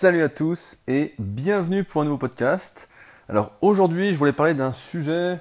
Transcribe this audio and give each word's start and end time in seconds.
Salut 0.00 0.22
à 0.22 0.28
tous 0.28 0.76
et 0.86 1.12
bienvenue 1.18 1.82
pour 1.82 2.02
un 2.02 2.04
nouveau 2.04 2.18
podcast. 2.18 2.88
Alors 3.28 3.50
aujourd'hui, 3.62 4.12
je 4.12 4.14
voulais 4.14 4.32
parler 4.32 4.54
d'un 4.54 4.70
sujet 4.70 5.40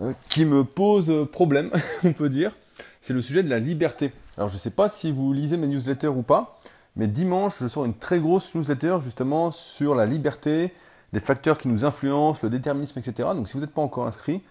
euh, 0.00 0.12
qui 0.28 0.44
me 0.44 0.64
pose 0.64 1.26
problème, 1.32 1.70
on 2.04 2.12
peut 2.12 2.28
dire. 2.28 2.54
C'est 3.00 3.14
le 3.14 3.22
sujet 3.22 3.42
de 3.42 3.48
la 3.48 3.58
liberté. 3.58 4.12
Alors 4.36 4.50
je 4.50 4.56
ne 4.56 4.58
sais 4.58 4.68
pas 4.68 4.90
si 4.90 5.10
vous 5.10 5.32
lisez 5.32 5.56
mes 5.56 5.66
newsletters 5.66 6.08
ou 6.08 6.20
pas, 6.20 6.60
mais 6.94 7.06
dimanche, 7.06 7.54
je 7.58 7.68
sors 7.68 7.86
une 7.86 7.94
très 7.94 8.18
grosse 8.18 8.54
newsletter 8.54 8.98
justement 9.00 9.50
sur 9.50 9.94
la 9.94 10.04
liberté, 10.04 10.74
les 11.14 11.20
facteurs 11.20 11.56
qui 11.56 11.68
nous 11.68 11.86
influencent, 11.86 12.40
le 12.42 12.50
déterminisme, 12.50 12.98
etc. 12.98 13.30
Donc 13.34 13.48
si 13.48 13.54
vous 13.54 13.60
n'êtes 13.60 13.72
pas 13.72 13.80
encore 13.80 14.06
inscrit, 14.06 14.42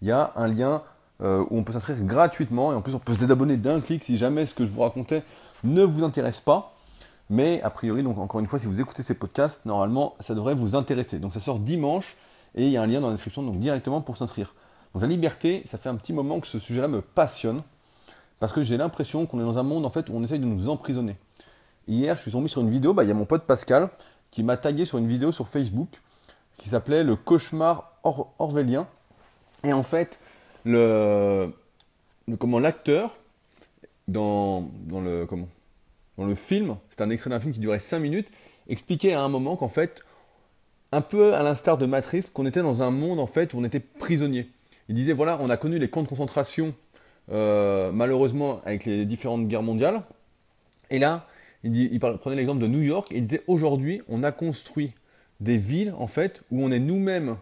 il 0.00 0.08
y 0.08 0.12
a 0.12 0.32
un 0.34 0.46
lien 0.46 0.80
euh, 1.22 1.44
où 1.50 1.58
on 1.58 1.62
peut 1.62 1.74
s'inscrire 1.74 1.98
gratuitement 2.00 2.72
et 2.72 2.74
en 2.74 2.80
plus 2.80 2.94
on 2.94 3.00
peut 3.00 3.12
se 3.12 3.18
désabonner 3.18 3.58
d'un 3.58 3.82
clic 3.82 4.02
si 4.02 4.16
jamais 4.16 4.46
ce 4.46 4.54
que 4.54 4.64
je 4.64 4.72
vous 4.72 4.80
racontais 4.80 5.24
ne 5.62 5.82
vous 5.82 6.04
intéresse 6.04 6.40
pas. 6.40 6.73
Mais 7.30 7.62
a 7.62 7.70
priori, 7.70 8.02
donc 8.02 8.18
encore 8.18 8.40
une 8.40 8.46
fois, 8.46 8.58
si 8.58 8.66
vous 8.66 8.80
écoutez 8.80 9.02
ces 9.02 9.14
podcasts, 9.14 9.64
normalement, 9.64 10.14
ça 10.20 10.34
devrait 10.34 10.54
vous 10.54 10.76
intéresser. 10.76 11.18
Donc 11.18 11.32
ça 11.32 11.40
sort 11.40 11.58
dimanche 11.58 12.16
et 12.54 12.64
il 12.66 12.70
y 12.70 12.76
a 12.76 12.82
un 12.82 12.86
lien 12.86 13.00
dans 13.00 13.08
la 13.08 13.14
description 13.14 13.42
donc 13.42 13.58
directement 13.58 14.00
pour 14.00 14.16
s'inscrire. 14.16 14.54
Donc 14.92 15.02
la 15.02 15.08
liberté, 15.08 15.62
ça 15.66 15.78
fait 15.78 15.88
un 15.88 15.96
petit 15.96 16.12
moment 16.12 16.40
que 16.40 16.46
ce 16.46 16.58
sujet-là 16.58 16.88
me 16.88 17.00
passionne 17.00 17.62
parce 18.40 18.52
que 18.52 18.62
j'ai 18.62 18.76
l'impression 18.76 19.26
qu'on 19.26 19.40
est 19.40 19.44
dans 19.44 19.58
un 19.58 19.62
monde 19.62 19.86
en 19.86 19.90
fait 19.90 20.08
où 20.08 20.12
on 20.14 20.22
essaye 20.22 20.38
de 20.38 20.44
nous 20.44 20.68
emprisonner. 20.68 21.16
Hier, 21.88 22.16
je 22.16 22.22
suis 22.22 22.30
tombé 22.30 22.48
sur 22.48 22.60
une 22.60 22.70
vidéo, 22.70 22.94
bah, 22.94 23.04
il 23.04 23.08
y 23.08 23.10
a 23.10 23.14
mon 23.14 23.24
pote 23.24 23.44
Pascal 23.44 23.88
qui 24.30 24.42
m'a 24.42 24.56
tagué 24.56 24.84
sur 24.84 24.98
une 24.98 25.06
vidéo 25.06 25.32
sur 25.32 25.48
Facebook 25.48 25.88
qui 26.56 26.68
s'appelait 26.68 27.04
Le 27.04 27.16
cauchemar 27.16 27.92
orwellien. 28.02 28.86
Et 29.64 29.72
en 29.72 29.82
fait, 29.82 30.20
le, 30.64 31.52
comment 32.38 32.58
l'acteur 32.58 33.16
dans, 34.08 34.68
dans 34.86 35.00
le 35.00 35.26
comment 35.26 35.48
dans 36.18 36.26
le 36.26 36.34
film, 36.34 36.76
c'est 36.90 37.00
un 37.00 37.10
extrait 37.10 37.30
d'un 37.30 37.40
film 37.40 37.52
qui 37.52 37.60
durait 37.60 37.78
5 37.78 37.98
minutes, 37.98 38.28
expliquait 38.68 39.12
à 39.12 39.20
un 39.20 39.28
moment 39.28 39.56
qu'en 39.56 39.68
fait, 39.68 40.02
un 40.92 41.00
peu 41.00 41.34
à 41.34 41.42
l'instar 41.42 41.76
de 41.76 41.86
Matrix, 41.86 42.26
qu'on 42.32 42.46
était 42.46 42.62
dans 42.62 42.82
un 42.82 42.90
monde 42.90 43.18
en 43.18 43.26
fait 43.26 43.52
où 43.52 43.58
on 43.58 43.64
était 43.64 43.80
prisonnier. 43.80 44.48
Il 44.88 44.94
disait 44.94 45.12
voilà, 45.12 45.38
on 45.40 45.50
a 45.50 45.56
connu 45.56 45.78
les 45.78 45.88
camps 45.88 46.02
de 46.02 46.08
concentration 46.08 46.74
euh, 47.32 47.90
malheureusement 47.90 48.60
avec 48.64 48.84
les 48.84 49.04
différentes 49.04 49.48
guerres 49.48 49.62
mondiales. 49.62 50.02
Et 50.90 50.98
là, 50.98 51.26
il, 51.64 51.76
il 51.76 51.98
prenait 51.98 52.36
l'exemple 52.36 52.60
de 52.60 52.68
New 52.68 52.82
York 52.82 53.10
et 53.10 53.18
il 53.18 53.26
disait 53.26 53.42
aujourd'hui, 53.46 54.02
on 54.08 54.22
a 54.22 54.30
construit 54.30 54.92
des 55.40 55.56
villes 55.56 55.94
en 55.98 56.06
fait 56.06 56.42
où 56.50 56.62
on 56.64 56.70
est 56.70 56.78
nous-mêmes 56.78 57.36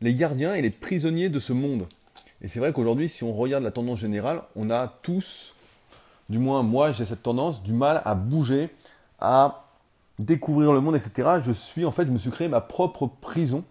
les 0.00 0.14
gardiens 0.14 0.54
et 0.54 0.62
les 0.62 0.70
prisonniers 0.70 1.30
de 1.30 1.38
ce 1.38 1.52
monde. 1.52 1.86
Et 2.42 2.48
c'est 2.48 2.60
vrai 2.60 2.72
qu'aujourd'hui, 2.72 3.08
si 3.08 3.24
on 3.24 3.32
regarde 3.32 3.64
la 3.64 3.70
tendance 3.70 4.00
générale, 4.00 4.42
on 4.54 4.70
a 4.70 4.98
tous 5.02 5.53
du 6.28 6.38
moins 6.38 6.62
moi 6.62 6.90
j'ai 6.90 7.04
cette 7.04 7.22
tendance, 7.22 7.62
du 7.62 7.72
mal 7.72 8.02
à 8.04 8.14
bouger, 8.14 8.74
à 9.20 9.64
découvrir 10.18 10.72
le 10.72 10.80
monde, 10.80 10.96
etc. 10.96 11.38
Je 11.40 11.52
suis 11.52 11.84
en 11.84 11.90
fait, 11.90 12.06
je 12.06 12.12
me 12.12 12.18
suis 12.18 12.30
créé 12.30 12.48
ma 12.48 12.60
propre 12.60 13.06
prison, 13.20 13.64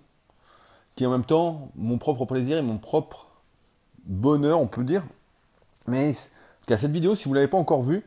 qui 0.96 1.04
est 1.04 1.08
en 1.08 1.12
même 1.12 1.26
temps 1.26 1.70
mon 1.76 1.98
propre 1.98 2.26
plaisir 2.26 2.58
et 2.58 2.62
mon 2.62 2.78
propre 2.78 3.28
bonheur, 4.06 4.60
on 4.60 4.68
peut 4.68 4.84
dire. 4.84 5.04
Mais 5.88 6.14
qu'à 6.68 6.78
cette 6.78 6.92
vidéo, 6.92 7.16
si 7.16 7.26
vous 7.26 7.32
ne 7.32 7.36
l'avez 7.36 7.48
pas 7.48 7.58
encore 7.58 7.84
vue, 7.84 8.04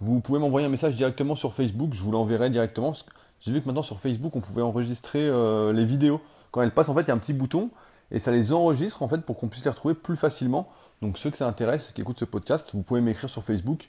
vous 0.00 0.20
pouvez 0.20 0.38
m'envoyer 0.38 0.66
un 0.66 0.70
message 0.70 0.96
directement 0.96 1.34
sur 1.34 1.52
Facebook, 1.52 1.90
je 1.92 2.02
vous 2.02 2.10
l'enverrai 2.10 2.50
directement. 2.50 2.94
J'ai 3.40 3.52
vu 3.52 3.60
que 3.60 3.66
maintenant 3.66 3.82
sur 3.82 4.00
Facebook, 4.00 4.34
on 4.34 4.40
pouvait 4.40 4.62
enregistrer 4.62 5.20
euh, 5.20 5.72
les 5.72 5.84
vidéos. 5.84 6.20
Quand 6.50 6.62
elles 6.62 6.72
passent, 6.72 6.88
en 6.88 6.94
fait, 6.94 7.02
il 7.02 7.08
y 7.08 7.10
a 7.10 7.14
un 7.14 7.18
petit 7.18 7.32
bouton 7.32 7.70
et 8.10 8.18
ça 8.18 8.32
les 8.32 8.52
enregistre 8.52 9.02
en 9.02 9.08
fait 9.08 9.18
pour 9.18 9.38
qu'on 9.38 9.48
puisse 9.48 9.64
les 9.64 9.70
retrouver 9.70 9.94
plus 9.94 10.16
facilement. 10.16 10.68
Donc 11.02 11.16
ceux 11.16 11.30
que 11.30 11.36
ça 11.36 11.46
intéresse, 11.46 11.92
qui 11.94 12.00
écoutent 12.02 12.18
ce 12.18 12.24
podcast, 12.24 12.70
vous 12.74 12.82
pouvez 12.82 13.00
m'écrire 13.00 13.30
sur 13.30 13.42
Facebook 13.42 13.88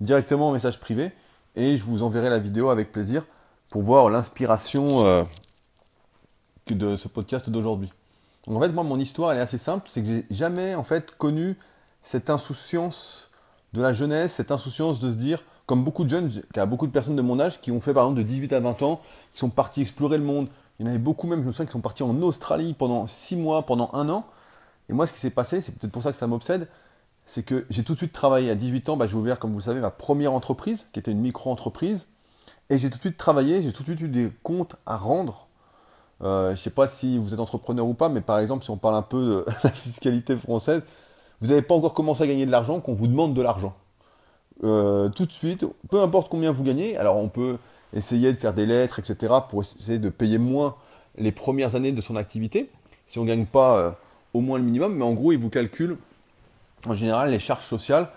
directement 0.00 0.48
en 0.48 0.52
message 0.52 0.80
privé 0.80 1.12
et 1.56 1.76
je 1.76 1.84
vous 1.84 2.02
enverrai 2.02 2.30
la 2.30 2.38
vidéo 2.38 2.70
avec 2.70 2.92
plaisir 2.92 3.24
pour 3.70 3.82
voir 3.82 4.10
l'inspiration 4.10 5.04
euh, 5.04 5.24
de 6.68 6.96
ce 6.96 7.08
podcast 7.08 7.48
d'aujourd'hui. 7.50 7.92
En 8.46 8.60
fait, 8.60 8.68
moi, 8.68 8.82
mon 8.82 8.98
histoire, 8.98 9.32
elle 9.32 9.38
est 9.38 9.42
assez 9.42 9.58
simple, 9.58 9.88
c'est 9.90 10.02
que 10.02 10.08
j'ai 10.08 10.26
jamais 10.30 10.74
en 10.74 10.84
fait 10.84 11.10
connu 11.16 11.56
cette 12.02 12.30
insouciance 12.30 13.30
de 13.74 13.82
la 13.82 13.92
jeunesse, 13.92 14.32
cette 14.32 14.50
insouciance 14.50 15.00
de 15.00 15.10
se 15.10 15.16
dire, 15.16 15.42
comme 15.66 15.84
beaucoup 15.84 16.04
de 16.04 16.08
jeunes, 16.08 16.30
a 16.56 16.66
beaucoup 16.66 16.86
de 16.86 16.92
personnes 16.92 17.16
de 17.16 17.22
mon 17.22 17.38
âge 17.38 17.60
qui 17.60 17.70
ont 17.70 17.80
fait 17.80 17.92
par 17.92 18.04
exemple 18.04 18.18
de 18.18 18.22
18 18.26 18.52
à 18.54 18.60
20 18.60 18.82
ans, 18.82 19.00
qui 19.32 19.38
sont 19.38 19.50
partis 19.50 19.82
explorer 19.82 20.16
le 20.16 20.24
monde. 20.24 20.48
Il 20.78 20.86
y 20.86 20.88
en 20.88 20.90
avait 20.90 20.98
beaucoup 20.98 21.26
même, 21.26 21.42
je 21.42 21.46
me 21.46 21.52
souviens, 21.52 21.66
qui 21.66 21.72
sont 21.72 21.80
partis 21.80 22.02
en 22.02 22.16
Australie 22.22 22.74
pendant 22.74 23.06
6 23.06 23.36
mois, 23.36 23.66
pendant 23.66 23.90
un 23.92 24.08
an. 24.08 24.24
Et 24.88 24.92
moi, 24.92 25.06
ce 25.06 25.12
qui 25.12 25.20
s'est 25.20 25.30
passé, 25.30 25.60
c'est 25.60 25.72
peut-être 25.72 25.92
pour 25.92 26.02
ça 26.02 26.12
que 26.12 26.18
ça 26.18 26.26
m'obsède, 26.26 26.68
c'est 27.26 27.42
que 27.42 27.66
j'ai 27.70 27.84
tout 27.84 27.92
de 27.92 27.98
suite 27.98 28.12
travaillé. 28.12 28.50
À 28.50 28.54
18 28.54 28.88
ans, 28.88 28.96
bah, 28.96 29.06
j'ai 29.06 29.16
ouvert, 29.16 29.38
comme 29.38 29.52
vous 29.52 29.60
savez, 29.60 29.80
ma 29.80 29.90
première 29.90 30.32
entreprise, 30.32 30.86
qui 30.92 30.98
était 30.98 31.12
une 31.12 31.20
micro-entreprise. 31.20 32.08
Et 32.70 32.78
j'ai 32.78 32.90
tout 32.90 32.96
de 32.96 33.02
suite 33.02 33.18
travaillé, 33.18 33.62
j'ai 33.62 33.72
tout 33.72 33.82
de 33.82 33.88
suite 33.88 34.00
eu 34.00 34.08
des 34.08 34.30
comptes 34.42 34.76
à 34.86 34.96
rendre. 34.96 35.48
Euh, 36.22 36.48
je 36.48 36.50
ne 36.52 36.56
sais 36.56 36.70
pas 36.70 36.88
si 36.88 37.18
vous 37.18 37.32
êtes 37.32 37.40
entrepreneur 37.40 37.86
ou 37.86 37.94
pas, 37.94 38.08
mais 38.08 38.20
par 38.20 38.38
exemple, 38.38 38.64
si 38.64 38.70
on 38.70 38.76
parle 38.76 38.94
un 38.94 39.02
peu 39.02 39.24
de 39.24 39.44
la 39.64 39.70
fiscalité 39.70 40.36
française, 40.36 40.82
vous 41.40 41.48
n'avez 41.48 41.62
pas 41.62 41.74
encore 41.74 41.94
commencé 41.94 42.22
à 42.22 42.26
gagner 42.26 42.46
de 42.46 42.50
l'argent 42.50 42.80
qu'on 42.80 42.94
vous 42.94 43.06
demande 43.06 43.34
de 43.34 43.42
l'argent. 43.42 43.74
Euh, 44.64 45.08
tout 45.08 45.26
de 45.26 45.32
suite, 45.32 45.64
peu 45.88 46.02
importe 46.02 46.28
combien 46.28 46.50
vous 46.50 46.64
gagnez, 46.64 46.96
alors 46.96 47.16
on 47.16 47.28
peut 47.28 47.58
essayer 47.92 48.32
de 48.32 48.38
faire 48.38 48.52
des 48.54 48.66
lettres, 48.66 48.98
etc., 48.98 49.34
pour 49.48 49.62
essayer 49.62 49.98
de 49.98 50.08
payer 50.08 50.38
moins 50.38 50.74
les 51.16 51.32
premières 51.32 51.76
années 51.76 51.92
de 51.92 52.00
son 52.00 52.16
activité, 52.16 52.70
si 53.06 53.18
on 53.18 53.22
ne 53.22 53.28
gagne 53.28 53.46
pas 53.46 53.76
euh, 53.76 53.90
au 54.38 54.40
moins 54.40 54.58
le 54.58 54.64
minimum, 54.64 54.94
mais 54.94 55.04
en 55.04 55.12
gros, 55.12 55.32
ils 55.32 55.38
vous 55.38 55.50
calculent, 55.50 55.96
en 56.86 56.94
général, 56.94 57.30
les 57.30 57.38
charges 57.38 57.66
sociales, 57.66 58.08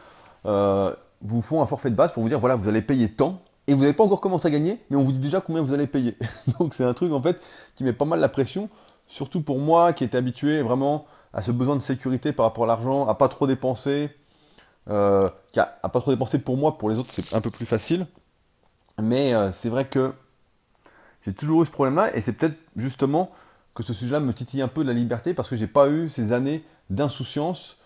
euh, 0.46 0.94
vous 1.22 1.42
font 1.42 1.62
un 1.62 1.66
forfait 1.66 1.90
de 1.90 1.96
base 1.96 2.12
pour 2.12 2.24
vous 2.24 2.30
dire, 2.30 2.40
voilà, 2.40 2.56
vous 2.56 2.70
allez 2.70 2.82
payer 2.82 3.09
tant, 3.09 3.42
et 3.68 3.74
vous 3.74 3.82
n'avez 3.82 3.94
pas 3.94 4.04
encore 4.04 4.22
commencé 4.22 4.48
à 4.48 4.52
gagner, 4.52 4.80
mais 4.90 4.98
on 4.98 5.04
vous 5.04 5.12
dit 5.12 5.20
déjà 5.20 5.42
combien 5.42 5.62
vous 5.62 5.74
allez 5.74 5.88
payer. 5.88 6.16
Donc 6.59 6.74
c'est 6.74 6.84
un 6.84 6.94
truc, 6.94 7.12
en 7.12 7.22
fait, 7.22 7.40
qui 7.76 7.84
met 7.84 7.94
pas 7.94 8.06
mal 8.06 8.20
la 8.20 8.30
pression, 8.30 8.70
surtout 9.08 9.42
pour 9.42 9.59
moi, 9.59 9.94
qui 9.94 10.04
était 10.04 10.18
habitué 10.18 10.62
vraiment 10.62 11.06
à 11.34 11.42
ce 11.42 11.52
besoin 11.52 11.76
de 11.76 11.82
sécurité 11.82 12.34
par 12.34 12.46
rapport 12.46 12.66
à 12.66 12.68
l'argent, 12.68 13.08
à 13.08 13.16
pas 13.16 13.28
trop 13.28 13.48
dépenser, 13.48 14.09
euh, 14.90 15.30
à, 15.56 15.90
pas 15.90 16.00
trop 16.00 16.12
dépenser 16.12 16.40
pour 16.40 16.58
moi, 16.58 16.78
pour 16.78 16.90
les 16.90 17.00
autres, 17.00 17.12
c'est 17.12 17.36
un 17.36 17.42
peu 17.42 17.50
plus 17.50 17.66
facile. 17.66 18.06
Mais 19.02 19.34
euh, 19.34 19.52
c'est 19.52 19.70
vrai 19.70 19.86
que 19.86 20.14
j'ai 21.24 21.34
toujours 21.34 21.64
eu 21.64 21.66
ce 21.66 21.72
problème-là, 21.72 22.16
et 22.16 22.22
c'est 22.22 22.34
peut-être 22.34 22.58
justement 22.76 23.32
que 23.74 23.84
ce 23.84 23.94
sujet-là 23.94 24.20
me 24.20 24.34
titille 24.34 24.62
un 24.62 24.68
peu 24.68 24.84
de 24.84 24.88
la 24.88 24.94
liberté 24.94 25.34
parce 25.34 25.50
que 25.50 25.56
j'ai 25.56 25.68
pas 25.68 25.90
eu 25.90 26.09
ces 26.09 26.34
années 26.34 26.64
d'insouciance 26.90 27.78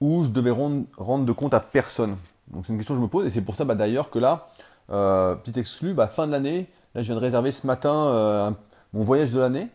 où 0.00 0.24
je 0.24 0.28
devais 0.28 0.50
rendre, 0.50 1.24
de 1.24 1.32
compte 1.32 1.54
à 1.54 1.60
personne. 1.60 2.16
Donc 2.48 2.66
c'est 2.66 2.72
une 2.72 2.78
question 2.78 2.94
que 2.94 3.00
je 3.00 3.04
me 3.04 3.08
pose 3.08 3.26
et 3.26 3.30
c'est 3.30 3.40
pour 3.40 3.56
ça 3.56 3.64
bah, 3.64 3.74
d'ailleurs 3.74 4.10
que 4.10 4.18
là, 4.18 4.48
euh, 4.90 5.34
petit 5.36 5.58
exclu, 5.58 5.94
bah, 5.94 6.08
fin 6.08 6.26
de 6.26 6.32
l'année, 6.32 6.68
là 6.94 7.02
je 7.02 7.06
viens 7.06 7.14
de 7.14 7.20
réserver 7.20 7.52
ce 7.52 7.66
matin 7.66 7.94
euh, 8.08 8.50
mon 8.92 9.02
voyage 9.02 9.32
de 9.32 9.40
l'année. 9.40 9.68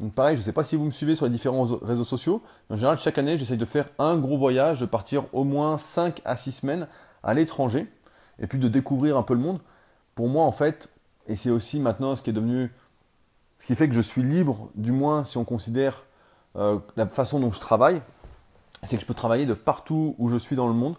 Donc 0.00 0.14
pareil, 0.14 0.36
je 0.36 0.42
ne 0.42 0.44
sais 0.44 0.52
pas 0.52 0.64
si 0.64 0.76
vous 0.76 0.84
me 0.84 0.90
suivez 0.90 1.16
sur 1.16 1.26
les 1.26 1.30
différents 1.30 1.64
réseaux 1.64 2.04
sociaux, 2.04 2.42
en 2.70 2.76
général 2.76 2.98
chaque 2.98 3.18
année 3.18 3.38
j'essaye 3.38 3.56
de 3.56 3.64
faire 3.64 3.88
un 3.98 4.16
gros 4.16 4.38
voyage, 4.38 4.80
de 4.80 4.86
partir 4.86 5.24
au 5.32 5.44
moins 5.44 5.78
5 5.78 6.20
à 6.24 6.36
6 6.36 6.52
semaines 6.52 6.88
à 7.22 7.34
l'étranger 7.34 7.86
et 8.38 8.46
puis 8.46 8.58
de 8.58 8.68
découvrir 8.68 9.16
un 9.16 9.22
peu 9.22 9.34
le 9.34 9.40
monde. 9.40 9.60
Pour 10.14 10.28
moi 10.28 10.44
en 10.44 10.52
fait, 10.52 10.88
et 11.26 11.36
c'est 11.36 11.50
aussi 11.50 11.80
maintenant 11.80 12.16
ce 12.16 12.22
qui 12.22 12.30
est 12.30 12.34
devenu 12.34 12.70
ce 13.58 13.66
qui 13.66 13.74
fait 13.74 13.88
que 13.88 13.94
je 13.94 14.00
suis 14.00 14.22
libre, 14.22 14.70
du 14.74 14.92
moins 14.92 15.24
si 15.24 15.38
on 15.38 15.44
considère 15.44 16.04
euh, 16.56 16.78
la 16.96 17.06
façon 17.06 17.40
dont 17.40 17.50
je 17.50 17.60
travaille, 17.60 18.02
c'est 18.82 18.96
que 18.96 19.02
je 19.02 19.06
peux 19.06 19.14
travailler 19.14 19.46
de 19.46 19.54
partout 19.54 20.14
où 20.18 20.28
je 20.28 20.36
suis 20.36 20.56
dans 20.56 20.68
le 20.68 20.74
monde. 20.74 20.96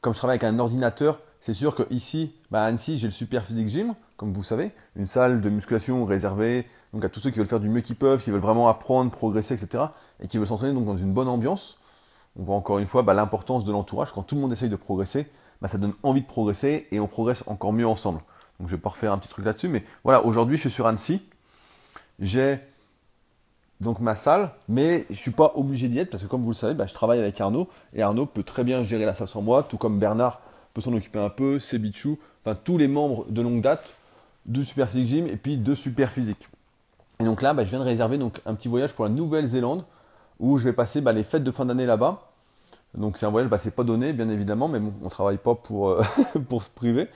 Comme 0.00 0.14
je 0.14 0.18
travaille 0.18 0.38
avec 0.38 0.44
un 0.44 0.58
ordinateur, 0.58 1.20
c'est 1.40 1.52
sûr 1.52 1.74
qu'ici, 1.74 2.34
bah 2.50 2.62
à 2.62 2.66
Annecy, 2.66 2.98
j'ai 2.98 3.06
le 3.06 3.12
Super 3.12 3.44
Physique 3.44 3.68
Gym, 3.68 3.94
comme 4.16 4.32
vous 4.32 4.42
savez, 4.42 4.72
une 4.96 5.06
salle 5.06 5.40
de 5.40 5.50
musculation 5.50 6.04
réservée 6.04 6.66
donc 6.92 7.04
à 7.04 7.08
tous 7.08 7.20
ceux 7.20 7.30
qui 7.30 7.38
veulent 7.38 7.48
faire 7.48 7.60
du 7.60 7.68
mieux 7.68 7.80
qu'ils 7.80 7.96
peuvent, 7.96 8.22
qui 8.22 8.30
veulent 8.30 8.40
vraiment 8.40 8.68
apprendre, 8.68 9.10
progresser, 9.10 9.54
etc. 9.54 9.84
et 10.20 10.28
qui 10.28 10.38
veulent 10.38 10.46
s'entraîner 10.46 10.72
donc 10.72 10.86
dans 10.86 10.96
une 10.96 11.12
bonne 11.12 11.28
ambiance. 11.28 11.78
On 12.38 12.44
voit 12.44 12.56
encore 12.56 12.78
une 12.78 12.86
fois 12.86 13.02
bah, 13.02 13.14
l'importance 13.14 13.64
de 13.64 13.72
l'entourage. 13.72 14.12
Quand 14.12 14.22
tout 14.22 14.34
le 14.34 14.40
monde 14.40 14.52
essaye 14.52 14.68
de 14.68 14.76
progresser, 14.76 15.26
bah, 15.60 15.68
ça 15.68 15.76
donne 15.78 15.92
envie 16.02 16.22
de 16.22 16.26
progresser 16.26 16.86
et 16.90 17.00
on 17.00 17.06
progresse 17.06 17.44
encore 17.46 17.72
mieux 17.72 17.86
ensemble. 17.86 18.20
Donc 18.58 18.68
je 18.68 18.76
vais 18.76 18.80
pas 18.80 18.90
refaire 18.90 19.12
un 19.12 19.18
petit 19.18 19.28
truc 19.28 19.44
là-dessus, 19.44 19.68
mais 19.68 19.84
voilà, 20.02 20.24
aujourd'hui 20.24 20.56
je 20.56 20.62
suis 20.62 20.70
sur 20.70 20.86
Annecy 20.86 21.22
j'ai 22.18 22.60
donc 23.80 24.00
ma 24.00 24.16
salle, 24.16 24.50
mais 24.68 25.04
je 25.08 25.14
ne 25.14 25.18
suis 25.18 25.30
pas 25.30 25.52
obligé 25.54 25.88
d'y 25.88 25.98
être 25.98 26.10
parce 26.10 26.22
que 26.22 26.28
comme 26.28 26.42
vous 26.42 26.50
le 26.50 26.56
savez, 26.56 26.74
bah, 26.74 26.86
je 26.86 26.94
travaille 26.94 27.20
avec 27.20 27.40
Arnaud 27.40 27.68
et 27.94 28.02
Arnaud 28.02 28.26
peut 28.26 28.42
très 28.42 28.64
bien 28.64 28.82
gérer 28.82 29.04
la 29.04 29.14
salle 29.14 29.28
sans 29.28 29.42
moi, 29.42 29.62
tout 29.62 29.76
comme 29.76 29.98
Bernard 29.98 30.40
peut 30.74 30.80
s'en 30.80 30.92
occuper 30.92 31.20
un 31.20 31.28
peu, 31.28 31.58
Sebichou, 31.58 32.18
enfin 32.44 32.58
tous 32.62 32.76
les 32.76 32.88
membres 32.88 33.26
de 33.28 33.40
longue 33.40 33.60
date 33.60 33.94
de 34.46 34.62
Super 34.64 34.88
Physique 34.88 35.08
Gym 35.08 35.26
et 35.26 35.36
puis 35.36 35.56
de 35.56 35.74
Super 35.74 36.10
Physique. 36.10 36.48
Et 37.20 37.24
donc 37.24 37.42
là, 37.42 37.54
bah, 37.54 37.64
je 37.64 37.70
viens 37.70 37.80
de 37.80 37.84
réserver 37.84 38.18
donc, 38.18 38.40
un 38.46 38.54
petit 38.54 38.68
voyage 38.68 38.92
pour 38.92 39.04
la 39.04 39.10
Nouvelle-Zélande 39.10 39.84
où 40.40 40.58
je 40.58 40.64
vais 40.64 40.72
passer 40.72 41.00
bah, 41.00 41.12
les 41.12 41.24
fêtes 41.24 41.44
de 41.44 41.50
fin 41.50 41.64
d'année 41.64 41.86
là-bas. 41.86 42.32
Donc 42.94 43.18
c'est 43.18 43.26
un 43.26 43.30
voyage, 43.30 43.50
c'est 43.62 43.74
pas 43.74 43.84
donné 43.84 44.12
bien 44.12 44.28
évidemment, 44.28 44.66
mais 44.66 44.80
bon, 44.80 44.92
on 45.02 45.08
travaille 45.08 45.36
pas 45.36 45.54
pour, 45.54 45.90
euh, 45.90 46.02
pour 46.48 46.62
se 46.62 46.70
priver. 46.70 47.08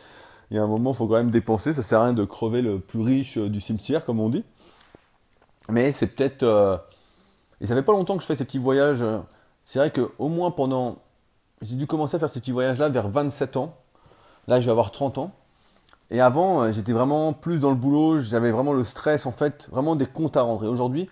Il 0.50 0.56
y 0.56 0.60
a 0.60 0.62
un 0.62 0.66
moment, 0.66 0.93
il 0.93 0.96
faut 0.96 1.06
quand 1.06 1.14
même 1.14 1.31
dépenser, 1.31 1.72
ça 1.72 1.82
sert 1.82 2.00
à 2.00 2.04
rien 2.04 2.12
de 2.12 2.25
crever 2.25 2.62
le 2.62 2.78
plus 2.78 3.00
riche 3.00 3.38
euh, 3.38 3.49
du 3.49 3.60
cimetière, 3.60 4.04
comme 4.04 4.20
on 4.20 4.28
dit. 4.28 4.44
Mais 5.69 5.93
c'est 5.93 6.09
peut-être. 6.09 6.43
Euh, 6.43 6.76
et 7.61 7.67
ça 7.67 7.75
fait 7.75 7.82
pas 7.82 7.93
longtemps 7.93 8.17
que 8.17 8.23
je 8.23 8.26
fais 8.26 8.37
ces 8.37 8.44
petits 8.44 8.59
voyages. 8.59 9.05
C'est 9.67 9.79
vrai 9.79 9.91
qu'au 9.91 10.29
moins 10.29 10.50
pendant. 10.50 10.97
J'ai 11.61 11.76
dû 11.76 11.87
commencer 11.87 12.17
à 12.17 12.19
faire 12.19 12.31
ces 12.31 12.41
petits 12.41 12.50
voyages-là 12.50 12.88
vers 12.88 13.09
27 13.09 13.56
ans. 13.56 13.76
Là, 14.49 14.61
je 14.61 14.64
vais 14.64 14.73
avoir 14.73 14.91
30 14.91 15.19
ans. 15.19 15.32
Et 16.12 16.20
avant, 16.20 16.61
euh, 16.61 16.73
j'étais 16.73 16.93
vraiment 16.93 17.32
plus 17.32 17.61
dans 17.61 17.70
le 17.70 17.76
boulot, 17.76 18.20
j'avais 18.20 18.50
vraiment 18.50 18.75
le 18.75 18.85
stress, 18.85 19.25
en 19.25 19.32
fait, 19.32 19.69
vraiment 19.73 19.97
des 19.97 20.05
comptes 20.06 20.37
à 20.37 20.43
rendre. 20.43 20.64
Et 20.64 20.69
aujourd'hui, 20.69 21.09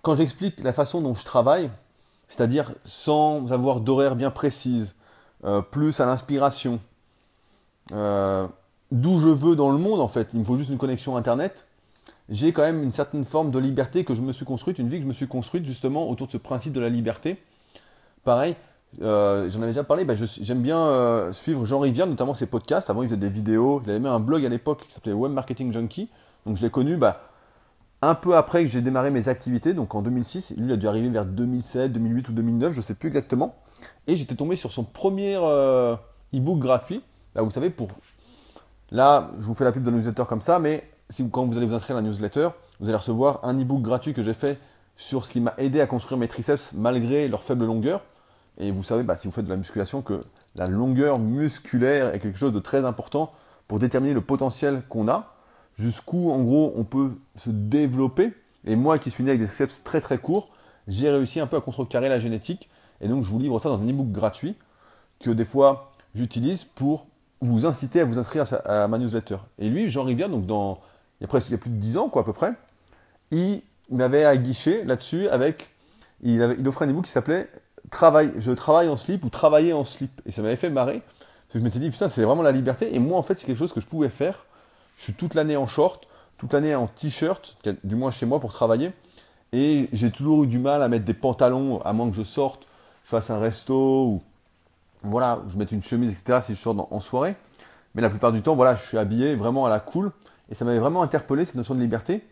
quand 0.00 0.16
j'explique 0.16 0.62
la 0.62 0.72
façon 0.72 1.02
dont 1.02 1.12
je 1.12 1.24
travaille, 1.26 1.70
c'est-à-dire 2.26 2.72
sans 2.86 3.52
avoir 3.52 3.80
d'horaire 3.80 4.16
bien 4.16 4.30
précise, 4.30 4.94
euh, 5.44 5.60
plus 5.60 6.00
à 6.00 6.06
l'inspiration, 6.06 6.80
euh, 7.92 8.48
d'où 8.90 9.18
je 9.18 9.28
veux 9.28 9.56
dans 9.56 9.70
le 9.70 9.76
monde 9.76 10.00
en 10.00 10.08
fait, 10.08 10.28
il 10.32 10.40
me 10.40 10.44
faut 10.44 10.56
juste 10.56 10.70
une 10.70 10.78
connexion 10.78 11.14
internet, 11.14 11.66
j'ai 12.32 12.52
quand 12.52 12.62
même 12.62 12.82
une 12.82 12.90
certaine 12.90 13.24
forme 13.24 13.50
de 13.50 13.58
liberté 13.60 14.04
que 14.04 14.14
je 14.14 14.22
me 14.22 14.32
suis 14.32 14.44
construite, 14.44 14.78
une 14.78 14.88
vie 14.88 14.96
que 14.96 15.02
je 15.02 15.08
me 15.08 15.12
suis 15.12 15.28
construite 15.28 15.64
justement 15.64 16.10
autour 16.10 16.26
de 16.26 16.32
ce 16.32 16.38
principe 16.38 16.72
de 16.72 16.80
la 16.80 16.88
liberté. 16.88 17.36
Pareil, 18.24 18.56
euh, 19.00 19.48
j'en 19.48 19.58
avais 19.58 19.68
déjà 19.68 19.84
parlé, 19.84 20.04
bah, 20.04 20.14
j'aime 20.14 20.62
bien 20.62 21.30
suivre 21.32 21.64
Jean 21.64 21.78
Rivière, 21.78 22.06
notamment 22.06 22.34
ses 22.34 22.46
podcasts. 22.46 22.90
Avant, 22.90 23.02
il 23.02 23.08
faisait 23.08 23.16
des 23.16 23.28
vidéos. 23.28 23.80
Il 23.84 23.90
avait 23.90 24.00
même 24.00 24.12
un 24.12 24.20
blog 24.20 24.44
à 24.44 24.48
l'époque 24.48 24.86
qui 24.86 24.94
s'appelait 24.94 25.12
Web 25.12 25.32
Marketing 25.32 25.72
Junkie. 25.72 26.08
Donc, 26.46 26.56
je 26.56 26.62
l'ai 26.62 26.70
connu 26.70 26.96
bah, 26.96 27.20
un 28.02 28.14
peu 28.14 28.36
après 28.36 28.64
que 28.64 28.70
j'ai 28.70 28.80
démarré 28.80 29.10
mes 29.10 29.28
activités, 29.28 29.74
donc 29.74 29.94
en 29.94 30.02
2006. 30.02 30.54
Lui, 30.56 30.66
il 30.66 30.72
a 30.72 30.76
dû 30.76 30.88
arriver 30.88 31.08
vers 31.08 31.24
2007, 31.24 31.92
2008 31.92 32.28
ou 32.28 32.32
2009, 32.32 32.72
je 32.72 32.78
ne 32.78 32.82
sais 32.82 32.94
plus 32.94 33.08
exactement. 33.08 33.54
Et 34.06 34.16
j'étais 34.16 34.34
tombé 34.34 34.56
sur 34.56 34.72
son 34.72 34.84
premier 34.84 35.36
euh, 35.40 35.94
e-book 36.34 36.58
gratuit. 36.58 37.02
Là, 37.34 37.42
vous 37.42 37.50
savez, 37.50 37.70
pour. 37.70 37.88
Là, 38.90 39.30
je 39.38 39.44
vous 39.44 39.54
fais 39.54 39.64
la 39.64 39.72
pub 39.72 39.84
de 39.84 39.90
newsletter 39.90 40.24
comme 40.28 40.42
ça, 40.42 40.58
mais 40.58 40.84
si 41.12 41.28
quand 41.30 41.46
vous 41.46 41.56
allez 41.56 41.66
vous 41.66 41.74
inscrire 41.74 41.96
à 41.96 42.00
la 42.00 42.08
newsletter, 42.08 42.48
vous 42.80 42.88
allez 42.88 42.96
recevoir 42.96 43.40
un 43.44 43.58
e-book 43.60 43.82
gratuit 43.82 44.14
que 44.14 44.22
j'ai 44.22 44.34
fait 44.34 44.58
sur 44.96 45.24
ce 45.24 45.30
qui 45.30 45.40
m'a 45.40 45.54
aidé 45.58 45.80
à 45.80 45.86
construire 45.86 46.18
mes 46.18 46.28
triceps 46.28 46.72
malgré 46.74 47.28
leur 47.28 47.42
faible 47.42 47.64
longueur. 47.64 48.02
Et 48.58 48.70
vous 48.70 48.82
savez, 48.82 49.02
bah, 49.02 49.16
si 49.16 49.28
vous 49.28 49.32
faites 49.32 49.44
de 49.44 49.50
la 49.50 49.56
musculation, 49.56 50.02
que 50.02 50.20
la 50.54 50.66
longueur 50.66 51.18
musculaire 51.18 52.14
est 52.14 52.18
quelque 52.18 52.38
chose 52.38 52.52
de 52.52 52.58
très 52.58 52.84
important 52.84 53.32
pour 53.68 53.78
déterminer 53.78 54.14
le 54.14 54.20
potentiel 54.20 54.82
qu'on 54.88 55.08
a, 55.08 55.34
jusqu'où 55.78 56.30
en 56.30 56.42
gros 56.42 56.72
on 56.76 56.84
peut 56.84 57.12
se 57.36 57.50
développer. 57.50 58.34
Et 58.64 58.76
moi 58.76 58.98
qui 58.98 59.10
suis 59.10 59.24
né 59.24 59.30
avec 59.30 59.40
des 59.40 59.46
triceps 59.46 59.82
très 59.82 60.00
très 60.00 60.18
courts, 60.18 60.48
j'ai 60.88 61.08
réussi 61.08 61.40
un 61.40 61.46
peu 61.46 61.56
à 61.56 61.60
contrecarrer 61.60 62.08
la 62.08 62.18
génétique 62.18 62.68
et 63.02 63.08
donc, 63.08 63.24
je 63.24 63.28
vous 63.28 63.38
livre 63.38 63.58
ça 63.58 63.68
dans 63.68 63.80
un 63.80 63.88
e-book 63.88 64.10
gratuit 64.10 64.54
que 65.20 65.30
des 65.30 65.44
fois 65.44 65.90
j'utilise 66.14 66.64
pour 66.64 67.06
vous 67.40 67.66
inciter 67.66 68.00
à 68.00 68.04
vous 68.04 68.18
inscrire 68.18 68.44
à, 68.64 68.86
ma 68.86 68.98
newsletter. 68.98 69.38
Et 69.58 69.68
lui, 69.68 69.88
Jean 69.88 70.04
Rivière, 70.04 70.28
donc 70.28 70.46
dans, 70.46 70.80
il 71.22 71.28
y 71.28 71.36
a 71.36 71.40
il 71.40 71.50
y 71.50 71.54
a 71.54 71.58
plus 71.58 71.70
de 71.70 71.76
10 71.76 71.98
ans, 71.98 72.08
quoi, 72.08 72.22
à 72.22 72.24
peu 72.24 72.32
près, 72.32 72.52
il 73.30 73.62
m'avait 73.90 74.24
aguiché 74.24 74.84
là-dessus 74.84 75.28
avec. 75.28 75.70
Il 76.22 76.40
offrait 76.68 76.86
un 76.86 76.90
e-book 76.90 77.04
qui 77.04 77.10
s'appelait 77.10 77.48
Travail, 77.90 78.32
Je 78.38 78.52
travaille 78.52 78.88
en 78.88 78.96
slip 78.96 79.24
ou 79.24 79.28
Travailler 79.28 79.72
en 79.72 79.84
slip. 79.84 80.20
Et 80.26 80.30
ça 80.30 80.42
m'avait 80.42 80.56
fait 80.56 80.70
marrer. 80.70 81.00
Parce 81.00 81.54
que 81.54 81.58
je 81.58 81.64
m'étais 81.64 81.78
dit, 81.78 81.90
putain, 81.90 82.08
c'est 82.08 82.22
vraiment 82.22 82.42
la 82.42 82.52
liberté. 82.52 82.94
Et 82.94 82.98
moi, 82.98 83.18
en 83.18 83.22
fait, 83.22 83.34
c'est 83.34 83.46
quelque 83.46 83.58
chose 83.58 83.72
que 83.72 83.80
je 83.80 83.86
pouvais 83.86 84.08
faire. 84.08 84.46
Je 84.98 85.04
suis 85.04 85.14
toute 85.14 85.34
l'année 85.34 85.56
en 85.56 85.66
short, 85.66 86.06
toute 86.38 86.52
l'année 86.52 86.74
en 86.74 86.86
t-shirt, 86.86 87.56
du 87.82 87.96
moins 87.96 88.10
chez 88.10 88.24
moi 88.24 88.38
pour 88.38 88.52
travailler. 88.52 88.92
Et 89.52 89.88
j'ai 89.92 90.10
toujours 90.10 90.44
eu 90.44 90.46
du 90.46 90.58
mal 90.58 90.82
à 90.82 90.88
mettre 90.88 91.04
des 91.04 91.14
pantalons, 91.14 91.82
à 91.82 91.92
moins 91.92 92.08
que 92.08 92.16
je 92.16 92.22
sorte 92.22 92.66
je 93.04 93.10
fasse 93.10 93.30
un 93.30 93.38
resto 93.38 94.06
ou 94.06 94.22
voilà, 95.04 95.42
je 95.48 95.58
mette 95.58 95.72
une 95.72 95.82
chemise, 95.82 96.12
etc. 96.12 96.40
si 96.42 96.54
je 96.54 96.60
sors 96.60 96.92
en 96.92 97.00
soirée. 97.00 97.34
Mais 97.94 98.02
la 98.02 98.08
plupart 98.08 98.32
du 98.32 98.40
temps, 98.40 98.54
voilà, 98.54 98.76
je 98.76 98.86
suis 98.86 98.98
habillé 98.98 99.34
vraiment 99.34 99.66
à 99.66 99.70
la 99.70 99.80
cool. 99.80 100.12
Et 100.52 100.54
ça 100.54 100.66
m'avait 100.66 100.78
vraiment 100.78 101.02
interpellé 101.02 101.46
cette 101.46 101.54
notion 101.54 101.74
de 101.74 101.80
liberté. 101.80 102.22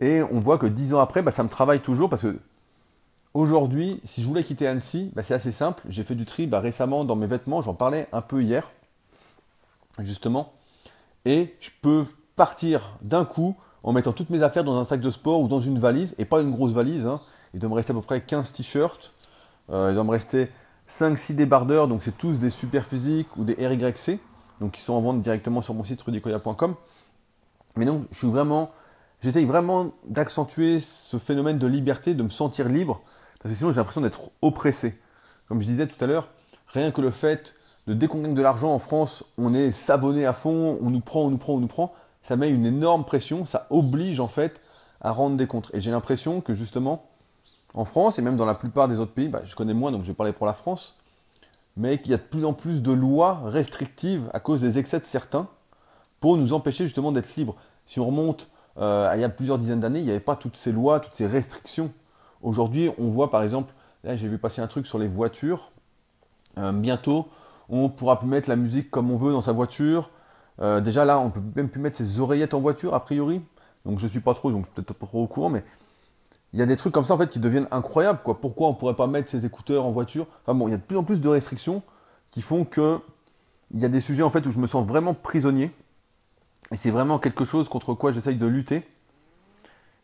Et 0.00 0.22
on 0.22 0.38
voit 0.38 0.56
que 0.56 0.66
dix 0.66 0.94
ans 0.94 1.00
après, 1.00 1.20
bah, 1.20 1.32
ça 1.32 1.42
me 1.42 1.48
travaille 1.48 1.80
toujours 1.80 2.08
parce 2.08 2.22
que 2.22 2.38
aujourd'hui, 3.34 4.00
si 4.04 4.22
je 4.22 4.26
voulais 4.28 4.44
quitter 4.44 4.68
Annecy, 4.68 5.10
bah, 5.16 5.22
c'est 5.26 5.34
assez 5.34 5.50
simple. 5.50 5.82
J'ai 5.88 6.04
fait 6.04 6.14
du 6.14 6.26
tri 6.26 6.46
bah, 6.46 6.60
récemment 6.60 7.04
dans 7.04 7.16
mes 7.16 7.26
vêtements, 7.26 7.60
j'en 7.60 7.74
parlais 7.74 8.08
un 8.12 8.20
peu 8.20 8.40
hier, 8.40 8.70
justement. 9.98 10.52
Et 11.24 11.56
je 11.58 11.70
peux 11.82 12.04
partir 12.36 12.96
d'un 13.02 13.24
coup 13.24 13.56
en 13.82 13.92
mettant 13.92 14.12
toutes 14.12 14.30
mes 14.30 14.42
affaires 14.42 14.62
dans 14.62 14.78
un 14.78 14.84
sac 14.84 15.00
de 15.00 15.10
sport 15.10 15.40
ou 15.40 15.48
dans 15.48 15.60
une 15.60 15.80
valise, 15.80 16.14
et 16.18 16.24
pas 16.24 16.40
une 16.40 16.52
grosse 16.52 16.72
valise. 16.72 17.06
Hein. 17.08 17.20
Il 17.52 17.58
doit 17.58 17.68
me 17.68 17.74
rester 17.74 17.90
à 17.90 17.94
peu 17.94 18.00
près 18.00 18.20
15 18.20 18.52
t-shirts, 18.52 19.12
euh, 19.70 19.90
il 19.90 19.94
doit 19.94 20.04
me 20.04 20.10
rester 20.10 20.50
5-6 20.88 21.34
débardeurs, 21.34 21.88
donc 21.88 22.04
c'est 22.04 22.16
tous 22.16 22.38
des 22.38 22.50
super 22.50 22.84
physiques 22.86 23.36
ou 23.36 23.42
des 23.42 23.54
RYC, 23.54 24.20
donc 24.60 24.72
qui 24.72 24.82
sont 24.82 24.92
en 24.92 25.00
vente 25.00 25.20
directement 25.20 25.62
sur 25.62 25.74
mon 25.74 25.82
site 25.82 26.00
rudicoya.com. 26.00 26.76
Mais 27.76 27.84
non, 27.84 28.06
je 28.10 28.18
suis 28.18 28.28
vraiment, 28.28 28.70
j'essaye 29.20 29.44
vraiment 29.44 29.92
d'accentuer 30.06 30.80
ce 30.80 31.18
phénomène 31.18 31.58
de 31.58 31.66
liberté, 31.66 32.14
de 32.14 32.22
me 32.22 32.30
sentir 32.30 32.68
libre, 32.68 33.02
parce 33.40 33.52
que 33.52 33.58
sinon 33.58 33.72
j'ai 33.72 33.78
l'impression 33.78 34.00
d'être 34.00 34.30
oppressé. 34.42 34.98
Comme 35.48 35.60
je 35.60 35.66
disais 35.66 35.86
tout 35.86 36.02
à 36.02 36.06
l'heure, 36.06 36.28
rien 36.68 36.90
que 36.90 37.00
le 37.00 37.10
fait 37.10 37.54
de 37.86 37.94
dès 37.94 38.06
de 38.06 38.42
l'argent 38.42 38.72
en 38.72 38.78
France, 38.78 39.24
on 39.36 39.52
est 39.52 39.70
savonné 39.72 40.24
à 40.24 40.32
fond, 40.32 40.78
on 40.80 40.90
nous 40.90 41.00
prend, 41.00 41.22
on 41.22 41.30
nous 41.30 41.38
prend, 41.38 41.54
on 41.54 41.60
nous 41.60 41.66
prend, 41.66 41.94
ça 42.22 42.36
met 42.36 42.50
une 42.50 42.64
énorme 42.64 43.04
pression, 43.04 43.44
ça 43.44 43.66
oblige 43.70 44.20
en 44.20 44.28
fait 44.28 44.60
à 45.00 45.10
rendre 45.10 45.36
des 45.36 45.46
comptes. 45.46 45.70
Et 45.74 45.80
j'ai 45.80 45.90
l'impression 45.90 46.40
que 46.40 46.54
justement, 46.54 47.04
en 47.74 47.84
France 47.84 48.18
et 48.18 48.22
même 48.22 48.36
dans 48.36 48.46
la 48.46 48.54
plupart 48.54 48.88
des 48.88 49.00
autres 49.00 49.12
pays, 49.12 49.28
bah, 49.28 49.42
je 49.44 49.54
connais 49.54 49.74
moins 49.74 49.92
donc 49.92 50.02
je 50.02 50.08
vais 50.08 50.14
parler 50.14 50.32
pour 50.32 50.46
la 50.46 50.54
France, 50.54 50.96
mais 51.76 52.00
qu'il 52.00 52.12
y 52.12 52.14
a 52.14 52.18
de 52.18 52.22
plus 52.22 52.44
en 52.44 52.52
plus 52.52 52.82
de 52.82 52.92
lois 52.92 53.40
restrictives 53.44 54.30
à 54.32 54.40
cause 54.40 54.60
des 54.60 54.78
excès 54.78 55.00
de 55.00 55.04
certains 55.04 55.48
pour 56.24 56.38
nous 56.38 56.54
empêcher 56.54 56.84
justement 56.84 57.12
d'être 57.12 57.36
libres. 57.36 57.54
Si 57.84 58.00
on 58.00 58.06
remonte 58.06 58.48
euh, 58.78 59.10
à 59.10 59.14
il 59.18 59.20
y 59.20 59.24
a 59.24 59.28
plusieurs 59.28 59.58
dizaines 59.58 59.80
d'années, 59.80 59.98
il 59.98 60.06
n'y 60.06 60.10
avait 60.10 60.20
pas 60.20 60.36
toutes 60.36 60.56
ces 60.56 60.72
lois, 60.72 60.98
toutes 60.98 61.14
ces 61.14 61.26
restrictions. 61.26 61.92
Aujourd'hui, 62.40 62.88
on 62.96 63.10
voit 63.10 63.30
par 63.30 63.42
exemple, 63.42 63.74
là 64.04 64.16
j'ai 64.16 64.26
vu 64.26 64.38
passer 64.38 64.62
un 64.62 64.66
truc 64.66 64.86
sur 64.86 64.98
les 64.98 65.06
voitures. 65.06 65.70
Euh, 66.56 66.72
bientôt, 66.72 67.28
on 67.68 67.90
pourra 67.90 68.18
plus 68.18 68.26
mettre 68.26 68.48
la 68.48 68.56
musique 68.56 68.90
comme 68.90 69.10
on 69.10 69.18
veut 69.18 69.32
dans 69.32 69.42
sa 69.42 69.52
voiture. 69.52 70.08
Euh, 70.62 70.80
déjà 70.80 71.04
là, 71.04 71.18
on 71.18 71.28
peut 71.28 71.42
même 71.56 71.68
plus 71.68 71.82
mettre 71.82 71.98
ses 71.98 72.18
oreillettes 72.18 72.54
en 72.54 72.60
voiture 72.60 72.94
a 72.94 73.04
priori. 73.04 73.42
Donc 73.84 73.98
je 73.98 74.06
suis 74.06 74.20
pas 74.20 74.32
trop, 74.32 74.50
donc 74.50 74.66
peut-être 74.70 74.94
pas 74.94 75.04
trop 75.04 75.24
au 75.24 75.26
courant, 75.26 75.50
mais 75.50 75.62
il 76.54 76.58
y 76.58 76.62
a 76.62 76.66
des 76.66 76.78
trucs 76.78 76.94
comme 76.94 77.04
ça 77.04 77.12
en 77.12 77.18
fait 77.18 77.28
qui 77.28 77.38
deviennent 77.38 77.68
incroyables. 77.70 78.20
Quoi. 78.24 78.40
Pourquoi 78.40 78.68
on 78.68 78.72
pourrait 78.72 78.96
pas 78.96 79.08
mettre 79.08 79.30
ses 79.30 79.44
écouteurs 79.44 79.84
en 79.84 79.90
voiture? 79.90 80.26
Enfin 80.46 80.56
bon, 80.56 80.68
il 80.68 80.70
y 80.70 80.74
a 80.74 80.78
de 80.78 80.82
plus 80.84 80.96
en 80.96 81.04
plus 81.04 81.20
de 81.20 81.28
restrictions 81.28 81.82
qui 82.30 82.40
font 82.40 82.64
que 82.64 82.98
il 83.74 83.80
y 83.80 83.84
a 83.84 83.88
des 83.88 84.00
sujets 84.00 84.22
en 84.22 84.30
fait 84.30 84.46
où 84.46 84.50
je 84.50 84.58
me 84.58 84.66
sens 84.66 84.86
vraiment 84.86 85.12
prisonnier. 85.12 85.70
Et 86.72 86.76
c'est 86.76 86.90
vraiment 86.90 87.18
quelque 87.18 87.44
chose 87.44 87.68
contre 87.68 87.94
quoi 87.94 88.12
j'essaye 88.12 88.36
de 88.36 88.46
lutter. 88.46 88.82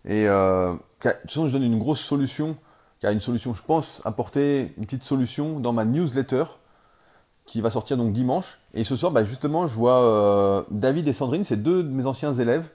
Et 0.04 0.28
euh, 0.28 0.72
de 0.72 0.78
toute 1.10 1.30
façon, 1.30 1.48
je 1.48 1.52
donne 1.52 1.62
une 1.62 1.78
grosse 1.78 2.00
solution, 2.00 2.56
qui 3.00 3.06
a 3.06 3.12
une 3.12 3.20
solution, 3.20 3.54
je 3.54 3.62
pense, 3.62 4.02
apporter 4.04 4.72
une 4.76 4.84
petite 4.84 5.04
solution 5.04 5.58
dans 5.58 5.72
ma 5.72 5.84
newsletter 5.84 6.44
qui 7.46 7.60
va 7.60 7.70
sortir 7.70 7.96
donc 7.96 8.12
dimanche. 8.12 8.60
Et 8.74 8.84
ce 8.84 8.94
soir, 8.94 9.10
bah, 9.10 9.24
justement, 9.24 9.66
je 9.66 9.74
vois 9.74 10.02
euh, 10.02 10.62
David 10.70 11.08
et 11.08 11.12
Sandrine, 11.12 11.44
c'est 11.44 11.56
deux 11.56 11.82
de 11.82 11.88
mes 11.88 12.06
anciens 12.06 12.32
élèves, 12.32 12.68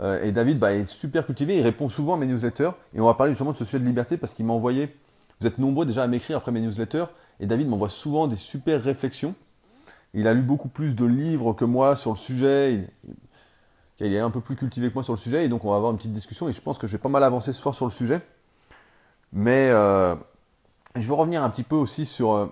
euh, 0.00 0.22
et 0.22 0.32
David 0.32 0.58
bah, 0.58 0.72
est 0.72 0.86
super 0.86 1.26
cultivé, 1.26 1.56
il 1.56 1.62
répond 1.62 1.88
souvent 1.88 2.14
à 2.14 2.16
mes 2.16 2.26
newsletters. 2.26 2.70
Et 2.94 3.00
on 3.00 3.04
va 3.04 3.14
parler 3.14 3.32
justement 3.32 3.52
de 3.52 3.56
ce 3.56 3.64
sujet 3.64 3.78
de 3.78 3.84
liberté 3.84 4.16
parce 4.16 4.32
qu'il 4.32 4.46
m'a 4.46 4.52
envoyé, 4.52 4.96
vous 5.40 5.46
êtes 5.46 5.58
nombreux 5.58 5.84
déjà 5.84 6.02
à 6.02 6.06
m'écrire 6.06 6.38
après 6.38 6.52
mes 6.52 6.60
newsletters, 6.60 7.06
et 7.40 7.46
David 7.46 7.68
m'envoie 7.68 7.88
souvent 7.88 8.26
des 8.26 8.36
super 8.36 8.82
réflexions. 8.82 9.34
Il 10.14 10.26
a 10.26 10.34
lu 10.34 10.42
beaucoup 10.42 10.68
plus 10.68 10.96
de 10.96 11.04
livres 11.04 11.52
que 11.52 11.64
moi 11.64 11.96
sur 11.96 12.10
le 12.10 12.16
sujet, 12.16 12.88
il, 14.00 14.14
est 14.14 14.18
un 14.18 14.30
peu 14.30 14.40
plus 14.40 14.56
cultivé 14.56 14.88
que 14.88 14.94
moi 14.94 15.02
sur 15.02 15.12
le 15.12 15.18
sujet, 15.18 15.44
et 15.44 15.48
donc 15.48 15.64
on 15.64 15.70
va 15.70 15.76
avoir 15.76 15.92
une 15.92 15.98
petite 15.98 16.12
discussion, 16.12 16.48
et 16.48 16.52
je 16.52 16.60
pense 16.60 16.78
que 16.78 16.86
je 16.86 16.92
vais 16.92 16.98
pas 16.98 17.08
mal 17.08 17.22
avancer 17.22 17.52
ce 17.52 17.60
soir 17.60 17.74
sur 17.74 17.86
le 17.86 17.92
sujet. 17.92 18.20
Mais 19.32 19.68
euh, 19.70 20.14
je 20.96 21.06
veux 21.06 21.14
revenir 21.14 21.42
un 21.42 21.50
petit 21.50 21.62
peu 21.62 21.76
aussi 21.76 22.06
sur 22.06 22.32
euh, 22.32 22.46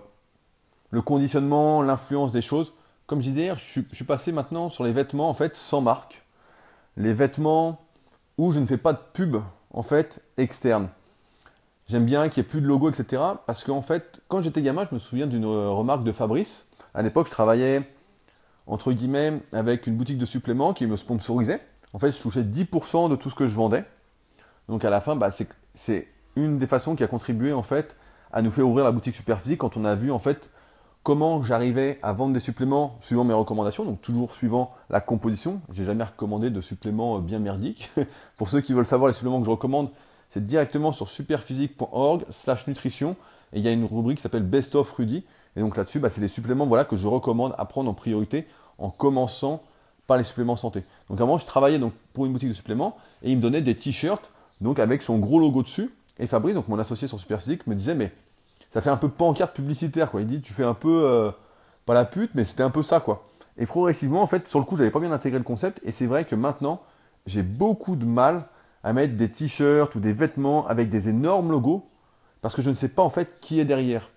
le 0.91 1.01
conditionnement, 1.01 1.81
l'influence 1.81 2.31
des 2.31 2.41
choses. 2.41 2.73
Comme 3.07 3.21
je 3.21 3.29
disais 3.29 3.41
hier, 3.41 3.57
je 3.57 3.81
suis 3.91 4.05
passé 4.05 4.31
maintenant 4.31 4.69
sur 4.69 4.83
les 4.83 4.93
vêtements 4.93 5.29
en 5.29 5.33
fait 5.33 5.55
sans 5.57 5.81
marque 5.81 6.23
les 6.99 7.13
vêtements 7.13 7.81
où 8.37 8.51
je 8.51 8.59
ne 8.59 8.65
fais 8.65 8.77
pas 8.77 8.93
de 8.93 8.99
pub 9.13 9.37
en 9.73 9.81
fait 9.83 10.21
externe. 10.37 10.89
J'aime 11.87 12.05
bien 12.05 12.29
qu'il 12.29 12.43
n'y 12.43 12.47
ait 12.47 12.49
plus 12.49 12.61
de 12.61 12.67
logo, 12.67 12.91
etc. 12.91 13.23
Parce 13.47 13.63
qu'en 13.63 13.81
fait, 13.81 14.21
quand 14.27 14.41
j'étais 14.41 14.61
gamin, 14.61 14.83
je 14.87 14.93
me 14.93 14.99
souviens 14.99 15.25
d'une 15.25 15.45
euh, 15.45 15.69
remarque 15.69 16.03
de 16.03 16.11
Fabrice. 16.11 16.67
À 16.99 17.01
l'époque, 17.01 17.27
je 17.27 17.31
travaillais 17.31 17.81
entre 18.67 18.91
guillemets 18.91 19.41
avec 19.53 19.87
une 19.87 19.95
boutique 19.95 20.17
de 20.17 20.25
suppléments 20.25 20.73
qui 20.73 20.85
me 20.85 20.97
sponsorisait. 20.97 21.61
En 21.93 21.97
fait, 21.97 22.11
je 22.11 22.21
touchais 22.21 22.43
10% 22.43 23.09
de 23.09 23.15
tout 23.15 23.29
ce 23.29 23.35
que 23.35 23.47
je 23.47 23.55
vendais. 23.55 23.85
Donc 24.67 24.83
à 24.83 24.89
la 24.89 24.99
fin, 24.99 25.15
bah, 25.15 25.29
c'est 25.75 26.09
une 26.35 26.57
des 26.57 26.67
façons 26.67 26.97
qui 26.97 27.03
a 27.05 27.07
contribué 27.07 27.53
en 27.53 27.63
fait 27.63 27.95
à 28.33 28.41
nous 28.41 28.51
faire 28.51 28.67
ouvrir 28.67 28.83
la 28.83 28.91
boutique 28.91 29.15
Superphysique 29.15 29.59
quand 29.59 29.77
on 29.77 29.85
a 29.85 29.95
vu 29.95 30.11
en 30.11 30.19
fait 30.19 30.49
comment 31.03 31.41
j'arrivais 31.41 31.99
à 32.03 32.11
vendre 32.11 32.33
des 32.33 32.41
suppléments 32.41 32.97
suivant 32.99 33.23
mes 33.23 33.33
recommandations, 33.33 33.85
donc 33.85 34.01
toujours 34.01 34.33
suivant 34.33 34.73
la 34.89 34.99
composition. 34.99 35.61
J'ai 35.71 35.85
jamais 35.85 36.03
recommandé 36.03 36.49
de 36.49 36.59
suppléments 36.59 37.15
euh, 37.15 37.21
bien 37.21 37.39
merdiques. 37.39 37.91
Pour 38.35 38.49
ceux 38.49 38.59
qui 38.59 38.73
veulent 38.73 38.85
savoir 38.85 39.07
les 39.07 39.13
suppléments 39.13 39.39
que 39.39 39.45
je 39.45 39.51
recommande, 39.51 39.89
c'est 40.31 40.43
directement 40.43 40.91
sur 40.91 41.07
superphysique.org 41.07 42.25
slash 42.29 42.67
nutrition 42.67 43.15
et 43.53 43.59
il 43.59 43.63
y 43.63 43.69
a 43.69 43.71
une 43.71 43.85
rubrique 43.85 44.17
qui 44.17 44.23
s'appelle 44.23 44.43
Best 44.43 44.75
of 44.75 44.91
Rudy. 44.91 45.23
Et 45.59 45.61
donc 45.61 45.75
là-dessus, 45.75 45.99
bah, 45.99 46.09
c'est 46.09 46.21
les 46.21 46.29
suppléments 46.29 46.69
que 46.85 46.95
je 46.95 47.05
recommande 47.05 47.53
à 47.57 47.65
prendre 47.65 47.91
en 47.91 47.93
priorité 47.93 48.47
en 48.77 48.89
commençant 48.89 49.61
par 50.07 50.17
les 50.17 50.23
suppléments 50.23 50.55
santé. 50.55 50.85
Donc 51.09 51.19
avant, 51.19 51.37
je 51.37 51.45
travaillais 51.45 51.81
pour 52.13 52.25
une 52.25 52.31
boutique 52.31 52.47
de 52.47 52.53
suppléments 52.53 52.95
et 53.23 53.29
il 53.29 53.35
me 53.35 53.41
donnait 53.41 53.61
des 53.61 53.75
t-shirts 53.75 54.31
avec 54.77 55.01
son 55.01 55.19
gros 55.19 55.37
logo 55.37 55.61
dessus. 55.61 55.93
Et 56.17 56.27
Fabrice, 56.27 56.55
mon 56.69 56.79
associé 56.79 57.09
sur 57.09 57.19
Superphysique, 57.19 57.67
me 57.67 57.75
disait 57.75 57.93
mais 57.93 58.13
ça 58.71 58.81
fait 58.81 58.89
un 58.89 58.95
peu 58.95 59.09
pancarte 59.09 59.53
publicitaire, 59.53 60.09
quoi. 60.09 60.21
Il 60.21 60.27
dit, 60.27 60.41
tu 60.41 60.53
fais 60.53 60.63
un 60.63 60.73
peu, 60.73 61.03
euh, 61.05 61.29
pas 61.85 61.93
la 61.93 62.05
pute, 62.05 62.31
mais 62.35 62.45
c'était 62.45 62.63
un 62.63 62.69
peu 62.69 62.81
ça, 62.83 63.01
quoi. 63.01 63.27
Et 63.57 63.65
progressivement, 63.65 64.21
en 64.21 64.27
fait, 64.27 64.47
sur 64.47 64.59
le 64.59 64.65
coup, 64.65 64.77
j'avais 64.77 64.91
pas 64.91 65.01
bien 65.01 65.11
intégré 65.11 65.37
le 65.37 65.43
concept. 65.43 65.81
Et 65.83 65.91
c'est 65.91 66.05
vrai 66.05 66.23
que 66.23 66.35
maintenant, 66.35 66.81
j'ai 67.25 67.43
beaucoup 67.43 67.97
de 67.97 68.05
mal 68.05 68.45
à 68.83 68.93
mettre 68.93 69.17
des 69.17 69.29
t-shirts 69.29 69.93
ou 69.95 69.99
des 69.99 70.13
vêtements 70.13 70.65
avec 70.67 70.89
des 70.89 71.09
énormes 71.09 71.51
logos 71.51 71.85
parce 72.41 72.55
que 72.55 72.61
je 72.61 72.69
ne 72.69 72.75
sais 72.75 72.87
pas 72.87 73.03
en 73.03 73.09
fait 73.09 73.41
qui 73.41 73.59
est 73.59 73.65
derrière. 73.65 74.09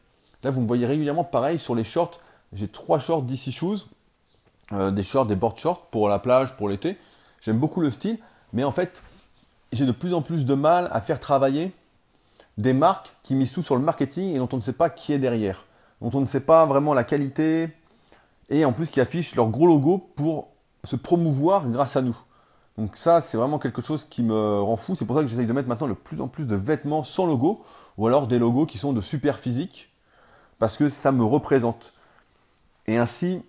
Là, 0.43 0.51
vous 0.51 0.61
me 0.61 0.67
voyez 0.67 0.87
régulièrement 0.87 1.25
pareil 1.25 1.59
sur 1.59 1.75
les 1.75 1.85
shorts. 1.85 2.21
J'ai 2.53 2.69
trois 2.69 2.99
shorts 2.99 3.23
DC 3.23 3.51
Shoes, 3.51 3.87
euh, 4.73 4.91
des 4.91 5.03
shorts, 5.03 5.27
des 5.27 5.37
board 5.37 5.57
shorts 5.59 5.87
pour 5.87 6.09
la 6.09 6.19
plage, 6.19 6.57
pour 6.57 6.69
l'été. 6.69 6.99
J'aime 7.41 7.59
beaucoup 7.59 7.81
le 7.81 7.91
style, 7.91 8.19
mais 8.53 8.65
en 8.65 8.73
fait, 8.73 9.03
j'ai 9.73 9.87
de 9.87 9.93
plus 9.93 10.15
en 10.15 10.23
plus 10.23 10.45
de 10.45 10.55
mal 10.55 10.91
à 10.93 11.01
faire 11.01 11.21
travailler 11.21 11.73
des 12.59 12.73
marques 12.73 13.15
qui 13.23 13.35
misent 13.35 13.53
tout 13.53 13.63
sur 13.63 13.77
le 13.77 13.83
marketing 13.83 14.35
et 14.35 14.39
dont 14.39 14.49
on 14.53 14.57
ne 14.57 14.63
sait 14.63 14.73
pas 14.73 14.91
qui 14.91 15.13
est 15.13 15.19
derrière, 15.19 15.65
dont 16.01 16.11
on 16.13 16.21
ne 16.21 16.27
sait 16.27 16.41
pas 16.41 16.67
vraiment 16.67 16.93
la 16.93 17.05
qualité 17.05 17.71
et 18.51 18.65
en 18.65 18.73
plus 18.73 18.91
qui 18.91 19.01
affichent 19.01 19.35
leur 19.35 19.49
gros 19.49 19.67
logo 19.67 20.11
pour 20.17 20.49
se 20.85 20.97
promouvoir 20.97 21.69
grâce 21.69 21.97
à 21.97 22.03
nous. 22.03 22.17
Donc 22.77 22.97
ça, 22.97 23.21
c'est 23.21 23.37
vraiment 23.37 23.59
quelque 23.59 23.83
chose 23.83 24.05
qui 24.05 24.23
me 24.23 24.61
rend 24.61 24.77
fou. 24.77 24.95
C'est 24.95 25.05
pour 25.05 25.17
ça 25.17 25.23
que 25.23 25.29
j'essaye 25.29 25.47
de 25.47 25.53
mettre 25.53 25.69
maintenant 25.69 25.89
de 25.89 25.93
plus 25.95 26.21
en 26.21 26.29
plus 26.29 26.47
de 26.47 26.57
vêtements 26.57 27.03
sans 27.03 27.27
logo, 27.27 27.63
ou 27.99 28.07
alors 28.07 28.27
des 28.27 28.39
logos 28.39 28.67
qui 28.67 28.79
sont 28.79 28.93
de 28.93 29.01
super 29.01 29.39
physique, 29.39 29.92
parce 30.63 30.77
que 30.77 30.89
ça 30.89 31.11
me 31.11 31.25
représente. 31.25 31.93
Et 32.87 32.97
ainsi, 32.97 33.43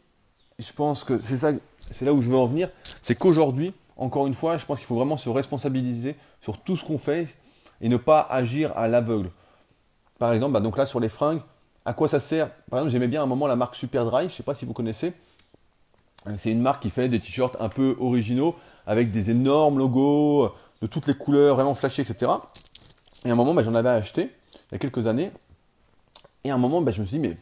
je 0.57 0.73
pense 0.73 1.03
que 1.03 1.19
c'est 1.19 1.37
ça, 1.37 1.51
c'est 1.77 2.05
là 2.05 2.11
où 2.11 2.23
je 2.23 2.29
veux 2.31 2.35
en 2.35 2.47
venir, 2.47 2.71
c'est 3.03 3.13
qu'aujourd'hui, 3.13 3.71
encore 3.97 4.25
une 4.25 4.33
fois, 4.33 4.57
je 4.57 4.65
pense 4.65 4.79
qu'il 4.79 4.87
faut 4.87 4.95
vraiment 4.95 5.15
se 5.15 5.29
responsabiliser 5.29 6.15
sur 6.41 6.57
tout 6.57 6.75
ce 6.75 6.83
qu'on 6.83 6.97
fait 6.97 7.27
et 7.81 7.87
ne 7.87 7.97
pas 7.97 8.21
agir 8.31 8.75
à 8.75 8.87
l'aveugle. 8.87 9.29
Par 10.17 10.33
exemple, 10.33 10.53
bah, 10.53 10.59
donc 10.59 10.75
là 10.75 10.87
sur 10.87 10.99
les 10.99 11.07
fringues, 11.07 11.41
à 11.85 11.93
quoi 11.93 12.07
ça 12.07 12.19
sert? 12.19 12.49
Par 12.71 12.79
exemple, 12.79 12.91
j'aimais 12.91 13.07
bien 13.07 13.21
à 13.21 13.25
un 13.25 13.27
moment 13.27 13.45
la 13.45 13.57
marque 13.57 13.75
Superdry, 13.75 14.21
je 14.21 14.25
ne 14.25 14.29
sais 14.29 14.41
pas 14.41 14.55
si 14.55 14.65
vous 14.65 14.73
connaissez. 14.73 15.13
C'est 16.35 16.51
une 16.51 16.61
marque 16.63 16.81
qui 16.81 16.89
fait 16.89 17.09
des 17.09 17.19
t-shirts 17.19 17.57
un 17.59 17.69
peu 17.69 17.95
originaux 17.99 18.55
avec 18.87 19.11
des 19.11 19.29
énormes 19.29 19.77
logos 19.77 20.51
de 20.81 20.87
toutes 20.87 21.05
les 21.05 21.13
couleurs, 21.13 21.57
vraiment 21.57 21.75
flashy, 21.75 22.01
etc. 22.01 22.31
Et 23.23 23.29
à 23.29 23.33
un 23.33 23.35
moment, 23.35 23.53
bah, 23.53 23.61
j'en 23.61 23.75
avais 23.75 23.89
acheté 23.89 24.31
il 24.71 24.73
y 24.73 24.75
a 24.77 24.79
quelques 24.79 25.05
années. 25.05 25.31
Et 26.43 26.51
à 26.51 26.55
un 26.55 26.57
moment, 26.57 26.81
bah, 26.81 26.91
je 26.91 27.01
me 27.01 27.05
suis 27.05 27.19
dit, 27.19 27.27
mais 27.27 27.37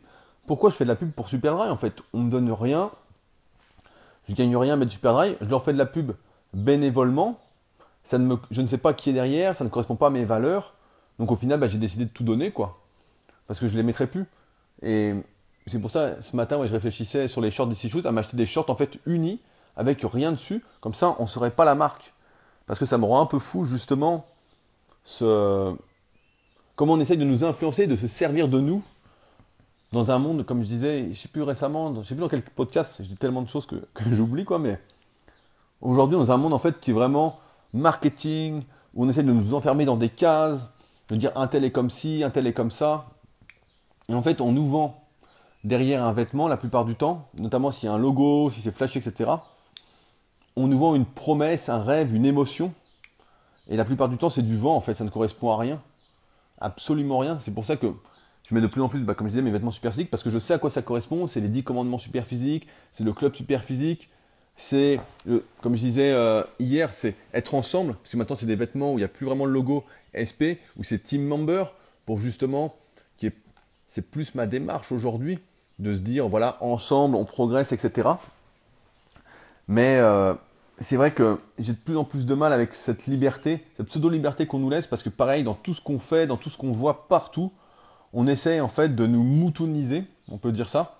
pourquoi 0.47 0.69
je 0.69 0.75
fais 0.75 0.83
de 0.83 0.89
la 0.89 0.95
pub 0.95 1.11
pour 1.11 1.29
Superdry 1.29 1.69
en 1.69 1.77
fait? 1.77 2.01
On 2.13 2.19
ne 2.19 2.23
me 2.25 2.31
donne 2.31 2.51
rien, 2.51 2.91
je 4.27 4.35
gagne 4.35 4.55
rien 4.55 4.73
à 4.73 4.77
mettre 4.77 4.91
Superdry, 4.91 5.35
je 5.41 5.47
leur 5.47 5.63
fais 5.63 5.73
de 5.73 5.77
la 5.77 5.85
pub 5.85 6.11
bénévolement. 6.53 7.39
Ça 8.03 8.17
ne 8.17 8.25
me, 8.25 8.37
je 8.49 8.61
ne 8.61 8.67
sais 8.67 8.77
pas 8.77 8.93
qui 8.93 9.11
est 9.11 9.13
derrière, 9.13 9.55
ça 9.55 9.63
ne 9.63 9.69
correspond 9.69 9.95
pas 9.95 10.07
à 10.07 10.09
mes 10.09 10.25
valeurs. 10.25 10.73
Donc 11.19 11.31
au 11.31 11.35
final, 11.35 11.59
bah, 11.59 11.67
j'ai 11.67 11.77
décidé 11.77 12.05
de 12.05 12.09
tout 12.09 12.23
donner, 12.23 12.51
quoi. 12.51 12.79
Parce 13.47 13.59
que 13.59 13.67
je 13.67 13.73
ne 13.73 13.77
les 13.77 13.83
mettrai 13.83 14.07
plus. 14.07 14.25
Et 14.81 15.13
c'est 15.67 15.79
pour 15.79 15.91
ça, 15.91 16.21
ce 16.21 16.35
matin, 16.35 16.65
je 16.65 16.71
réfléchissais 16.71 17.27
sur 17.27 17.41
les 17.41 17.51
shorts 17.51 17.67
d'ici 17.67 17.89
Shoes 17.89 18.05
à 18.05 18.11
m'acheter 18.11 18.35
des 18.35 18.45
shorts 18.45 18.69
en 18.69 18.75
fait 18.75 18.99
unis 19.05 19.39
avec 19.75 20.01
rien 20.01 20.31
dessus. 20.31 20.63
Comme 20.79 20.93
ça, 20.93 21.15
on 21.19 21.23
ne 21.23 21.27
saurait 21.27 21.51
pas 21.51 21.65
la 21.65 21.75
marque. 21.75 22.13
Parce 22.65 22.79
que 22.79 22.85
ça 22.85 22.97
me 22.97 23.05
rend 23.05 23.21
un 23.21 23.25
peu 23.25 23.39
fou, 23.39 23.65
justement, 23.65 24.25
ce... 25.03 25.75
comment 26.75 26.93
on 26.93 26.99
essaye 26.99 27.17
de 27.17 27.25
nous 27.25 27.43
influencer, 27.43 27.87
de 27.87 27.95
se 27.95 28.07
servir 28.07 28.47
de 28.47 28.59
nous 28.59 28.81
dans 29.91 30.09
un 30.09 30.19
monde, 30.19 30.45
comme 30.45 30.61
je 30.61 30.67
disais, 30.67 31.03
je 31.03 31.09
ne 31.09 31.13
sais 31.13 31.27
plus 31.27 31.41
récemment, 31.41 31.93
je 31.93 31.99
ne 31.99 32.03
sais 32.03 32.15
plus 32.15 32.21
dans 32.21 32.29
quel 32.29 32.41
podcast, 32.41 32.97
je 32.99 33.07
dis 33.07 33.15
tellement 33.15 33.41
de 33.41 33.49
choses 33.49 33.65
que, 33.65 33.75
j'oublie, 34.11 34.45
quoi, 34.45 34.57
mais 34.57 34.79
aujourd'hui, 35.81 36.17
dans 36.17 36.31
un 36.31 36.37
monde, 36.37 36.53
en 36.53 36.59
fait, 36.59 36.79
qui 36.79 36.91
est 36.91 36.93
vraiment 36.93 37.39
marketing, 37.73 38.63
où 38.93 39.05
on 39.05 39.09
essaie 39.09 39.23
de 39.23 39.31
nous 39.31 39.53
enfermer 39.53 39.85
dans 39.85 39.97
des 39.97 40.09
cases, 40.09 40.65
de 41.09 41.15
dire 41.17 41.31
un 41.35 41.47
tel 41.47 41.65
est 41.65 41.71
comme 41.71 41.89
ci, 41.89 42.23
un 42.23 42.29
tel 42.29 42.47
est 42.47 42.53
comme 42.53 42.71
ça. 42.71 43.07
Et 44.07 44.13
en 44.13 44.21
fait, 44.21 44.39
on 44.39 44.51
nous 44.51 44.67
vend 44.67 45.03
derrière 45.63 46.03
un 46.03 46.13
vêtement 46.13 46.47
la 46.47 46.57
plupart 46.57 46.85
du 46.85 46.95
temps, 46.95 47.29
notamment 47.37 47.71
s'il 47.71 47.87
y 47.87 47.89
a 47.89 47.95
un 47.95 47.99
logo, 47.99 48.49
si 48.49 48.61
c'est 48.61 48.71
flashy, 48.71 48.99
etc 48.99 49.31
on 50.55 50.67
nous 50.67 50.77
vend 50.77 50.95
une 50.95 51.05
promesse, 51.05 51.69
un 51.69 51.81
rêve, 51.81 52.13
une 52.13 52.25
émotion. 52.25 52.73
Et 53.69 53.77
la 53.77 53.85
plupart 53.85 54.09
du 54.09 54.17
temps, 54.17 54.29
c'est 54.29 54.41
du 54.41 54.57
vent, 54.57 54.75
en 54.75 54.81
fait, 54.81 54.95
ça 54.95 55.03
ne 55.03 55.09
correspond 55.09 55.51
à 55.51 55.57
rien. 55.57 55.81
Absolument 56.61 57.17
rien. 57.17 57.39
C'est 57.41 57.53
pour 57.53 57.65
ça 57.65 57.75
que 57.75 57.87
je 58.47 58.55
mets 58.55 58.61
de 58.61 58.67
plus 58.67 58.81
en 58.81 58.89
plus, 58.89 58.99
bah, 58.99 59.15
comme 59.15 59.27
je 59.27 59.31
disais, 59.31 59.41
mes 59.41 59.51
vêtements 59.51 59.71
super 59.71 59.91
physiques, 59.91 60.11
parce 60.11 60.23
que 60.23 60.29
je 60.29 60.39
sais 60.39 60.53
à 60.53 60.59
quoi 60.59 60.69
ça 60.69 60.81
correspond. 60.81 61.27
C'est 61.27 61.41
les 61.41 61.49
10 61.49 61.63
commandements 61.63 61.97
super 61.97 62.25
physiques, 62.25 62.67
c'est 62.91 63.03
le 63.03 63.13
club 63.13 63.35
super 63.35 63.63
physique, 63.63 64.09
c'est, 64.55 64.99
comme 65.61 65.75
je 65.75 65.81
disais 65.81 66.11
euh, 66.11 66.43
hier, 66.59 66.93
c'est 66.93 67.15
être 67.33 67.55
ensemble, 67.55 67.95
parce 67.95 68.11
que 68.11 68.17
maintenant, 68.17 68.35
c'est 68.35 68.45
des 68.45 68.55
vêtements 68.55 68.93
où 68.93 68.97
il 68.97 69.01
n'y 69.01 69.05
a 69.05 69.09
plus 69.09 69.25
vraiment 69.25 69.45
le 69.45 69.53
logo 69.53 69.85
SP, 70.13 70.61
où 70.77 70.83
c'est 70.83 70.99
team 70.99 71.25
member, 71.25 71.73
pour 72.05 72.19
justement, 72.19 72.75
qui 73.17 73.27
est, 73.27 73.35
c'est 73.87 74.03
plus 74.03 74.35
ma 74.35 74.45
démarche 74.45 74.91
aujourd'hui, 74.91 75.39
de 75.79 75.95
se 75.95 75.99
dire, 75.99 76.27
voilà, 76.27 76.57
ensemble, 76.61 77.15
on 77.15 77.25
progresse, 77.25 77.71
etc. 77.71 78.09
Mais 79.67 79.97
euh, 79.97 80.35
c'est 80.81 80.95
vrai 80.95 81.13
que 81.13 81.39
j'ai 81.59 81.73
de 81.73 81.77
plus 81.77 81.97
en 81.97 82.03
plus 82.03 82.25
de 82.25 82.33
mal 82.33 82.53
avec 82.53 82.73
cette 82.73 83.05
liberté, 83.05 83.65
cette 83.75 83.87
pseudo-liberté 83.87 84.47
qu'on 84.47 84.59
nous 84.59 84.69
laisse, 84.69 84.87
parce 84.87 85.03
que 85.03 85.09
pareil, 85.09 85.43
dans 85.43 85.53
tout 85.53 85.73
ce 85.73 85.81
qu'on 85.81 85.99
fait, 85.99 86.27
dans 86.27 86.37
tout 86.37 86.49
ce 86.49 86.57
qu'on 86.57 86.71
voit 86.71 87.07
partout, 87.07 87.51
on 88.13 88.27
essaye 88.27 88.61
en 88.61 88.67
fait 88.67 88.95
de 88.95 89.05
nous 89.07 89.23
moutoniser, 89.23 90.03
on 90.29 90.37
peut 90.37 90.51
dire 90.51 90.67
ça, 90.67 90.99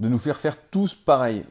de 0.00 0.08
nous 0.08 0.18
faire 0.18 0.38
faire 0.38 0.56
tous 0.70 0.94
pareil. 0.94 1.44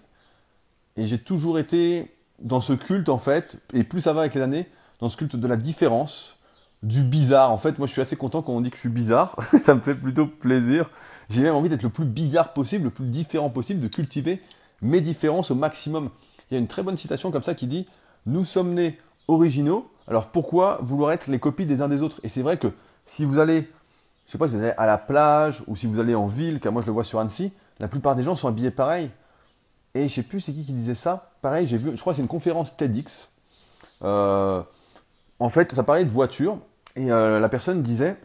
Et 0.97 1.05
j'ai 1.05 1.19
toujours 1.19 1.59
été 1.59 2.15
dans 2.39 2.61
ce 2.61 2.73
culte 2.73 3.09
en 3.09 3.17
fait, 3.17 3.57
et 3.73 3.83
plus 3.83 4.01
ça 4.01 4.13
va 4.13 4.21
avec 4.21 4.35
les 4.35 4.41
années, 4.41 4.67
dans 4.99 5.09
ce 5.09 5.17
culte 5.17 5.35
de 5.35 5.47
la 5.47 5.57
différence, 5.57 6.37
du 6.83 7.03
bizarre. 7.03 7.51
En 7.51 7.57
fait, 7.57 7.77
moi 7.77 7.87
je 7.87 7.91
suis 7.91 8.01
assez 8.01 8.15
content 8.15 8.41
quand 8.41 8.53
on 8.53 8.61
dit 8.61 8.69
que 8.69 8.77
je 8.77 8.81
suis 8.81 8.89
bizarre, 8.89 9.35
ça 9.63 9.75
me 9.75 9.81
fait 9.81 9.95
plutôt 9.95 10.27
plaisir. 10.27 10.89
J'ai 11.29 11.41
même 11.41 11.55
envie 11.55 11.69
d'être 11.69 11.83
le 11.83 11.89
plus 11.89 12.05
bizarre 12.05 12.53
possible, 12.53 12.85
le 12.85 12.89
plus 12.91 13.05
différent 13.05 13.49
possible, 13.49 13.81
de 13.81 13.87
cultiver 13.87 14.41
mes 14.81 15.01
différences 15.01 15.51
au 15.51 15.55
maximum 15.55 16.09
il 16.49 16.53
y 16.53 16.57
a 16.57 16.59
une 16.59 16.67
très 16.67 16.83
bonne 16.83 16.97
citation 16.97 17.31
comme 17.31 17.43
ça 17.43 17.53
qui 17.53 17.67
dit 17.67 17.87
Nous 18.25 18.45
sommes 18.45 18.73
nés 18.73 18.99
originaux, 19.27 19.89
alors 20.07 20.27
pourquoi 20.27 20.79
vouloir 20.81 21.11
être 21.11 21.27
les 21.27 21.39
copies 21.39 21.65
des 21.65 21.81
uns 21.81 21.87
des 21.87 22.01
autres? 22.01 22.19
Et 22.23 22.29
c'est 22.29 22.41
vrai 22.41 22.57
que 22.57 22.67
si 23.05 23.25
vous 23.25 23.39
allez, 23.39 23.69
je 24.25 24.31
sais 24.31 24.37
pas 24.37 24.47
si 24.47 24.55
vous 24.55 24.61
allez 24.61 24.73
à 24.77 24.85
la 24.85 24.97
plage 24.97 25.63
ou 25.67 25.75
si 25.75 25.87
vous 25.87 25.99
allez 25.99 26.15
en 26.15 26.25
ville, 26.25 26.59
car 26.59 26.71
moi 26.71 26.81
je 26.81 26.87
le 26.87 26.93
vois 26.93 27.03
sur 27.03 27.19
Annecy, 27.19 27.51
la 27.79 27.87
plupart 27.87 28.15
des 28.15 28.23
gens 28.23 28.35
sont 28.35 28.47
habillés 28.47 28.71
pareil. 28.71 29.09
Et 29.93 30.07
je 30.07 30.13
sais 30.13 30.23
plus 30.23 30.41
c'est 30.41 30.53
qui 30.53 30.63
qui 30.63 30.73
disait 30.73 30.95
ça. 30.95 31.31
Pareil, 31.41 31.67
j'ai 31.67 31.77
vu, 31.77 31.91
je 31.95 32.01
crois 32.01 32.13
que 32.13 32.17
c'est 32.17 32.21
une 32.21 32.27
conférence 32.27 32.75
TEDx. 32.77 33.29
Euh, 34.03 34.61
en 35.39 35.49
fait, 35.49 35.73
ça 35.73 35.83
parlait 35.83 36.05
de 36.05 36.09
voitures 36.09 36.59
et 36.95 37.11
euh, 37.11 37.39
la 37.39 37.49
personne 37.49 37.81
disait 37.81 38.17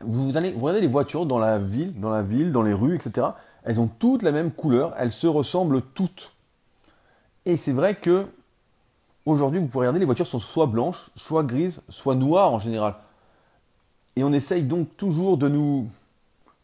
vous, 0.00 0.36
allez, 0.36 0.52
vous 0.52 0.60
regardez 0.60 0.80
les 0.80 0.86
voitures 0.86 1.26
dans 1.26 1.38
la 1.38 1.58
ville, 1.58 1.98
dans 1.98 2.10
la 2.10 2.22
ville, 2.22 2.52
dans 2.52 2.62
les 2.62 2.72
rues, 2.72 2.96
etc. 2.96 3.28
Elles 3.64 3.80
ont 3.80 3.86
toutes 3.86 4.22
la 4.22 4.32
même 4.32 4.50
couleur, 4.50 4.94
elles 4.98 5.12
se 5.12 5.26
ressemblent 5.26 5.82
toutes. 5.94 6.33
Et 7.46 7.56
c'est 7.56 7.72
vrai 7.72 7.94
que 7.94 8.26
aujourd'hui, 9.26 9.60
vous 9.60 9.66
pouvez 9.66 9.80
regarder, 9.80 9.98
les 9.98 10.06
voitures 10.06 10.26
sont 10.26 10.38
soit 10.38 10.66
blanches, 10.66 11.10
soit 11.14 11.42
grises, 11.42 11.82
soit 11.88 12.14
noires 12.14 12.52
en 12.52 12.58
général. 12.58 12.94
Et 14.16 14.24
on 14.24 14.32
essaye 14.32 14.62
donc 14.62 14.96
toujours 14.96 15.36
de 15.36 15.48
nous 15.48 15.88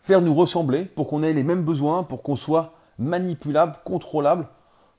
faire 0.01 0.23
nous 0.23 0.35
ressembler 0.35 0.85
pour 0.85 1.09
qu'on 1.09 1.23
ait 1.23 1.33
les 1.33 1.43
mêmes 1.43 1.65
besoins, 1.65 2.03
pour 2.03 2.23
qu'on 2.23 2.37
soit 2.37 2.73
manipulable, 2.99 3.77
contrôlable, 3.85 4.47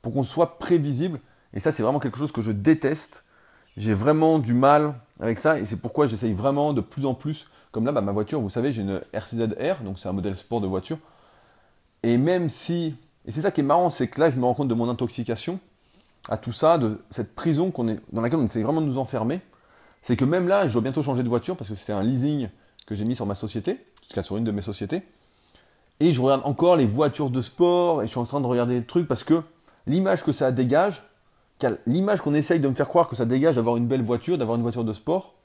pour 0.02 0.14
qu'on 0.14 0.24
soit 0.24 0.60
prévisible. 0.60 1.20
Et 1.54 1.60
ça, 1.60 1.72
c'est 1.72 1.82
vraiment 1.84 2.00
quelque 2.00 2.18
chose 2.18 2.32
que 2.32 2.42
je 2.42 2.52
déteste. 2.52 3.24
J'ai 3.78 3.94
vraiment 3.94 4.38
du 4.38 4.54
mal 4.54 4.96
avec 5.20 5.40
ça 5.40 5.60
et 5.60 5.66
c'est 5.66 5.78
pourquoi 5.78 6.06
j'essaye 6.06 6.34
vraiment 6.34 6.74
de 6.74 6.82
plus 6.82 7.06
en 7.06 7.14
plus. 7.14 7.48
Comme 7.72 7.86
là, 7.86 7.92
bah, 7.92 8.02
ma 8.02 8.12
voiture, 8.12 8.40
vous 8.42 8.50
savez, 8.50 8.72
j'ai 8.72 8.82
une 8.82 9.02
RCZ-R, 9.14 9.84
donc 9.84 9.98
c'est 9.98 10.10
un 10.10 10.14
modèle 10.14 10.38
sport 10.38 10.62
de 10.62 10.68
voiture. 10.68 10.98
Et 12.04 12.18
même 12.18 12.50
si. 12.50 12.96
Et 13.26 13.32
c'est 13.32 13.42
ça 13.42 13.52
qui 13.52 13.62
est 13.62 13.64
marrant, 13.64 13.90
c'est 13.90 14.08
que 14.08 14.20
là, 14.20 14.30
je 14.30 14.38
me 14.38 14.46
rends 14.46 14.54
compte 14.54 14.68
de 14.68 14.74
mon 14.74 14.90
intoxication 14.90 15.60
à 16.30 16.38
tout 16.38 16.52
ça, 16.52 16.78
de 16.78 17.00
cette 17.10 17.36
prison 17.36 17.72
qu'on 17.72 17.88
est, 17.88 18.00
dans 18.12 18.22
laquelle 18.22 18.40
on 18.40 18.46
essaie 18.46 18.64
vraiment 18.64 18.82
de 18.82 18.86
nous 18.88 18.98
enfermer, 18.98 19.42
c'est 20.02 20.16
que 20.16 20.26
même 20.26 20.48
là, 20.48 20.68
je 20.68 20.74
dois 20.74 20.82
bientôt 20.82 21.04
changer 21.04 21.24
de 21.24 21.30
voiture 21.30 21.56
parce 21.56 21.70
que 21.70 21.76
c'est 21.76 21.94
un 21.94 22.04
leasing 22.04 22.50
que 22.86 22.96
j'ai 22.96 23.06
mis 23.06 23.16
sur 23.16 23.26
ma 23.26 23.36
société, 23.36 23.86
jusqu'à 24.04 24.24
sur 24.24 24.38
une 24.38 24.44
de 24.44 24.52
mes 24.52 24.62
sociétés. 24.62 25.04
Et 26.00 26.14
je 26.14 26.22
regarde 26.22 26.42
encore 26.46 26.76
les 26.78 26.86
voitures 26.86 27.30
de 27.30 27.42
sport 27.42 28.02
et 28.02 28.08
je 28.08 28.12
suis 28.12 28.20
en 28.20 28.26
train 28.26 28.42
de 28.42 28.48
regarder 28.48 28.80
des 28.80 28.86
trucs 28.86 29.08
parce 29.08 29.24
que 29.24 29.44
l'image 29.86 30.24
que 30.24 30.32
ça 30.32 30.52
dégage, 30.52 31.04
l'image 31.86 32.22
qu'on 32.22 32.34
essaye 32.34 32.60
de 32.60 32.68
me 32.68 32.74
faire 32.74 32.88
croire 32.88 33.08
que 33.08 33.16
ça 33.16 33.26
dégage 33.26 33.56
d'avoir 33.56 33.78
une 33.78 33.88
belle 33.88 34.02
voiture, 34.02 34.38
d'avoir 34.38 34.56
une 34.56 34.64
voiture 34.64 34.84
de 34.84 34.94
sport, 34.94 35.36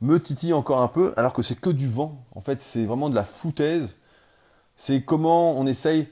me 0.00 0.20
titille 0.20 0.52
encore 0.52 0.80
un 0.80 0.88
peu 0.88 1.12
alors 1.16 1.32
que 1.32 1.42
c'est 1.42 1.54
que 1.54 1.70
du 1.70 1.88
vent. 1.88 2.24
En 2.34 2.40
fait, 2.40 2.60
c'est 2.60 2.84
vraiment 2.84 3.08
de 3.08 3.14
la 3.14 3.24
foutaise. 3.24 3.96
C'est 4.76 5.02
comment 5.02 5.56
on 5.56 5.66
essaye 5.66 6.08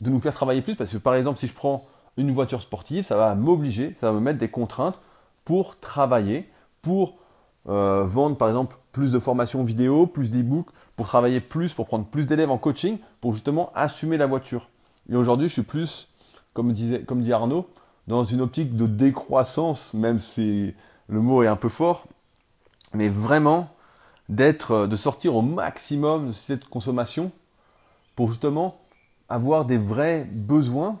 de 0.00 0.10
nous 0.10 0.20
faire 0.20 0.34
travailler 0.34 0.62
plus 0.62 0.74
parce 0.74 0.90
que 0.92 0.98
par 0.98 1.14
exemple, 1.14 1.38
si 1.38 1.46
je 1.46 1.52
prends 1.52 1.86
une 2.16 2.32
voiture 2.32 2.62
sportive, 2.62 3.04
ça 3.04 3.16
va 3.16 3.34
m'obliger, 3.34 3.96
ça 4.00 4.10
va 4.10 4.18
me 4.18 4.20
mettre 4.20 4.38
des 4.38 4.48
contraintes 4.48 5.00
pour 5.44 5.78
travailler, 5.80 6.48
pour 6.82 7.16
euh, 7.68 8.04
vendre 8.04 8.36
par 8.36 8.48
exemple 8.48 8.76
plus 8.92 9.12
de 9.12 9.18
formations 9.18 9.62
vidéo, 9.62 10.06
plus 10.06 10.30
d'e-books, 10.30 10.68
pour 10.96 11.06
travailler 11.06 11.40
plus, 11.40 11.72
pour 11.72 11.86
prendre 11.86 12.04
plus 12.04 12.26
d'élèves 12.26 12.50
en 12.50 12.58
coaching, 12.58 12.98
pour 13.20 13.32
justement 13.32 13.70
assumer 13.74 14.16
la 14.16 14.26
voiture. 14.26 14.68
Et 15.10 15.16
aujourd'hui, 15.16 15.48
je 15.48 15.54
suis 15.54 15.62
plus, 15.62 16.08
comme, 16.54 16.72
dit 16.72 17.32
Arnaud, 17.32 17.68
dans 18.06 18.24
une 18.24 18.40
optique 18.40 18.76
de 18.76 18.86
décroissance, 18.86 19.94
même 19.94 20.18
si 20.18 20.74
le 21.08 21.20
mot 21.20 21.42
est 21.42 21.46
un 21.48 21.56
peu 21.56 21.68
fort, 21.68 22.04
mais 22.92 23.08
vraiment 23.08 23.68
d'être, 24.28 24.86
de 24.86 24.96
sortir 24.96 25.36
au 25.36 25.42
maximum 25.42 26.28
de 26.28 26.32
cette 26.32 26.64
consommation 26.68 27.30
pour 28.16 28.28
justement 28.28 28.80
avoir 29.28 29.64
des 29.64 29.78
vrais 29.78 30.24
besoins 30.24 30.98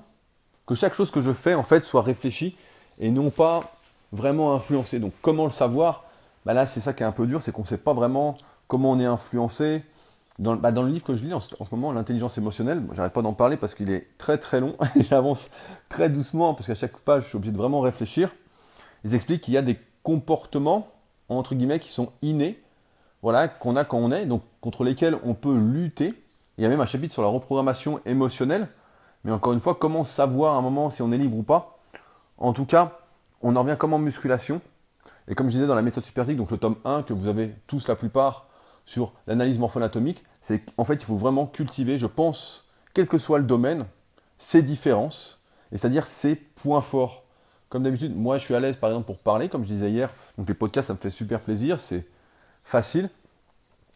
que 0.70 0.76
chaque 0.76 0.94
chose 0.94 1.10
que 1.10 1.20
je 1.20 1.32
fais 1.32 1.54
en 1.54 1.64
fait 1.64 1.84
soit 1.84 2.00
réfléchie 2.00 2.56
et 3.00 3.10
non 3.10 3.30
pas 3.30 3.72
vraiment 4.12 4.54
influencée. 4.54 5.00
Donc 5.00 5.12
comment 5.20 5.46
le 5.46 5.50
savoir? 5.50 6.04
Bah 6.46 6.54
Là 6.54 6.64
c'est 6.64 6.78
ça 6.78 6.92
qui 6.92 7.02
est 7.02 7.06
un 7.06 7.10
peu 7.10 7.26
dur, 7.26 7.42
c'est 7.42 7.50
qu'on 7.50 7.62
ne 7.62 7.66
sait 7.66 7.76
pas 7.76 7.92
vraiment 7.92 8.38
comment 8.68 8.92
on 8.92 9.00
est 9.00 9.04
influencé. 9.04 9.82
Dans, 10.38 10.54
bah, 10.54 10.70
dans, 10.70 10.84
le 10.84 10.90
livre 10.90 11.04
que 11.04 11.16
je 11.16 11.24
lis 11.24 11.34
en, 11.34 11.40
ce 11.40 11.54
moment, 11.72 11.92
l'intelligence 11.92 12.38
émotionnelle, 12.38 12.84
j'arrête 12.92 13.12
pas 13.12 13.20
d'en 13.20 13.32
parler 13.32 13.56
parce 13.56 13.74
qu'il 13.74 13.90
est 13.90 14.06
très 14.16 14.38
très 14.38 14.60
long, 14.60 14.76
j'avance 15.10 15.50
très 15.88 16.08
doucement 16.08 16.54
parce 16.54 16.68
qu'à 16.68 16.76
chaque 16.76 16.96
page 16.98 17.24
je 17.24 17.28
suis 17.30 17.36
obligé 17.36 17.50
de 17.50 17.58
vraiment 17.58 17.80
réfléchir. 17.80 18.32
Ils 19.04 19.16
expliquent 19.16 19.40
qu'il 19.40 19.54
y 19.54 19.58
a 19.58 19.62
des 19.62 19.76
comportements 20.04 20.86
entre 21.28 21.56
guillemets 21.56 21.80
qui 21.80 21.90
sont 21.90 22.12
innés, 22.22 22.62
voilà, 23.22 23.48
qu'on 23.48 23.74
a 23.74 23.84
quand 23.84 23.98
on 23.98 24.12
est, 24.12 24.24
donc 24.24 24.42
contre 24.60 24.84
lesquels 24.84 25.18
on 25.24 25.34
peut 25.34 25.58
lutter. 25.58 26.14
Il 26.58 26.62
y 26.62 26.64
a 26.64 26.68
même 26.68 26.80
un 26.80 26.86
chapitre 26.86 27.12
sur 27.12 27.22
la 27.22 27.28
reprogrammation 27.28 28.00
émotionnelle, 28.06 28.68
mais 29.24 29.32
encore 29.32 29.52
une 29.52 29.60
fois, 29.60 29.74
comment 29.74 30.04
savoir 30.04 30.54
à 30.54 30.58
un 30.58 30.62
moment 30.62 30.90
si 30.90 31.02
on 31.02 31.12
est 31.12 31.18
libre 31.18 31.36
ou 31.36 31.42
pas? 31.42 31.78
En 32.38 32.52
tout 32.52 32.64
cas, 32.64 32.98
on 33.42 33.56
en 33.56 33.62
revient 33.62 33.76
comme 33.78 33.92
en 33.92 33.98
musculation? 33.98 34.60
Et 35.28 35.34
comme 35.34 35.48
je 35.48 35.52
disais 35.52 35.66
dans 35.66 35.74
la 35.74 35.82
méthode 35.82 36.04
Superzik, 36.04 36.36
donc 36.36 36.50
le 36.50 36.58
tome 36.58 36.76
1 36.84 37.02
que 37.02 37.12
vous 37.12 37.28
avez 37.28 37.54
tous 37.66 37.86
la 37.88 37.96
plupart 37.96 38.46
sur 38.86 39.12
l'analyse 39.26 39.58
morpho-anatomique, 39.58 40.24
c'est 40.40 40.60
qu'en 40.60 40.84
fait, 40.84 40.94
il 40.94 41.04
faut 41.04 41.16
vraiment 41.16 41.46
cultiver, 41.46 41.98
je 41.98 42.06
pense, 42.06 42.64
quel 42.94 43.06
que 43.06 43.18
soit 43.18 43.38
le 43.38 43.44
domaine, 43.44 43.86
ses 44.38 44.62
différences, 44.62 45.40
et 45.70 45.78
c'est-à-dire 45.78 46.06
ses 46.06 46.34
points 46.34 46.80
forts. 46.80 47.24
Comme 47.68 47.84
d'habitude, 47.84 48.16
moi 48.16 48.36
je 48.38 48.44
suis 48.44 48.54
à 48.54 48.60
l'aise 48.60 48.76
par 48.76 48.90
exemple 48.90 49.06
pour 49.06 49.18
parler, 49.18 49.48
comme 49.48 49.62
je 49.62 49.68
disais 49.68 49.90
hier, 49.90 50.10
donc 50.36 50.48
les 50.48 50.54
podcasts 50.54 50.88
ça 50.88 50.94
me 50.94 50.98
fait 50.98 51.10
super 51.10 51.40
plaisir, 51.40 51.78
c'est 51.78 52.04
facile. 52.64 53.10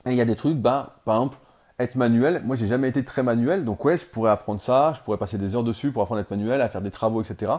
Et 0.06 0.10
il 0.10 0.16
y 0.16 0.20
a 0.20 0.24
des 0.24 0.36
trucs, 0.36 0.56
bah, 0.56 1.00
par 1.04 1.16
exemple, 1.16 1.38
être 1.78 1.96
manuel, 1.96 2.42
moi 2.44 2.56
j'ai 2.56 2.66
jamais 2.66 2.88
été 2.88 3.04
très 3.04 3.22
manuel, 3.22 3.64
donc 3.64 3.84
ouais, 3.84 3.96
je 3.96 4.06
pourrais 4.06 4.30
apprendre 4.30 4.60
ça, 4.60 4.92
je 4.96 5.02
pourrais 5.02 5.18
passer 5.18 5.38
des 5.38 5.56
heures 5.56 5.64
dessus 5.64 5.90
pour 5.90 6.02
apprendre 6.02 6.18
à 6.18 6.22
être 6.22 6.30
manuel, 6.30 6.60
à 6.60 6.68
faire 6.68 6.82
des 6.82 6.90
travaux, 6.90 7.20
etc. 7.20 7.52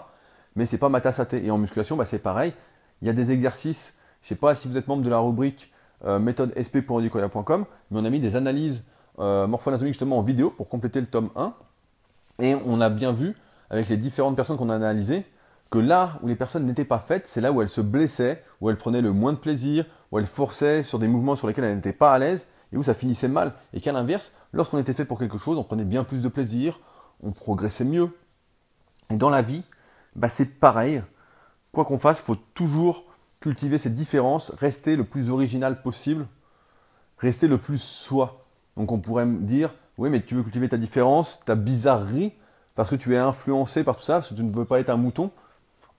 Mais 0.55 0.65
c'est 0.65 0.77
pas 0.77 0.89
ma 0.89 1.01
tasse 1.01 1.19
à 1.19 1.25
thé. 1.25 1.45
Et 1.45 1.51
en 1.51 1.57
musculation, 1.57 1.97
bah, 1.97 2.05
c'est 2.05 2.19
pareil. 2.19 2.53
Il 3.01 3.07
y 3.07 3.09
a 3.09 3.13
des 3.13 3.31
exercices, 3.31 3.93
je 4.21 4.29
sais 4.29 4.35
pas 4.35 4.55
si 4.55 4.67
vous 4.67 4.77
êtes 4.77 4.87
membre 4.87 5.03
de 5.03 5.09
la 5.09 5.19
rubrique 5.19 5.73
euh, 6.05 6.19
méthode 6.19 6.53
sp.audicoya.com, 6.55 7.65
mais 7.91 7.99
on 7.99 8.05
a 8.05 8.09
mis 8.09 8.19
des 8.19 8.35
analyses 8.35 8.83
euh, 9.19 9.47
morpho-anatomiques 9.47 9.93
justement 9.93 10.17
en 10.19 10.21
vidéo 10.21 10.49
pour 10.49 10.69
compléter 10.69 11.01
le 11.01 11.07
tome 11.07 11.29
1. 11.35 11.53
Et 12.39 12.55
on 12.65 12.79
a 12.81 12.89
bien 12.89 13.11
vu, 13.11 13.35
avec 13.69 13.89
les 13.89 13.97
différentes 13.97 14.35
personnes 14.35 14.57
qu'on 14.57 14.69
a 14.69 14.75
analysées, 14.75 15.25
que 15.71 15.79
là 15.79 16.19
où 16.21 16.27
les 16.27 16.35
personnes 16.35 16.65
n'étaient 16.65 16.85
pas 16.85 16.99
faites, 16.99 17.27
c'est 17.27 17.41
là 17.41 17.51
où 17.51 17.61
elles 17.61 17.69
se 17.69 17.81
blessaient, 17.81 18.43
où 18.61 18.69
elles 18.69 18.77
prenaient 18.77 19.01
le 19.01 19.11
moins 19.11 19.33
de 19.33 19.37
plaisir, 19.37 19.85
où 20.11 20.19
elles 20.19 20.27
forçaient 20.27 20.83
sur 20.83 20.99
des 20.99 21.07
mouvements 21.07 21.35
sur 21.35 21.47
lesquels 21.47 21.65
elles 21.65 21.75
n'étaient 21.75 21.91
pas 21.91 22.13
à 22.13 22.19
l'aise, 22.19 22.45
et 22.71 22.77
où 22.77 22.83
ça 22.83 22.93
finissait 22.93 23.27
mal. 23.27 23.53
Et 23.73 23.81
qu'à 23.81 23.91
l'inverse, 23.91 24.31
lorsqu'on 24.53 24.77
était 24.77 24.93
fait 24.93 25.05
pour 25.05 25.19
quelque 25.19 25.37
chose, 25.37 25.57
on 25.57 25.63
prenait 25.63 25.85
bien 25.85 26.03
plus 26.03 26.21
de 26.21 26.29
plaisir, 26.29 26.79
on 27.23 27.31
progressait 27.31 27.85
mieux. 27.85 28.09
Et 29.09 29.17
dans 29.17 29.29
la 29.29 29.41
vie, 29.41 29.63
bah 30.15 30.29
c'est 30.29 30.45
pareil. 30.45 31.03
Quoi 31.71 31.85
qu'on 31.85 31.99
fasse, 31.99 32.19
il 32.19 32.25
faut 32.25 32.37
toujours 32.53 33.03
cultiver 33.39 33.77
ces 33.77 33.89
différences, 33.89 34.51
rester 34.51 34.95
le 34.95 35.03
plus 35.03 35.29
original 35.29 35.81
possible, 35.81 36.27
rester 37.19 37.47
le 37.47 37.57
plus 37.57 37.81
soi. 37.81 38.45
Donc 38.77 38.91
on 38.91 38.99
pourrait 38.99 39.25
me 39.25 39.41
dire, 39.41 39.73
oui, 39.97 40.09
mais 40.09 40.21
tu 40.21 40.35
veux 40.35 40.43
cultiver 40.43 40.69
ta 40.69 40.77
différence, 40.77 41.41
ta 41.45 41.55
bizarrerie, 41.55 42.33
parce 42.75 42.89
que 42.89 42.95
tu 42.95 43.13
es 43.13 43.17
influencé 43.17 43.83
par 43.83 43.95
tout 43.95 44.03
ça, 44.03 44.15
parce 44.15 44.29
que 44.29 44.33
tu 44.33 44.43
ne 44.43 44.51
veux 44.51 44.65
pas 44.65 44.79
être 44.79 44.89
un 44.89 44.97
mouton 44.97 45.31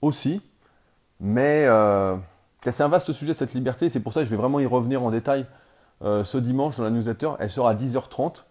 aussi. 0.03 0.43
Mais 1.21 1.65
euh, 1.67 2.17
c'est 2.63 2.83
un 2.83 2.89
vaste 2.89 3.13
sujet 3.13 3.33
cette 3.33 3.55
liberté, 3.55 3.89
c'est 3.89 4.01
pour 4.01 4.13
ça 4.13 4.21
que 4.21 4.27
je 4.27 4.31
vais 4.31 4.37
vraiment 4.37 4.61
y 4.61 4.67
revenir 4.67 5.03
en 5.03 5.11
détail 5.11 5.47
euh, 6.03 6.25
ce 6.25 6.38
dimanche 6.38 6.76
dans 6.76 6.85
la 6.85 6.91
newsletter. 6.91 7.31
Elle 7.38 7.50
sera 7.50 7.71
à 7.71 7.75
10h30. 7.75 8.45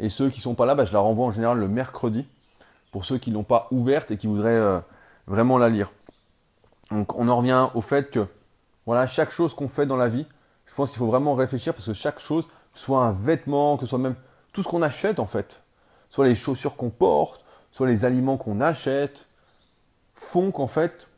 Et 0.00 0.08
ceux 0.08 0.30
qui 0.30 0.38
ne 0.38 0.42
sont 0.42 0.54
pas 0.54 0.66
là, 0.66 0.74
bah, 0.74 0.84
je 0.84 0.92
la 0.92 1.00
renvoie 1.00 1.26
en 1.26 1.32
général 1.32 1.58
le 1.58 1.68
mercredi, 1.68 2.26
pour 2.92 3.04
ceux 3.04 3.18
qui 3.18 3.30
ne 3.30 3.34
l'ont 3.34 3.44
pas 3.44 3.66
ouverte 3.70 4.10
et 4.10 4.16
qui 4.16 4.26
voudraient 4.26 4.50
euh, 4.50 4.78
vraiment 5.26 5.58
la 5.58 5.68
lire. 5.68 5.90
Donc 6.90 7.18
on 7.18 7.28
en 7.28 7.36
revient 7.36 7.68
au 7.74 7.80
fait 7.80 8.10
que 8.10 8.26
voilà, 8.86 9.06
chaque 9.06 9.30
chose 9.30 9.54
qu'on 9.54 9.68
fait 9.68 9.86
dans 9.86 9.96
la 9.96 10.08
vie, 10.08 10.26
je 10.66 10.74
pense 10.74 10.90
qu'il 10.90 10.98
faut 10.98 11.06
vraiment 11.06 11.34
réfléchir 11.34 11.74
parce 11.74 11.86
que 11.86 11.92
chaque 11.92 12.20
chose, 12.20 12.46
soit 12.74 13.02
un 13.02 13.12
vêtement, 13.12 13.76
que 13.76 13.82
ce 13.82 13.90
soit 13.90 13.98
même 13.98 14.14
tout 14.52 14.62
ce 14.62 14.68
qu'on 14.68 14.82
achète 14.82 15.18
en 15.18 15.26
fait, 15.26 15.62
soit 16.10 16.26
les 16.26 16.34
chaussures 16.34 16.76
qu'on 16.76 16.90
porte, 16.90 17.44
soit 17.72 17.86
les 17.86 18.04
aliments 18.04 18.36
qu'on 18.36 18.60
achète, 18.60 19.26
font 20.14 20.50
qu'en 20.50 20.66
fait, 20.66 21.08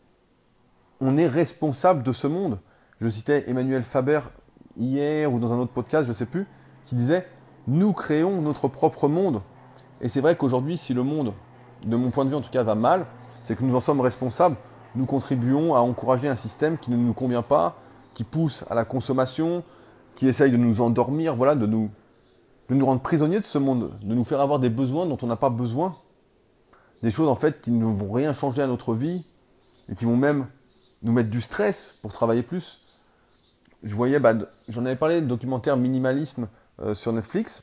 on 1.00 1.16
est 1.16 1.28
responsable 1.28 2.02
de 2.02 2.12
ce 2.12 2.26
monde. 2.26 2.58
Je 3.00 3.08
citais 3.08 3.44
Emmanuel 3.48 3.82
Faber 3.82 4.20
hier 4.78 5.32
ou 5.32 5.38
dans 5.38 5.52
un 5.52 5.58
autre 5.58 5.72
podcast, 5.72 6.04
je 6.04 6.12
ne 6.12 6.16
sais 6.16 6.26
plus, 6.26 6.46
qui 6.86 6.94
disait 6.94 7.26
Nous 7.66 7.92
créons 7.92 8.40
notre 8.40 8.68
propre 8.68 9.08
monde. 9.08 9.42
Et 10.00 10.08
c'est 10.08 10.20
vrai 10.20 10.36
qu'aujourd'hui, 10.36 10.76
si 10.76 10.94
le 10.94 11.02
monde, 11.02 11.32
de 11.84 11.96
mon 11.96 12.10
point 12.10 12.24
de 12.24 12.30
vue 12.30 12.36
en 12.36 12.40
tout 12.40 12.50
cas, 12.50 12.62
va 12.62 12.74
mal, 12.74 13.06
c'est 13.42 13.56
que 13.56 13.64
nous 13.64 13.74
en 13.74 13.80
sommes 13.80 14.00
responsables. 14.00 14.56
Nous 14.94 15.06
contribuons 15.06 15.74
à 15.74 15.80
encourager 15.80 16.28
un 16.28 16.36
système 16.36 16.78
qui 16.78 16.90
ne 16.90 16.96
nous 16.96 17.12
convient 17.12 17.42
pas, 17.42 17.76
qui 18.14 18.24
pousse 18.24 18.64
à 18.68 18.74
la 18.74 18.84
consommation, 18.84 19.62
qui 20.16 20.28
essaye 20.28 20.50
de 20.50 20.56
nous 20.56 20.80
endormir, 20.80 21.36
voilà, 21.36 21.54
de 21.54 21.66
nous, 21.66 21.90
de 22.68 22.74
nous 22.74 22.84
rendre 22.84 23.00
prisonniers 23.00 23.40
de 23.40 23.46
ce 23.46 23.58
monde, 23.58 23.98
de 24.02 24.14
nous 24.14 24.24
faire 24.24 24.40
avoir 24.40 24.58
des 24.58 24.70
besoins 24.70 25.06
dont 25.06 25.18
on 25.22 25.26
n'a 25.26 25.36
pas 25.36 25.50
besoin. 25.50 25.96
Des 27.02 27.10
choses 27.10 27.28
en 27.28 27.34
fait 27.34 27.60
qui 27.60 27.70
ne 27.70 27.84
vont 27.84 28.12
rien 28.12 28.32
changer 28.32 28.62
à 28.62 28.66
notre 28.66 28.94
vie 28.94 29.24
et 29.88 29.94
qui 29.94 30.04
vont 30.04 30.16
même 30.16 30.46
nous 31.02 31.12
mettre 31.12 31.30
du 31.30 31.40
stress 31.40 31.94
pour 32.02 32.12
travailler 32.12 32.42
plus. 32.42 32.89
Je 33.82 33.94
voyais, 33.94 34.18
bah, 34.18 34.34
j'en 34.68 34.84
avais 34.84 34.96
parlé 34.96 35.20
de 35.20 35.26
documentaire 35.26 35.76
minimalisme 35.76 36.48
euh, 36.82 36.94
sur 36.94 37.12
Netflix. 37.12 37.62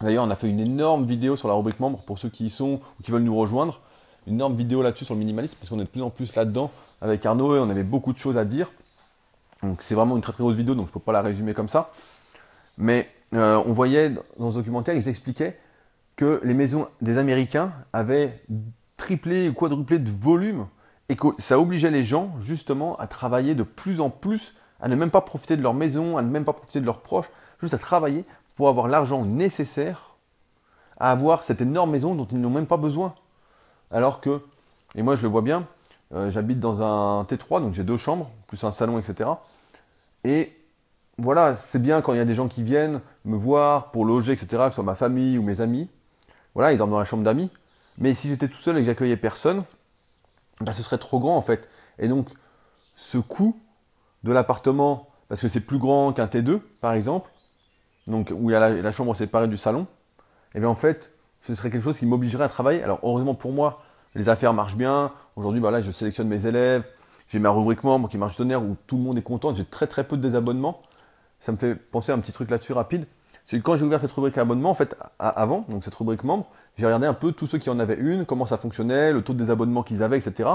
D'ailleurs, 0.00 0.24
on 0.24 0.30
a 0.30 0.34
fait 0.34 0.48
une 0.48 0.60
énorme 0.60 1.04
vidéo 1.04 1.36
sur 1.36 1.48
la 1.48 1.54
rubrique 1.54 1.80
membre 1.80 2.02
pour 2.02 2.18
ceux 2.18 2.28
qui 2.28 2.46
y 2.46 2.50
sont 2.50 2.80
ou 2.98 3.02
qui 3.02 3.10
veulent 3.10 3.22
nous 3.22 3.36
rejoindre. 3.36 3.80
Une 4.26 4.34
énorme 4.34 4.54
vidéo 4.54 4.82
là-dessus 4.82 5.04
sur 5.04 5.14
le 5.14 5.18
minimalisme 5.18 5.56
parce 5.58 5.70
qu'on 5.70 5.80
est 5.80 5.84
de 5.84 5.88
plus 5.88 6.02
en 6.02 6.10
plus 6.10 6.34
là-dedans 6.34 6.70
avec 7.00 7.24
Arnaud 7.24 7.56
et 7.56 7.58
on 7.58 7.70
avait 7.70 7.82
beaucoup 7.82 8.12
de 8.12 8.18
choses 8.18 8.36
à 8.36 8.44
dire. 8.44 8.70
Donc 9.62 9.82
c'est 9.82 9.94
vraiment 9.94 10.16
une 10.16 10.22
très 10.22 10.32
très 10.32 10.42
grosse 10.42 10.56
vidéo, 10.56 10.74
donc 10.74 10.86
je 10.86 10.90
ne 10.90 10.94
peux 10.94 11.00
pas 11.00 11.12
la 11.12 11.22
résumer 11.22 11.54
comme 11.54 11.68
ça. 11.68 11.92
Mais 12.78 13.08
euh, 13.34 13.62
on 13.66 13.72
voyait 13.72 14.10
dans 14.38 14.50
ce 14.50 14.56
documentaire, 14.56 14.94
ils 14.94 15.08
expliquaient 15.08 15.58
que 16.16 16.40
les 16.44 16.54
maisons 16.54 16.88
des 17.00 17.18
Américains 17.18 17.72
avaient 17.92 18.42
triplé 18.96 19.48
ou 19.48 19.54
quadruplé 19.54 19.98
de 19.98 20.10
volume 20.10 20.66
et 21.08 21.16
que 21.16 21.28
ça 21.38 21.58
obligeait 21.58 21.90
les 21.90 22.04
gens 22.04 22.34
justement 22.40 22.96
à 22.96 23.06
travailler 23.06 23.54
de 23.54 23.62
plus 23.62 24.00
en 24.00 24.10
plus, 24.10 24.54
à 24.80 24.88
ne 24.88 24.96
même 24.96 25.10
pas 25.10 25.20
profiter 25.20 25.56
de 25.56 25.62
leur 25.62 25.74
maison, 25.74 26.16
à 26.16 26.22
ne 26.22 26.28
même 26.28 26.44
pas 26.44 26.52
profiter 26.52 26.80
de 26.80 26.86
leurs 26.86 27.00
proches, 27.00 27.30
juste 27.60 27.74
à 27.74 27.78
travailler 27.78 28.24
pour 28.56 28.68
avoir 28.68 28.88
l'argent 28.88 29.24
nécessaire 29.24 30.10
à 31.00 31.10
avoir 31.10 31.42
cette 31.42 31.62
énorme 31.62 31.90
maison 31.90 32.14
dont 32.14 32.26
ils 32.30 32.40
n'ont 32.40 32.50
même 32.50 32.66
pas 32.66 32.76
besoin. 32.76 33.14
Alors 33.90 34.20
que, 34.20 34.42
et 34.94 35.02
moi 35.02 35.16
je 35.16 35.22
le 35.22 35.28
vois 35.28 35.42
bien, 35.42 35.66
euh, 36.14 36.30
j'habite 36.30 36.60
dans 36.60 36.82
un 36.82 37.24
T3, 37.24 37.60
donc 37.62 37.72
j'ai 37.72 37.84
deux 37.84 37.96
chambres, 37.96 38.30
plus 38.46 38.62
un 38.62 38.70
salon, 38.70 38.98
etc. 38.98 39.30
Et 40.24 40.52
voilà, 41.18 41.54
c'est 41.54 41.80
bien 41.80 42.02
quand 42.02 42.12
il 42.12 42.18
y 42.18 42.20
a 42.20 42.24
des 42.24 42.34
gens 42.34 42.48
qui 42.48 42.62
viennent 42.62 43.00
me 43.24 43.36
voir 43.36 43.90
pour 43.90 44.04
loger, 44.04 44.32
etc., 44.32 44.46
que 44.64 44.68
ce 44.68 44.74
soit 44.76 44.84
ma 44.84 44.94
famille 44.94 45.38
ou 45.38 45.42
mes 45.42 45.60
amis. 45.60 45.88
Voilà, 46.54 46.72
ils 46.72 46.78
dorment 46.78 46.90
dans 46.90 46.98
la 46.98 47.04
chambre 47.04 47.24
d'amis. 47.24 47.50
Mais 47.98 48.14
si 48.14 48.28
j'étais 48.28 48.48
tout 48.48 48.58
seul 48.58 48.76
et 48.76 48.80
que 48.80 48.86
j'accueillais 48.86 49.16
personne, 49.16 49.64
bah, 50.60 50.72
ce 50.72 50.82
serait 50.82 50.98
trop 50.98 51.18
grand 51.18 51.36
en 51.36 51.42
fait. 51.42 51.68
Et 51.98 52.08
donc, 52.08 52.28
ce 52.94 53.18
coût 53.18 53.58
de 54.24 54.32
l'appartement, 54.32 55.08
parce 55.28 55.40
que 55.40 55.48
c'est 55.48 55.60
plus 55.60 55.78
grand 55.78 56.12
qu'un 56.12 56.26
T2 56.26 56.60
par 56.80 56.92
exemple, 56.92 57.30
donc 58.06 58.32
où 58.34 58.50
il 58.50 58.52
y 58.52 58.56
a 58.56 58.68
la, 58.68 58.92
chambre 58.92 59.14
séparée 59.14 59.48
du 59.48 59.56
salon, 59.56 59.82
et 59.82 60.56
eh 60.56 60.60
bien 60.60 60.68
en 60.68 60.74
fait, 60.74 61.12
ce 61.40 61.54
serait 61.54 61.70
quelque 61.70 61.84
chose 61.84 61.98
qui 61.98 62.06
m'obligerait 62.06 62.44
à 62.44 62.48
travailler. 62.48 62.82
Alors 62.82 62.98
heureusement 63.02 63.34
pour 63.34 63.52
moi, 63.52 63.82
les 64.14 64.28
affaires 64.28 64.52
marchent 64.52 64.76
bien. 64.76 65.12
Aujourd'hui, 65.36 65.60
bah 65.60 65.70
là, 65.70 65.80
je 65.80 65.90
sélectionne 65.90 66.28
mes 66.28 66.46
élèves, 66.46 66.84
j'ai 67.28 67.38
ma 67.38 67.50
rubrique 67.50 67.84
membre 67.84 68.08
qui 68.08 68.18
marche 68.18 68.36
tonnerre 68.36 68.62
où 68.62 68.76
tout 68.86 68.96
le 68.96 69.02
monde 69.02 69.16
est 69.16 69.22
content. 69.22 69.54
J'ai 69.54 69.64
très 69.64 69.86
très 69.86 70.04
peu 70.04 70.16
de 70.16 70.22
désabonnements. 70.22 70.82
Ça 71.38 71.52
me 71.52 71.56
fait 71.56 71.74
penser 71.74 72.10
à 72.10 72.16
un 72.16 72.18
petit 72.18 72.32
truc 72.32 72.50
là-dessus 72.50 72.72
rapide. 72.72 73.06
C'est 73.44 73.58
que 73.58 73.62
quand 73.62 73.76
j'ai 73.76 73.84
ouvert 73.84 74.00
cette 74.00 74.12
rubrique 74.12 74.36
abonnement, 74.36 74.70
en 74.70 74.74
fait, 74.74 74.96
avant, 75.18 75.64
donc 75.68 75.84
cette 75.84 75.94
rubrique 75.94 76.24
membre, 76.24 76.46
j'ai 76.76 76.86
regardé 76.86 77.06
un 77.06 77.14
peu 77.14 77.32
tous 77.32 77.46
ceux 77.46 77.58
qui 77.58 77.70
en 77.70 77.78
avaient 77.78 77.96
une, 77.96 78.26
comment 78.26 78.46
ça 78.46 78.56
fonctionnait, 78.56 79.12
le 79.12 79.22
taux 79.22 79.32
de 79.32 79.38
désabonnement 79.38 79.82
qu'ils 79.82 80.02
avaient, 80.02 80.18
etc. 80.18 80.48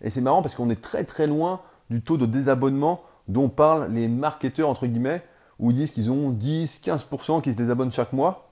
Et 0.00 0.10
c'est 0.10 0.20
marrant 0.20 0.42
parce 0.42 0.54
qu'on 0.54 0.68
est 0.70 0.82
très 0.82 1.04
très 1.04 1.26
loin 1.26 1.60
du 1.90 2.02
taux 2.02 2.16
de 2.16 2.26
désabonnement 2.26 3.02
dont 3.28 3.48
parlent 3.48 3.90
les 3.92 4.08
marketeurs, 4.08 4.68
entre 4.68 4.86
guillemets, 4.86 5.22
où 5.58 5.70
ils 5.70 5.74
disent 5.74 5.90
qu'ils 5.90 6.10
ont 6.10 6.30
10, 6.30 6.80
15% 6.84 7.42
qui 7.42 7.52
se 7.52 7.56
désabonnent 7.56 7.92
chaque 7.92 8.12
mois. 8.12 8.48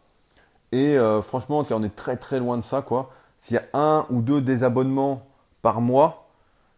Et 0.73 0.99
euh, 0.99 1.23
franchement, 1.23 1.65
on 1.71 1.83
est 1.85 1.95
très 1.95 2.17
très 2.17 2.41
loin 2.41 2.57
de 2.57 2.63
ça, 2.65 2.83
quoi. 2.83 3.11
S'il 3.39 3.55
y 3.55 3.59
a 3.59 3.65
un 3.75 4.07
ou 4.11 4.23
deux 4.23 4.41
désabonnements 4.41 5.27
par 5.63 5.81
mois, 5.81 6.29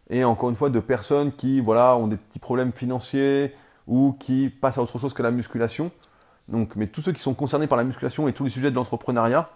et 0.09 0.23
encore 0.23 0.49
une 0.49 0.55
fois, 0.55 0.69
de 0.69 0.79
personnes 0.79 1.31
qui 1.31 1.59
voilà, 1.59 1.97
ont 1.97 2.07
des 2.07 2.17
petits 2.17 2.39
problèmes 2.39 2.71
financiers 2.71 3.53
ou 3.87 4.15
qui 4.19 4.49
passent 4.49 4.77
à 4.77 4.81
autre 4.81 4.99
chose 4.99 5.13
que 5.13 5.23
la 5.23 5.31
musculation. 5.31 5.91
Donc, 6.49 6.75
mais 6.75 6.87
tous 6.87 7.01
ceux 7.01 7.11
qui 7.11 7.21
sont 7.21 7.33
concernés 7.33 7.67
par 7.67 7.77
la 7.77 7.83
musculation 7.83 8.27
et 8.27 8.33
tous 8.33 8.45
les 8.45 8.49
sujets 8.49 8.69
de 8.69 8.75
l'entrepreneuriat, 8.75 9.49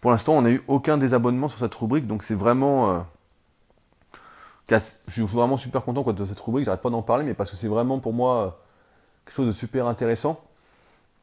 pour 0.00 0.10
l'instant, 0.10 0.34
on 0.34 0.42
n'a 0.42 0.50
eu 0.50 0.62
aucun 0.68 0.96
désabonnement 0.96 1.48
sur 1.48 1.58
cette 1.58 1.74
rubrique, 1.74 2.06
donc 2.06 2.22
c'est 2.22 2.34
vraiment. 2.34 2.90
Euh, 2.90 2.98
je 4.78 5.12
suis 5.12 5.22
vraiment 5.22 5.56
super 5.56 5.82
content 5.84 6.02
de 6.12 6.24
cette 6.24 6.40
rubrique, 6.40 6.64
j'arrête 6.64 6.82
pas 6.82 6.90
d'en 6.90 7.02
parler, 7.02 7.24
mais 7.24 7.34
parce 7.34 7.50
que 7.50 7.56
c'est 7.56 7.68
vraiment 7.68 7.98
pour 7.98 8.12
moi 8.12 8.36
euh, 8.36 8.50
quelque 9.24 9.34
chose 9.34 9.46
de 9.46 9.52
super 9.52 9.86
intéressant. 9.86 10.40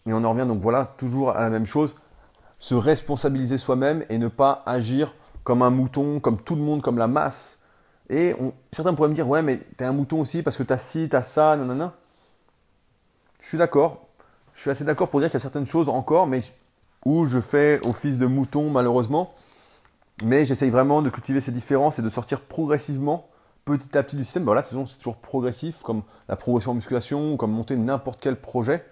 Et 0.06 0.14
on 0.14 0.24
en 0.24 0.32
revient 0.32 0.48
donc 0.48 0.62
voilà, 0.62 0.94
toujours 0.98 1.32
à 1.32 1.42
la 1.42 1.50
même 1.50 1.66
chose, 1.66 1.96
se 2.60 2.76
responsabiliser 2.76 3.58
soi-même 3.58 4.06
et 4.10 4.18
ne 4.18 4.28
pas 4.28 4.64
agir 4.66 5.14
comme 5.44 5.62
un 5.62 5.70
mouton, 5.70 6.20
comme 6.20 6.42
tout 6.42 6.56
le 6.56 6.62
monde, 6.62 6.82
comme 6.82 6.98
la 6.98 7.08
masse. 7.08 7.58
Et 8.10 8.36
certains 8.72 8.94
pourraient 8.94 9.10
me 9.10 9.14
dire, 9.16 9.28
ouais, 9.28 9.42
mais 9.42 9.60
t'es 9.78 9.86
un 9.86 9.92
mouton 9.92 10.22
aussi 10.22 10.44
parce 10.44 10.58
que 10.58 10.64
t'as 10.64 10.78
ci, 10.78 11.08
t'as 11.10 11.24
ça, 11.24 11.56
nanana. 11.56 11.94
Je 13.42 13.48
suis 13.48 13.58
d'accord. 13.58 14.08
Je 14.56 14.62
suis 14.62 14.72
assez 14.72 14.84
d'accord 14.84 15.10
pour 15.10 15.20
dire 15.20 15.30
qu'il 15.30 15.36
y 15.36 15.42
a 15.42 15.42
certaines 15.42 15.66
choses 15.66 15.88
encore, 15.88 16.26
mais 16.28 16.40
où 17.06 17.26
je 17.26 17.40
fais 17.40 17.80
office 17.86 18.18
de 18.18 18.26
mouton 18.26 18.70
malheureusement. 18.70 19.34
Mais 20.24 20.46
j'essaye 20.46 20.70
vraiment 20.70 21.02
de 21.02 21.10
cultiver 21.10 21.42
ces 21.42 21.52
différences 21.52 22.00
et 22.00 22.02
de 22.02 22.10
sortir 22.10 22.42
progressivement, 22.42 23.30
petit 23.76 23.98
à 23.98 24.04
petit 24.04 24.16
du 24.16 24.24
système. 24.24 24.44
Ben 24.44 24.54
voilà, 24.54 24.64
c'est 24.64 24.98
toujours 24.98 25.18
progressif, 25.18 25.82
comme 25.82 26.04
la 26.30 26.36
progression 26.36 26.72
en 26.72 26.76
musculation 26.76 27.36
comme 27.36 27.52
monter 27.52 27.76
n'importe 27.76 28.20
quel 28.22 28.40
projet. 28.40 28.86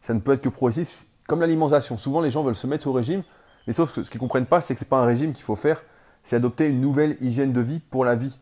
Ça 0.00 0.14
ne 0.14 0.20
peut 0.20 0.32
être 0.32 0.42
que 0.42 0.48
progressif, 0.48 1.06
comme 1.26 1.40
l'alimentation. 1.40 1.96
Souvent, 1.96 2.20
les 2.20 2.30
gens 2.30 2.42
veulent 2.42 2.54
se 2.54 2.66
mettre 2.66 2.86
au 2.86 2.92
régime, 2.92 3.22
mais 3.66 3.72
sauf 3.72 3.92
que 3.92 4.02
ce 4.02 4.10
qu'ils 4.10 4.18
ne 4.18 4.20
comprennent 4.20 4.46
pas, 4.46 4.60
c'est 4.60 4.74
que 4.74 4.80
ce 4.80 4.84
n'est 4.84 4.88
pas 4.88 5.00
un 5.00 5.06
régime 5.06 5.32
qu'il 5.32 5.44
faut 5.44 5.56
faire, 5.56 5.82
c'est 6.22 6.36
adopter 6.36 6.68
une 6.68 6.80
nouvelle 6.80 7.16
hygiène 7.20 7.52
de 7.52 7.60
vie 7.60 7.80
pour 7.80 8.04
la 8.04 8.14
vie. 8.14 8.38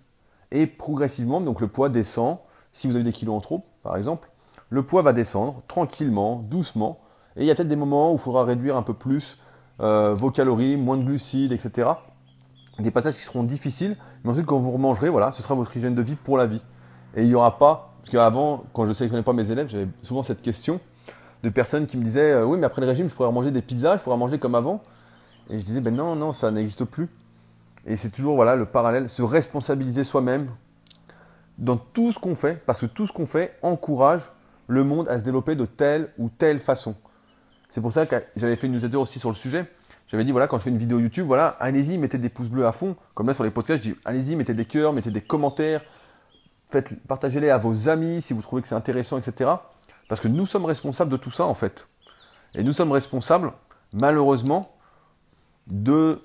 Et 0.50 0.66
progressivement, 0.66 1.40
donc 1.40 1.60
le 1.60 1.68
poids 1.68 1.88
descend. 1.88 2.38
Si 2.72 2.86
vous 2.86 2.94
avez 2.94 3.04
des 3.04 3.12
kilos 3.12 3.34
en 3.34 3.40
trop, 3.40 3.66
par 3.82 3.96
exemple, 3.96 4.30
le 4.70 4.82
poids 4.82 5.02
va 5.02 5.12
descendre 5.12 5.62
tranquillement, 5.68 6.36
doucement. 6.36 7.00
Et 7.36 7.42
il 7.42 7.46
y 7.46 7.50
a 7.50 7.54
peut-être 7.54 7.68
des 7.68 7.76
moments 7.76 8.12
où 8.12 8.16
il 8.16 8.20
faudra 8.20 8.44
réduire 8.44 8.76
un 8.76 8.82
peu 8.82 8.94
plus 8.94 9.38
euh, 9.80 10.14
vos 10.14 10.30
calories, 10.30 10.76
moins 10.76 10.96
de 10.96 11.04
glucides, 11.04 11.52
etc. 11.52 11.90
Des 12.78 12.90
passages 12.90 13.14
qui 13.14 13.20
seront 13.20 13.42
difficiles, 13.42 13.96
mais 14.24 14.30
ensuite 14.30 14.46
quand 14.46 14.58
vous 14.58 14.70
remangerez, 14.70 15.10
voilà, 15.10 15.32
ce 15.32 15.42
sera 15.42 15.54
votre 15.54 15.76
hygiène 15.76 15.94
de 15.94 16.02
vie 16.02 16.14
pour 16.14 16.38
la 16.38 16.46
vie. 16.46 16.62
Et 17.14 17.22
il 17.22 17.28
n'y 17.28 17.34
aura 17.34 17.58
pas, 17.58 17.94
parce 18.00 18.10
qu'avant, 18.10 18.64
quand 18.72 18.84
je 18.84 18.90
ne 18.90 18.94
sélectionnais 18.94 19.22
pas 19.22 19.34
mes 19.34 19.50
élèves, 19.50 19.68
j'avais 19.68 19.88
souvent 20.02 20.22
cette 20.22 20.40
question 20.40 20.80
de 21.42 21.48
personnes 21.50 21.86
qui 21.86 21.96
me 21.96 22.02
disaient 22.02 22.32
euh, 22.32 22.44
Oui, 22.44 22.58
mais 22.58 22.66
après 22.66 22.80
le 22.80 22.88
régime, 22.88 23.08
je 23.08 23.14
pourrais 23.14 23.30
manger 23.30 23.50
des 23.50 23.62
pizzas, 23.62 23.96
je 23.96 24.02
pourrais 24.02 24.16
manger 24.16 24.38
comme 24.38 24.54
avant. 24.54 24.82
Et 25.50 25.58
je 25.58 25.64
disais 25.64 25.80
Ben 25.80 25.94
non, 25.94 26.16
non, 26.16 26.32
ça 26.32 26.50
n'existe 26.50 26.84
plus. 26.84 27.08
Et 27.86 27.96
c'est 27.96 28.10
toujours 28.10 28.36
voilà, 28.36 28.56
le 28.56 28.64
parallèle, 28.64 29.08
se 29.08 29.22
responsabiliser 29.22 30.04
soi-même 30.04 30.48
dans 31.58 31.76
tout 31.76 32.12
ce 32.12 32.18
qu'on 32.18 32.34
fait, 32.34 32.62
parce 32.64 32.80
que 32.80 32.86
tout 32.86 33.06
ce 33.06 33.12
qu'on 33.12 33.26
fait 33.26 33.56
encourage 33.62 34.22
le 34.68 34.84
monde 34.84 35.08
à 35.08 35.18
se 35.18 35.24
développer 35.24 35.54
de 35.54 35.66
telle 35.66 36.10
ou 36.18 36.28
telle 36.30 36.58
façon. 36.58 36.94
C'est 37.70 37.80
pour 37.80 37.92
ça 37.92 38.06
que 38.06 38.16
j'avais 38.36 38.56
fait 38.56 38.66
une 38.66 38.74
newsletter 38.74 38.98
aussi 38.98 39.18
sur 39.18 39.28
le 39.28 39.34
sujet. 39.34 39.66
J'avais 40.08 40.24
dit, 40.24 40.32
voilà, 40.32 40.46
quand 40.46 40.58
je 40.58 40.64
fais 40.64 40.70
une 40.70 40.78
vidéo 40.78 40.98
YouTube, 40.98 41.26
voilà, 41.26 41.48
allez-y, 41.60 41.96
mettez 41.98 42.18
des 42.18 42.28
pouces 42.28 42.48
bleus 42.48 42.66
à 42.66 42.72
fond. 42.72 42.96
Comme 43.14 43.26
là 43.26 43.34
sur 43.34 43.44
les 43.44 43.50
podcasts, 43.50 43.82
je 43.82 43.90
dis, 43.90 43.98
allez-y, 44.04 44.36
mettez 44.36 44.54
des 44.54 44.66
cœurs, 44.66 44.92
mettez 44.92 45.10
des 45.10 45.22
commentaires, 45.22 45.82
partagez-les 47.08 47.50
à 47.50 47.58
vos 47.58 47.88
amis 47.88 48.22
si 48.22 48.34
vous 48.34 48.42
trouvez 48.42 48.62
que 48.62 48.68
c'est 48.68 48.74
intéressant, 48.74 49.18
etc. 49.18 49.50
Parce 50.08 50.20
que 50.20 50.28
nous 50.28 50.46
sommes 50.46 50.66
responsables 50.66 51.10
de 51.10 51.16
tout 51.16 51.30
ça, 51.30 51.44
en 51.44 51.54
fait. 51.54 51.86
Et 52.54 52.62
nous 52.62 52.72
sommes 52.72 52.92
responsables, 52.92 53.52
malheureusement, 53.92 54.74
de 55.66 56.20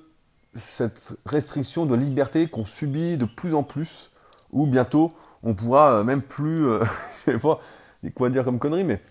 cette 0.54 1.16
restriction 1.26 1.86
de 1.86 1.96
liberté 1.96 2.48
qu'on 2.48 2.66
subit 2.66 3.18
de 3.18 3.26
plus 3.26 3.54
en 3.54 3.64
plus, 3.64 4.12
où 4.52 4.66
bientôt 4.66 5.14
on 5.44 5.54
pourra 5.54 5.92
euh, 5.92 6.04
même 6.04 6.22
plus, 6.22 6.68
euh, 6.68 6.84
je 7.28 7.34
sais 7.34 7.40
pas 7.40 7.62
quoi 8.16 8.30
dire 8.30 8.44
comme 8.44 8.60
connerie, 8.60 8.84
mais 8.84 9.02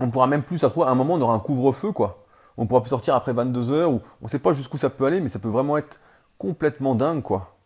on 0.00 0.10
pourra 0.10 0.26
même 0.26 0.42
plus, 0.42 0.58
ça 0.58 0.68
à 0.68 0.90
un 0.90 0.94
moment, 0.94 1.14
on 1.14 1.20
aura 1.20 1.34
un 1.34 1.38
couvre-feu, 1.38 1.92
quoi. 1.92 2.25
On 2.58 2.66
pourra 2.66 2.80
plus 2.80 2.90
sortir 2.90 3.14
après 3.14 3.32
22 3.32 3.70
heures, 3.70 3.90
ou 3.90 4.00
on 4.22 4.26
ne 4.26 4.30
sait 4.30 4.38
pas 4.38 4.52
jusqu'où 4.52 4.78
ça 4.78 4.90
peut 4.90 5.06
aller, 5.06 5.20
mais 5.20 5.28
ça 5.28 5.38
peut 5.38 5.48
vraiment 5.48 5.76
être 5.76 5.98
complètement 6.38 6.94
dingue, 6.94 7.22
quoi. 7.22 7.56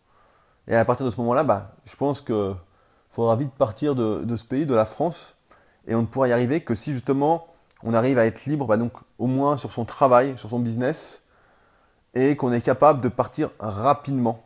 Et 0.67 0.75
à 0.75 0.85
partir 0.85 1.05
de 1.05 1.11
ce 1.11 1.17
moment-là, 1.17 1.43
bah, 1.43 1.71
je 1.85 1.95
pense 1.95 2.21
qu'il 2.21 2.55
faudra 3.09 3.35
vite 3.35 3.51
partir 3.51 3.95
de, 3.95 4.35
ce 4.35 4.43
pays, 4.43 4.65
de 4.65 4.75
la 4.75 4.85
France, 4.85 5.35
et 5.87 5.95
on 5.95 6.01
ne 6.01 6.07
pourra 6.07 6.27
y 6.27 6.31
arriver 6.33 6.61
que 6.61 6.75
si 6.75 6.93
justement 6.93 7.47
on 7.83 7.93
arrive 7.93 8.19
à 8.19 8.25
être 8.25 8.45
libre, 8.45 8.67
bah, 8.67 8.77
donc 8.77 8.93
au 9.17 9.27
moins 9.27 9.57
sur 9.57 9.71
son 9.71 9.85
travail, 9.85 10.37
sur 10.37 10.49
son 10.49 10.59
business, 10.59 11.21
et 12.13 12.35
qu'on 12.35 12.51
est 12.51 12.61
capable 12.61 13.01
de 13.01 13.09
partir 13.09 13.49
rapidement. 13.59 14.43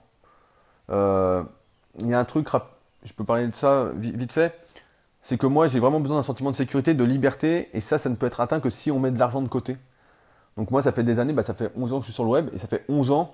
Euh, 0.91 1.43
il 1.99 2.07
y 2.07 2.13
a 2.13 2.19
un 2.19 2.25
truc, 2.25 2.47
je 3.03 3.13
peux 3.13 3.23
parler 3.23 3.47
de 3.47 3.55
ça 3.55 3.89
vite 3.95 4.31
fait 4.31 4.53
c'est 5.25 5.39
que 5.39 5.47
moi 5.47 5.65
j'ai 5.65 5.79
vraiment 5.79 5.99
besoin 5.99 6.17
d'un 6.17 6.23
sentiment 6.23 6.51
de 6.51 6.55
sécurité, 6.55 6.93
de 6.93 7.03
liberté, 7.03 7.69
et 7.73 7.81
ça, 7.81 7.97
ça 7.97 8.09
ne 8.09 8.15
peut 8.15 8.27
être 8.27 8.41
atteint 8.41 8.59
que 8.59 8.69
si 8.69 8.91
on 8.91 8.99
met 8.99 9.09
de 9.09 9.17
l'argent 9.17 9.41
de 9.41 9.47
côté. 9.47 9.75
Donc 10.57 10.71
moi, 10.71 10.81
ça 10.81 10.91
fait 10.91 11.03
des 11.03 11.19
années, 11.19 11.33
bah, 11.33 11.43
ça 11.43 11.53
fait 11.53 11.71
11 11.75 11.93
ans 11.93 11.97
que 11.97 12.03
je 12.03 12.07
suis 12.07 12.13
sur 12.13 12.23
le 12.23 12.29
web, 12.29 12.49
et 12.53 12.57
ça 12.57 12.67
fait 12.67 12.85
11 12.89 13.11
ans 13.11 13.33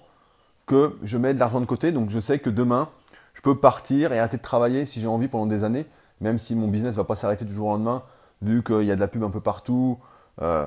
que 0.65 0.97
je 1.03 1.17
mets 1.17 1.33
de 1.33 1.39
l'argent 1.39 1.59
de 1.61 1.65
côté, 1.65 1.91
donc 1.91 2.09
je 2.09 2.19
sais 2.19 2.39
que 2.39 2.49
demain, 2.49 2.89
je 3.33 3.41
peux 3.41 3.57
partir 3.57 4.13
et 4.13 4.19
arrêter 4.19 4.37
de 4.37 4.41
travailler 4.41 4.85
si 4.85 5.01
j'ai 5.01 5.07
envie 5.07 5.27
pendant 5.27 5.45
des 5.45 5.63
années, 5.63 5.85
même 6.19 6.37
si 6.37 6.55
mon 6.55 6.67
business 6.67 6.95
ne 6.95 6.97
va 6.97 7.03
pas 7.03 7.15
s'arrêter 7.15 7.45
du 7.45 7.53
jour 7.53 7.67
au 7.67 7.71
lendemain, 7.71 8.03
vu 8.41 8.63
qu'il 8.63 8.83
y 8.83 8.91
a 8.91 8.95
de 8.95 8.99
la 8.99 9.07
pub 9.07 9.23
un 9.23 9.29
peu 9.29 9.41
partout, 9.41 9.99
euh, 10.41 10.65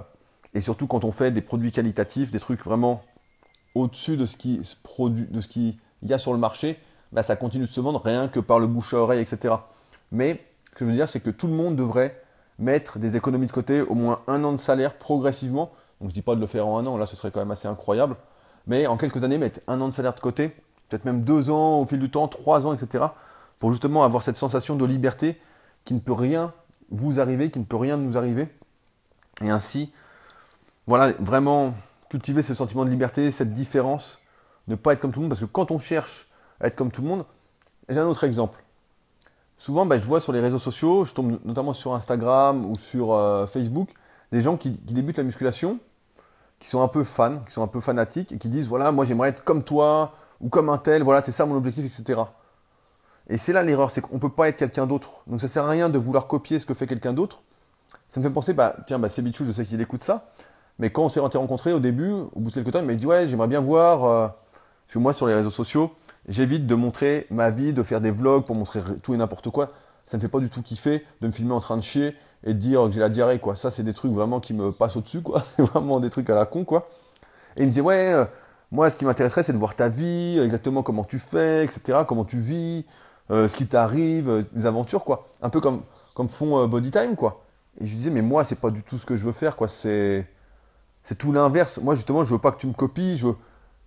et 0.55 0.61
surtout 0.61 0.87
quand 0.87 1.05
on 1.05 1.12
fait 1.12 1.31
des 1.31 1.40
produits 1.40 1.73
qualitatifs, 1.73 2.31
des 2.31 2.40
trucs 2.40 2.62
vraiment 2.62 3.03
au-dessus 3.75 4.17
de 4.17 4.27
ce 4.27 4.37
qui 4.37 4.64
se 4.64 4.77
produit, 4.77 5.27
de 5.27 5.40
ce 5.40 5.49
qu'il 5.49 5.77
y 6.03 6.12
a 6.12 6.19
sur 6.19 6.33
le 6.33 6.38
marché, 6.38 6.79
bah, 7.12 7.23
ça 7.23 7.37
continue 7.37 7.67
de 7.67 7.71
se 7.71 7.81
vendre 7.81 8.01
rien 8.05 8.29
que 8.29 8.40
par 8.40 8.61
le 8.61 8.67
bouche 8.67 8.95
à 8.95 8.99
oreille, 8.99 9.21
etc. 9.21 9.55
Mais 10.12 10.45
ce 10.69 10.71
que 10.71 10.85
je 10.85 10.90
veux 10.90 10.93
dire, 10.93 11.09
c'est 11.09 11.21
que 11.21 11.31
tout 11.31 11.47
le 11.47 11.55
monde 11.55 11.77
devrait 11.77 12.21
mettre 12.59 12.99
des 12.99 13.17
économies 13.17 13.47
de 13.47 13.53
côté, 13.53 13.81
au 13.81 13.95
moins 13.95 14.21
un 14.29 14.45
an 14.45 14.53
de 14.53 14.59
salaire 14.59 14.95
progressivement. 14.95 15.73
Donc 16.05 16.11
je 16.11 16.14
dis 16.14 16.21
pas 16.23 16.35
de 16.35 16.40
le 16.40 16.47
faire 16.47 16.67
en 16.67 16.77
un 16.77 16.85
an, 16.85 16.99
là 16.99 17.07
ce 17.07 17.17
serait 17.17 17.31
quand 17.31 17.40
même 17.40 17.51
assez 17.51 17.67
incroyable. 17.67 18.17
Mais 18.67 18.87
en 18.87 18.99
quelques 18.99 19.25
années, 19.25 19.38
mettre 19.38 19.61
un 19.69 19.81
an 19.81 19.88
de 19.88 19.95
salaire 19.95 20.12
de 20.12 20.21
côté, 20.21 20.51
peut-être 20.90 21.07
même 21.07 21.25
deux 21.25 21.49
ans 21.49 21.81
au 21.81 21.87
fil 21.87 21.99
du 21.99 22.11
temps, 22.11 22.29
trois 22.29 22.67
ans, 22.67 22.75
etc. 22.75 23.07
Pour 23.59 23.73
justement 23.73 24.05
avoir 24.05 24.23
cette 24.23 24.37
sensation 24.37 24.77
de 24.77 24.85
liberté 24.85 25.40
qui 25.87 25.95
ne 25.95 26.01
peut 26.01 26.12
rien 26.12 26.53
vous 26.90 27.21
arriver, 27.21 27.51
qui 27.51 27.59
ne 27.59 27.64
peut 27.64 27.79
rien 27.79 27.97
nous 27.97 28.19
arriver. 28.19 28.49
Et 29.40 29.49
ainsi, 29.49 29.95
voilà, 30.87 31.14
vraiment 31.21 31.73
cultiver 32.11 32.43
ce 32.43 32.53
sentiment 32.53 32.85
de 32.85 32.90
liberté, 32.90 33.31
cette 33.31 33.55
différence, 33.55 34.21
ne 34.69 34.75
pas 34.75 34.93
être 34.93 35.01
comme 35.01 35.11
tout 35.11 35.21
le 35.21 35.25
monde, 35.25 35.31
parce 35.31 35.40
que 35.40 35.47
quand 35.47 35.71
on 35.71 35.79
cherche 35.79 36.29
à 36.61 36.67
être 36.67 36.77
comme 36.77 36.90
tout 36.90 37.01
le 37.01 37.09
monde, 37.09 37.25
j'ai 37.88 37.99
un 37.99 38.07
autre 38.07 38.25
exemple 38.25 38.62
souvent, 39.57 39.87
bah, 39.87 39.97
je 39.97 40.07
vois 40.07 40.21
sur 40.21 40.33
les 40.33 40.40
réseaux 40.40 40.59
sociaux, 40.59 41.07
je 41.07 41.14
tombe 41.14 41.38
notamment 41.45 41.73
sur 41.73 41.95
Instagram 41.95 42.67
ou 42.67 42.77
sur 42.77 43.12
euh, 43.12 43.47
Facebook, 43.47 43.88
des 44.33 44.40
gens 44.40 44.57
qui, 44.57 44.71
débutent 44.71 45.17
la 45.17 45.25
musculation, 45.25 45.79
qui 46.61 46.69
sont 46.69 46.83
un 46.83 46.88
peu 46.88 47.05
fans, 47.05 47.38
qui 47.47 47.53
sont 47.53 47.62
un 47.62 47.69
peu 47.69 47.81
fanatiques 47.81 48.33
et 48.33 48.38
qui 48.38 48.49
disent 48.49 48.67
voilà, 48.69 48.93
moi 48.93 49.05
j'aimerais 49.05 49.31
être 49.31 49.45
comme 49.45 49.62
toi 49.62 50.14
ou 50.40 50.49
comme 50.49 50.69
un 50.69 50.79
tel, 50.79 51.03
voilà, 51.03 51.23
c'est 51.23 51.33
ça 51.33 51.47
mon 51.47 51.57
objectif, 51.57 51.85
etc. 51.85 52.23
Et 53.29 53.38
c'est 53.38 53.53
là 53.53 53.62
l'erreur, 53.62 53.90
c'est 53.90 54.01
qu'on 54.01 54.17
ne 54.17 54.21
peut 54.21 54.31
pas 54.31 54.49
être 54.49 54.59
quelqu'un 54.59 54.87
d'autre. 54.87 55.23
Donc 55.27 55.40
ça 55.40 55.49
sert 55.49 55.64
à 55.64 55.71
rien 55.71 55.88
de 55.88 55.99
vouloir 55.99 56.27
copier 56.27 56.59
ce 56.59 56.67
que 56.67 56.75
fait 56.75 56.87
quelqu'un 56.87 57.12
d'autre. 57.12 57.43
Ça 58.11 58.21
me 58.21 58.25
fait 58.25 58.33
penser, 58.33 58.53
bah, 58.53 58.77
tiens, 58.87 58.99
bah, 58.99 59.09
c'est 59.09 59.23
Bichou, 59.23 59.45
je 59.45 59.53
sais 59.53 59.64
qu'il 59.64 59.81
écoute 59.81 60.03
ça. 60.03 60.29
Mais 60.79 60.90
quand 60.90 61.05
on 61.05 61.09
s'est 61.09 61.21
rencontrés 61.21 61.73
au 61.73 61.81
début, 61.81 62.11
au 62.11 62.40
bout 62.40 62.51
de 62.51 62.55
quelques 62.55 62.73
temps, 62.73 62.81
il 62.81 62.87
m'a 62.87 62.95
dit 62.95 63.07
ouais, 63.07 63.29
j'aimerais 63.29 63.49
bien 63.49 63.61
voir, 63.61 64.05
euh, 64.05 64.29
parce 64.29 64.95
que 64.95 64.99
moi 64.99 65.12
sur 65.12 65.27
les 65.27 65.35
réseaux 65.35 65.51
sociaux, 65.51 65.93
J'évite 66.29 66.67
de 66.67 66.75
montrer 66.75 67.27
ma 67.31 67.51
vie, 67.51 67.73
de 67.73 67.83
faire 67.83 68.01
des 68.01 68.11
vlogs 68.11 68.45
pour 68.45 68.57
montrer 68.57 68.81
tout 69.03 69.14
et 69.14 69.17
n'importe 69.17 69.51
quoi. 69.51 69.71
Ça 70.07 70.17
ne 70.17 70.23
fait 70.23 70.29
pas 70.29 70.40
du 70.40 70.49
tout 70.49 70.62
kiffer 70.62 71.05
de 71.21 71.27
me 71.27 71.33
filmer 71.33 71.53
en 71.53 71.61
train 71.61 71.77
de 71.77 71.83
chier 71.83 72.14
et 72.44 72.54
dire 72.54 72.85
que 72.85 72.90
j'ai 72.90 73.00
la 73.00 73.09
diarrhée, 73.09 73.38
quoi. 73.38 73.57
Ça, 73.57 73.70
c'est 73.70 73.83
des 73.83 73.94
trucs 73.94 74.12
vraiment 74.12 74.40
qui 74.40 74.54
me 74.54 74.70
passent 74.70 74.96
au-dessus, 74.96 75.22
quoi. 75.22 75.42
vraiment 75.59 76.00
des 76.00 76.11
trucs 76.11 76.28
à 76.30 76.35
la 76.35 76.46
con, 76.46 76.64
quoi. 76.64 76.88
Et 77.57 77.61
il 77.61 77.66
me 77.66 77.70
disait, 77.70 77.80
ouais, 77.80 78.12
euh, 78.12 78.24
moi, 78.70 78.90
ce 78.90 78.96
qui 78.96 79.04
m'intéresserait, 79.04 79.42
c'est 79.42 79.52
de 79.52 79.59
voir 79.59 79.74
ta 79.74 79.88
vie, 79.88 80.38
exactement 80.38 80.83
comment 80.83 81.04
tu 81.04 81.18
fais, 81.18 81.64
etc., 81.64 82.00
comment 82.07 82.24
tu 82.24 82.38
vis, 82.38 82.85
euh, 83.30 83.48
ce 83.48 83.57
qui 83.57 83.66
t'arrive, 83.66 84.28
euh, 84.28 84.42
des 84.52 84.66
aventures, 84.66 85.04
quoi. 85.04 85.26
Un 85.40 85.48
peu 85.48 85.61
comme, 85.61 85.83
comme 86.14 86.28
font 86.28 86.66
Body 86.66 86.90
Time, 86.90 87.16
quoi. 87.16 87.44
Et 87.80 87.87
je 87.87 87.94
disais, 87.94 88.11
mais 88.11 88.22
moi, 88.22 88.44
c'est 88.44 88.59
pas 88.59 88.70
du 88.70 88.83
tout 88.83 88.98
ce 88.98 89.07
que 89.07 89.16
je 89.16 89.24
veux 89.24 89.33
faire, 89.33 89.57
quoi. 89.57 89.68
C'est, 89.68 90.26
c'est 91.02 91.16
tout 91.16 91.33
l'inverse. 91.33 91.78
Moi, 91.78 91.94
justement, 91.94 92.24
je 92.24 92.30
veux 92.30 92.38
pas 92.38 92.52
que 92.52 92.59
tu 92.59 92.66
me 92.66 92.74
copies, 92.74 93.16
je 93.16 93.28
veux, 93.28 93.37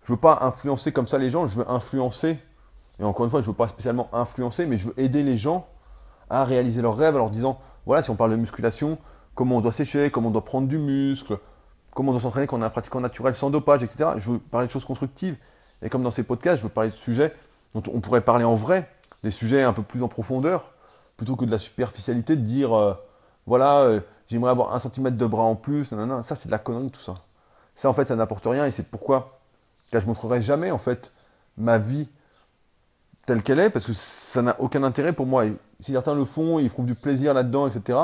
je 0.04 0.14
veux 0.14 0.20
pas 0.20 0.40
influencer 0.42 0.92
comme 0.92 1.08
ça 1.08 1.18
les 1.18 1.30
gens, 1.30 1.48
je 1.48 1.60
veux 1.60 1.70
influencer. 1.70 2.40
Et 3.00 3.04
encore 3.04 3.26
une 3.26 3.32
fois, 3.32 3.42
je 3.42 3.48
veux 3.48 3.54
pas 3.56 3.68
spécialement 3.68 4.10
influencer, 4.14 4.66
mais 4.66 4.78
je 4.78 4.88
veux 4.88 5.00
aider 5.00 5.22
les 5.22 5.38
gens 5.38 5.68
à 6.30 6.44
réaliser 6.44 6.82
leurs 6.82 6.96
rêves 6.96 7.16
en 7.16 7.20
leur 7.20 7.30
disant, 7.30 7.60
voilà, 7.88 8.04
si 8.04 8.10
on 8.10 8.16
parle 8.16 8.32
de 8.32 8.36
musculation, 8.36 8.98
comment 9.34 9.56
on 9.56 9.62
doit 9.62 9.72
sécher, 9.72 10.12
comment 10.12 10.28
on 10.28 10.32
doit 10.32 10.44
prendre 10.44 10.68
du 10.68 10.78
muscle, 10.78 11.40
comment 11.96 12.10
on 12.10 12.14
doit 12.14 12.22
s'entraîner 12.22 12.46
quand 12.46 12.60
on 12.60 12.62
a 12.62 12.66
un 12.66 12.70
pratiquant 12.70 13.00
naturel 13.00 13.34
sans 13.34 13.50
dopage, 13.50 13.82
etc. 13.82 14.12
Je 14.18 14.32
veux 14.32 14.40
parler 14.40 14.68
de 14.68 14.72
choses 14.72 14.84
constructives. 14.84 15.38
Et 15.82 15.90
comme 15.90 16.04
dans 16.04 16.12
ces 16.12 16.24
podcasts, 16.24 16.58
je 16.58 16.64
veux 16.64 16.74
parler 16.74 16.90
de 16.90 16.96
sujets 16.96 17.34
dont 17.74 17.84
on 17.94 18.02
pourrait 18.02 18.22
parler 18.22 18.44
en 18.44 18.56
vrai, 18.56 18.90
des 19.24 19.32
sujets 19.32 19.64
un 19.64 19.72
peu 19.72 19.84
plus 19.84 20.04
en 20.04 20.10
profondeur, 20.10 20.74
plutôt 21.16 21.38
que 21.38 21.46
de 21.46 21.52
la 21.52 21.60
superficialité, 21.60 22.36
de 22.36 22.42
dire, 22.42 22.74
euh, 22.74 22.94
voilà, 23.46 23.80
euh, 23.80 24.02
j'aimerais 24.28 24.52
avoir 24.52 24.76
un 24.76 24.80
centimètre 24.80 25.18
de 25.18 25.26
bras 25.26 25.44
en 25.44 25.56
plus, 25.56 25.94
non, 25.94 26.22
ça 26.24 26.36
c'est 26.36 26.48
de 26.48 26.52
la 26.52 26.60
connerie 26.60 26.92
tout 26.92 27.00
ça. 27.00 27.16
Ça 27.76 27.90
en 27.90 27.94
fait, 27.94 28.10
ça 28.10 28.18
n'apporte 28.18 28.46
rien 28.46 28.66
et 28.66 28.72
c'est 28.72 28.86
pourquoi 28.88 29.40
Car 29.92 30.02
je 30.02 30.08
ne 30.08 30.10
montrerai 30.10 30.42
jamais 30.42 30.72
en 30.72 30.78
fait 30.78 31.14
ma 31.58 31.78
vie 31.78 32.10
telle 33.28 33.44
qu'elle 33.44 33.60
est, 33.60 33.70
parce 33.70 33.86
que 33.86 33.94
ça 33.94 34.42
n'a 34.42 34.56
aucun 34.60 34.82
intérêt 34.84 35.14
pour 35.14 35.28
moi. 35.28 35.44
si 35.82 35.92
certains 35.92 36.16
le 36.16 36.26
font, 36.26 36.60
ils 36.60 36.70
trouvent 36.70 36.86
du 36.86 36.96
plaisir 36.96 37.34
là-dedans, 37.34 37.68
etc. 37.68 38.00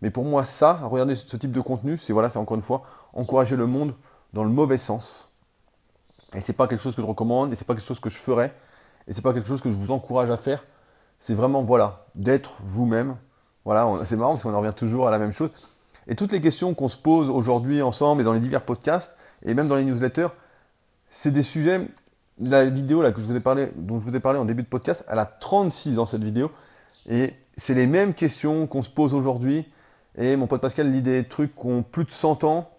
Mais 0.00 0.10
pour 0.10 0.24
moi, 0.24 0.44
ça, 0.44 0.74
regarder 0.84 1.16
ce 1.16 1.36
type 1.36 1.50
de 1.50 1.60
contenu, 1.60 1.98
c'est 1.98 2.12
voilà, 2.12 2.30
c'est 2.30 2.38
encore 2.38 2.56
une 2.56 2.62
fois 2.62 2.82
encourager 3.12 3.56
le 3.56 3.66
monde 3.66 3.94
dans 4.32 4.44
le 4.44 4.48
mauvais 4.48 4.78
sens. 4.78 5.28
Et 6.36 6.40
c'est 6.40 6.52
pas 6.52 6.68
quelque 6.68 6.80
chose 6.80 6.94
que 6.94 7.02
je 7.02 7.06
recommande, 7.06 7.52
et 7.52 7.56
c'est 7.56 7.66
pas 7.66 7.74
quelque 7.74 7.84
chose 7.84 7.98
que 7.98 8.08
je 8.08 8.18
ferais, 8.18 8.54
et 9.08 9.12
c'est 9.12 9.22
pas 9.22 9.34
quelque 9.34 9.48
chose 9.48 9.60
que 9.60 9.70
je 9.70 9.74
vous 9.74 9.90
encourage 9.90 10.30
à 10.30 10.36
faire. 10.36 10.64
C'est 11.18 11.34
vraiment 11.34 11.62
voilà, 11.62 12.06
d'être 12.14 12.58
vous-même. 12.62 13.16
Voilà, 13.64 14.04
c'est 14.04 14.16
marrant 14.16 14.34
parce 14.34 14.44
qu'on 14.44 14.54
en 14.54 14.60
revient 14.60 14.74
toujours 14.74 15.08
à 15.08 15.10
la 15.10 15.18
même 15.18 15.32
chose. 15.32 15.50
Et 16.06 16.14
toutes 16.14 16.30
les 16.30 16.40
questions 16.40 16.74
qu'on 16.74 16.88
se 16.88 16.96
pose 16.96 17.28
aujourd'hui 17.28 17.82
ensemble 17.82 18.22
et 18.22 18.24
dans 18.24 18.32
les 18.32 18.40
divers 18.40 18.64
podcasts, 18.64 19.16
et 19.42 19.52
même 19.52 19.66
dans 19.66 19.76
les 19.76 19.84
newsletters, 19.84 20.28
c'est 21.08 21.32
des 21.32 21.42
sujets 21.42 21.88
la 22.40 22.64
vidéo 22.64 23.02
là, 23.02 23.12
que 23.12 23.20
je 23.20 23.26
vous 23.26 23.36
ai 23.36 23.40
dont 23.76 24.00
je 24.00 24.08
vous 24.08 24.16
ai 24.16 24.20
parlé 24.20 24.38
en 24.38 24.44
début 24.44 24.62
de 24.62 24.68
podcast, 24.68 25.04
elle 25.08 25.18
a 25.18 25.26
36 25.26 25.98
ans 25.98 26.06
cette 26.06 26.24
vidéo. 26.24 26.50
Et 27.08 27.34
c'est 27.56 27.74
les 27.74 27.86
mêmes 27.86 28.14
questions 28.14 28.66
qu'on 28.66 28.82
se 28.82 28.90
pose 28.90 29.14
aujourd'hui. 29.14 29.66
Et 30.16 30.36
mon 30.36 30.46
pote 30.46 30.60
Pascal 30.60 30.90
lit 30.90 31.02
des 31.02 31.24
trucs 31.24 31.54
qui 31.54 31.66
ont 31.66 31.82
plus 31.82 32.04
de 32.04 32.10
100 32.10 32.44
ans. 32.44 32.70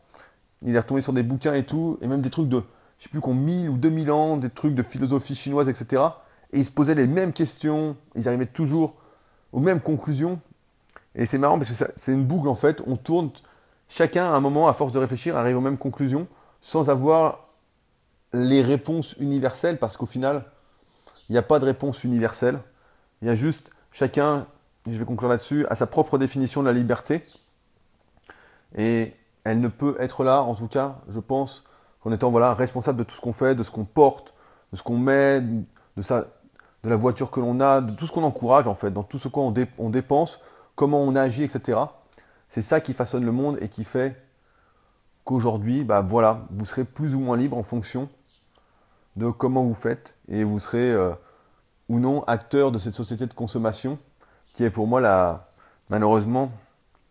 Il 0.64 0.76
est 0.76 0.80
retombé 0.80 1.02
sur 1.02 1.14
des 1.14 1.24
bouquins 1.24 1.54
et 1.54 1.64
tout. 1.64 1.98
Et 2.02 2.08
même 2.08 2.22
des 2.22 2.30
trucs 2.30 2.50
de, 2.50 2.64
je 2.98 3.04
sais 3.04 3.10
plus, 3.10 3.22
qui 3.22 3.30
ont 3.30 3.34
1000 3.34 3.70
ou 3.70 3.78
2000 3.78 4.12
ans, 4.12 4.38
des 4.38 4.50
trucs 4.50 4.76
de 4.76 4.84
philosophie 4.84 5.36
chinoise, 5.36 5.70
etc. 5.70 6.04
Et 6.54 6.60
ils 6.60 6.66
se 6.66 6.72
posaient 6.72 6.96
les 6.96 7.08
mêmes 7.08 7.34
questions. 7.34 7.96
Ils 8.16 8.28
arrivaient 8.28 8.46
toujours 8.46 8.96
aux 9.54 9.60
mêmes 9.60 9.80
conclusions. 9.80 10.40
Et 11.16 11.26
c'est 11.26 11.38
marrant 11.38 11.58
parce 11.60 11.72
que 11.72 11.86
c'est 11.96 12.14
une 12.14 12.26
boucle 12.26 12.48
en 12.48 12.56
fait. 12.56 12.82
On 12.88 12.96
tourne, 12.96 13.32
chacun 13.90 14.26
à 14.26 14.36
un 14.36 14.40
moment, 14.40 14.68
à 14.68 14.74
force 14.74 14.92
de 14.94 15.00
réfléchir, 15.00 15.38
arrive 15.38 15.58
aux 15.58 15.62
mêmes 15.62 15.78
conclusions 15.78 16.28
sans 16.62 16.90
avoir 16.90 17.51
les 18.34 18.62
réponses 18.62 19.16
universelles 19.20 19.78
parce 19.78 19.98
qu'au 19.98 20.06
final, 20.06 20.44
il 21.30 21.34
n'y 21.34 21.38
a 21.38 21.42
pas 21.44 21.60
de 21.60 21.66
réponse 21.66 22.04
universelle. 22.04 22.60
Il 23.22 23.28
y 23.28 23.32
a 23.32 23.36
juste 23.36 23.72
chacun, 23.92 24.48
je 24.86 24.98
vais 24.98 25.06
conclure 25.06 25.30
là-dessus, 25.30 25.66
a 25.70 25.76
sa 25.76 25.88
propre 25.88 26.18
définition 26.18 26.62
de 26.62 26.68
la 26.68 26.74
liberté. 26.74 27.24
Et 28.78 29.14
elle 29.44 29.60
ne 29.60 29.68
peut 29.68 29.96
être 30.00 30.24
là, 30.24 30.42
en 30.42 30.56
tout 30.56 30.68
cas, 30.68 31.00
je 31.10 31.20
pense, 31.20 31.64
qu'en 32.02 32.12
étant 32.12 32.32
voilà, 32.32 32.54
responsable 32.54 33.00
de 33.00 33.04
tout 33.04 33.16
ce 33.16 33.22
qu'on 33.22 33.34
fait, 33.34 33.56
de 33.56 33.64
ce 33.64 33.72
qu'on 33.72 33.86
porte, 33.86 34.34
de 34.72 34.78
ce 34.78 34.84
qu'on 34.84 34.98
met, 34.98 35.42
de, 35.42 35.62
de 35.98 36.90
la 36.90 36.96
voiture 36.96 37.32
que 37.32 37.40
l'on 37.40 37.60
a, 37.60 37.82
de 37.82 37.92
tout 37.92 38.08
ce 38.08 38.12
qu'on 38.12 38.24
encourage 38.24 38.68
en 38.68 38.76
fait, 38.76 38.92
dans 38.92 39.04
tout 39.04 39.20
ce 39.20 39.28
qu'on 39.28 39.54
on 39.78 39.90
dépense, 39.90 40.40
comment 40.76 41.02
on 41.02 41.16
agit, 41.16 41.44
etc. 41.44 41.80
C'est 42.50 42.62
ça 42.62 42.82
qui 42.82 42.94
façonne 42.94 43.26
le 43.26 43.32
monde 43.32 43.58
et 43.62 43.70
qui 43.70 43.84
fait 43.84 44.16
qu'aujourd'hui, 45.24 45.84
bah 45.84 46.02
voilà, 46.02 46.42
vous 46.50 46.66
serez 46.66 46.84
plus 46.84 47.16
ou 47.16 47.20
moins 47.20 47.38
libre 47.38 47.58
en 47.58 47.64
fonction 47.64 48.10
de 49.16 49.30
comment 49.30 49.64
vous 49.64 49.74
faites 49.74 50.16
et 50.28 50.44
vous 50.44 50.60
serez 50.60 50.92
euh, 50.92 51.12
ou 51.90 52.00
non 52.00 52.24
acteur 52.24 52.72
de 52.72 52.80
cette 52.80 52.96
société 52.96 53.26
de 53.26 53.34
consommation 53.34 54.00
qui 54.54 54.64
est 54.64 54.70
pour 54.70 54.88
moi 54.88 55.02
la, 55.02 55.50
malheureusement 55.90 56.52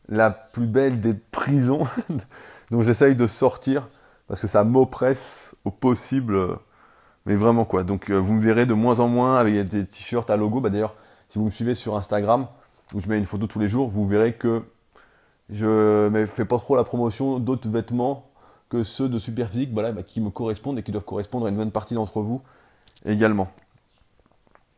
la 0.09 0.31
plus 0.31 0.67
belle 0.67 1.01
des 1.01 1.15
prisons 1.15 1.87
dont 2.71 2.83
j'essaye 2.83 3.15
de 3.15 3.27
sortir 3.27 3.89
parce 4.27 4.41
que 4.41 4.47
ça 4.47 4.65
m'oppresse 4.65 5.55
au 5.65 5.71
possible. 5.71 6.57
Mais 7.27 7.35
vraiment 7.35 7.65
quoi. 7.65 7.85
Donc 7.85 8.11
euh, 8.11 8.17
vous 8.17 8.35
me 8.35 8.41
verrez 8.41 8.67
de 8.67 8.75
moins 8.75 9.01
en 9.01 9.09
moins 9.09 9.39
avec 9.39 9.69
des 9.69 9.85
t-shirts 9.85 10.31
à 10.31 10.37
logo. 10.37 10.61
Bah, 10.61 10.71
D'ailleurs, 10.71 10.95
si 11.29 11.39
vous 11.39 11.47
me 11.47 11.51
suivez 11.51 11.75
sur 11.75 11.97
Instagram, 11.97 12.47
où 12.95 13.01
je 13.01 13.09
mets 13.09 13.19
une 13.19 13.27
photo 13.27 13.47
tous 13.47 13.59
les 13.59 13.69
jours, 13.69 13.89
vous 13.89 14.07
verrez 14.07 14.35
que 14.35 14.63
je 15.51 16.09
ne 16.09 16.27
fais 16.27 16.45
pas 16.45 16.59
trop 16.59 16.77
la 16.77 16.85
promotion 16.85 17.39
d'autres 17.39 17.69
vêtements 17.69 18.30
que 18.71 18.85
ceux 18.85 19.09
de 19.09 19.19
Superphysique 19.19 19.71
voilà, 19.73 19.93
bah, 19.93 20.03
qui 20.03 20.21
me 20.21 20.31
correspondent 20.31 20.79
et 20.79 20.83
qui 20.83 20.93
doivent 20.93 21.05
correspondre 21.05 21.47
à 21.47 21.51
une 21.51 21.57
bonne 21.57 21.73
partie 21.73 21.95
d'entre 21.95 22.23
vous 22.23 22.41
également. 23.05 23.49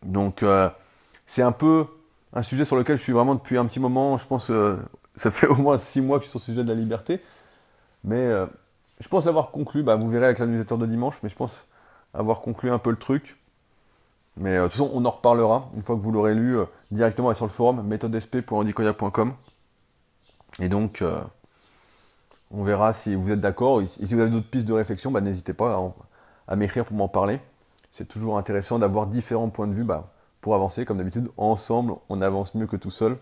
Donc 0.02 0.42
euh, 0.42 0.68
c'est 1.26 1.42
un 1.42 1.52
peu 1.52 1.86
un 2.32 2.42
sujet 2.42 2.64
sur 2.64 2.74
lequel 2.74 2.96
je 2.96 3.02
suis 3.02 3.12
vraiment 3.12 3.34
depuis 3.34 3.58
un 3.58 3.66
petit 3.66 3.78
moment, 3.78 4.16
je 4.16 4.26
pense 4.26 4.50
euh, 4.50 4.76
ça 5.18 5.30
fait 5.30 5.46
au 5.46 5.54
moins 5.54 5.78
six 5.78 6.00
mois 6.00 6.18
que 6.18 6.24
je 6.24 6.30
suis 6.30 6.38
sur 6.38 6.40
le 6.40 6.54
sujet 6.54 6.64
de 6.64 6.68
la 6.68 6.74
liberté, 6.74 7.20
mais 8.02 8.16
euh, 8.16 8.46
je 8.98 9.08
pense 9.08 9.26
avoir 9.26 9.50
conclu, 9.50 9.82
bah, 9.82 9.94
vous 9.94 10.08
verrez 10.08 10.24
avec 10.24 10.38
l'administrateur 10.38 10.78
de 10.78 10.86
dimanche, 10.86 11.22
mais 11.22 11.28
je 11.28 11.36
pense 11.36 11.68
avoir 12.14 12.40
conclu 12.40 12.70
un 12.70 12.78
peu 12.78 12.90
le 12.90 12.96
truc. 12.96 13.38
Mais 14.38 14.56
de 14.56 14.62
toute 14.62 14.72
façon, 14.72 14.90
on 14.94 15.04
en 15.04 15.10
reparlera 15.10 15.70
une 15.74 15.82
fois 15.82 15.94
que 15.94 16.00
vous 16.00 16.10
l'aurez 16.10 16.34
lu 16.34 16.56
directement 16.90 17.34
sur 17.34 17.44
le 17.44 17.50
forum 17.50 17.82
méthodesp.andicoya.com. 17.86 19.34
Et 20.58 20.70
donc, 20.70 21.04
on 22.52 22.62
verra 22.64 22.92
si 22.92 23.14
vous 23.14 23.30
êtes 23.30 23.40
d'accord. 23.40 23.82
Et 23.82 23.86
si 23.86 24.04
vous 24.14 24.20
avez 24.20 24.30
d'autres 24.30 24.48
pistes 24.48 24.66
de 24.66 24.72
réflexion, 24.72 25.10
bah, 25.10 25.20
n'hésitez 25.20 25.52
pas 25.52 25.92
à, 26.46 26.56
m'écrire 26.56 26.84
pour 26.84 26.96
m'en 26.96 27.08
parler. 27.08 27.40
C'est 27.90 28.06
toujours 28.06 28.38
intéressant 28.38 28.78
d'avoir 28.78 29.06
différents 29.06 29.48
points 29.48 29.66
de 29.66 29.74
vue 29.74 29.84
bah, 29.84 30.12
pour 30.40 30.54
avancer. 30.54 30.84
Comme 30.84 30.98
d'habitude, 30.98 31.30
ensemble, 31.36 31.94
on 32.08 32.20
avance 32.20 32.54
mieux 32.54 32.66
que 32.66 32.76
tout 32.76 32.90
seul. 32.90 33.16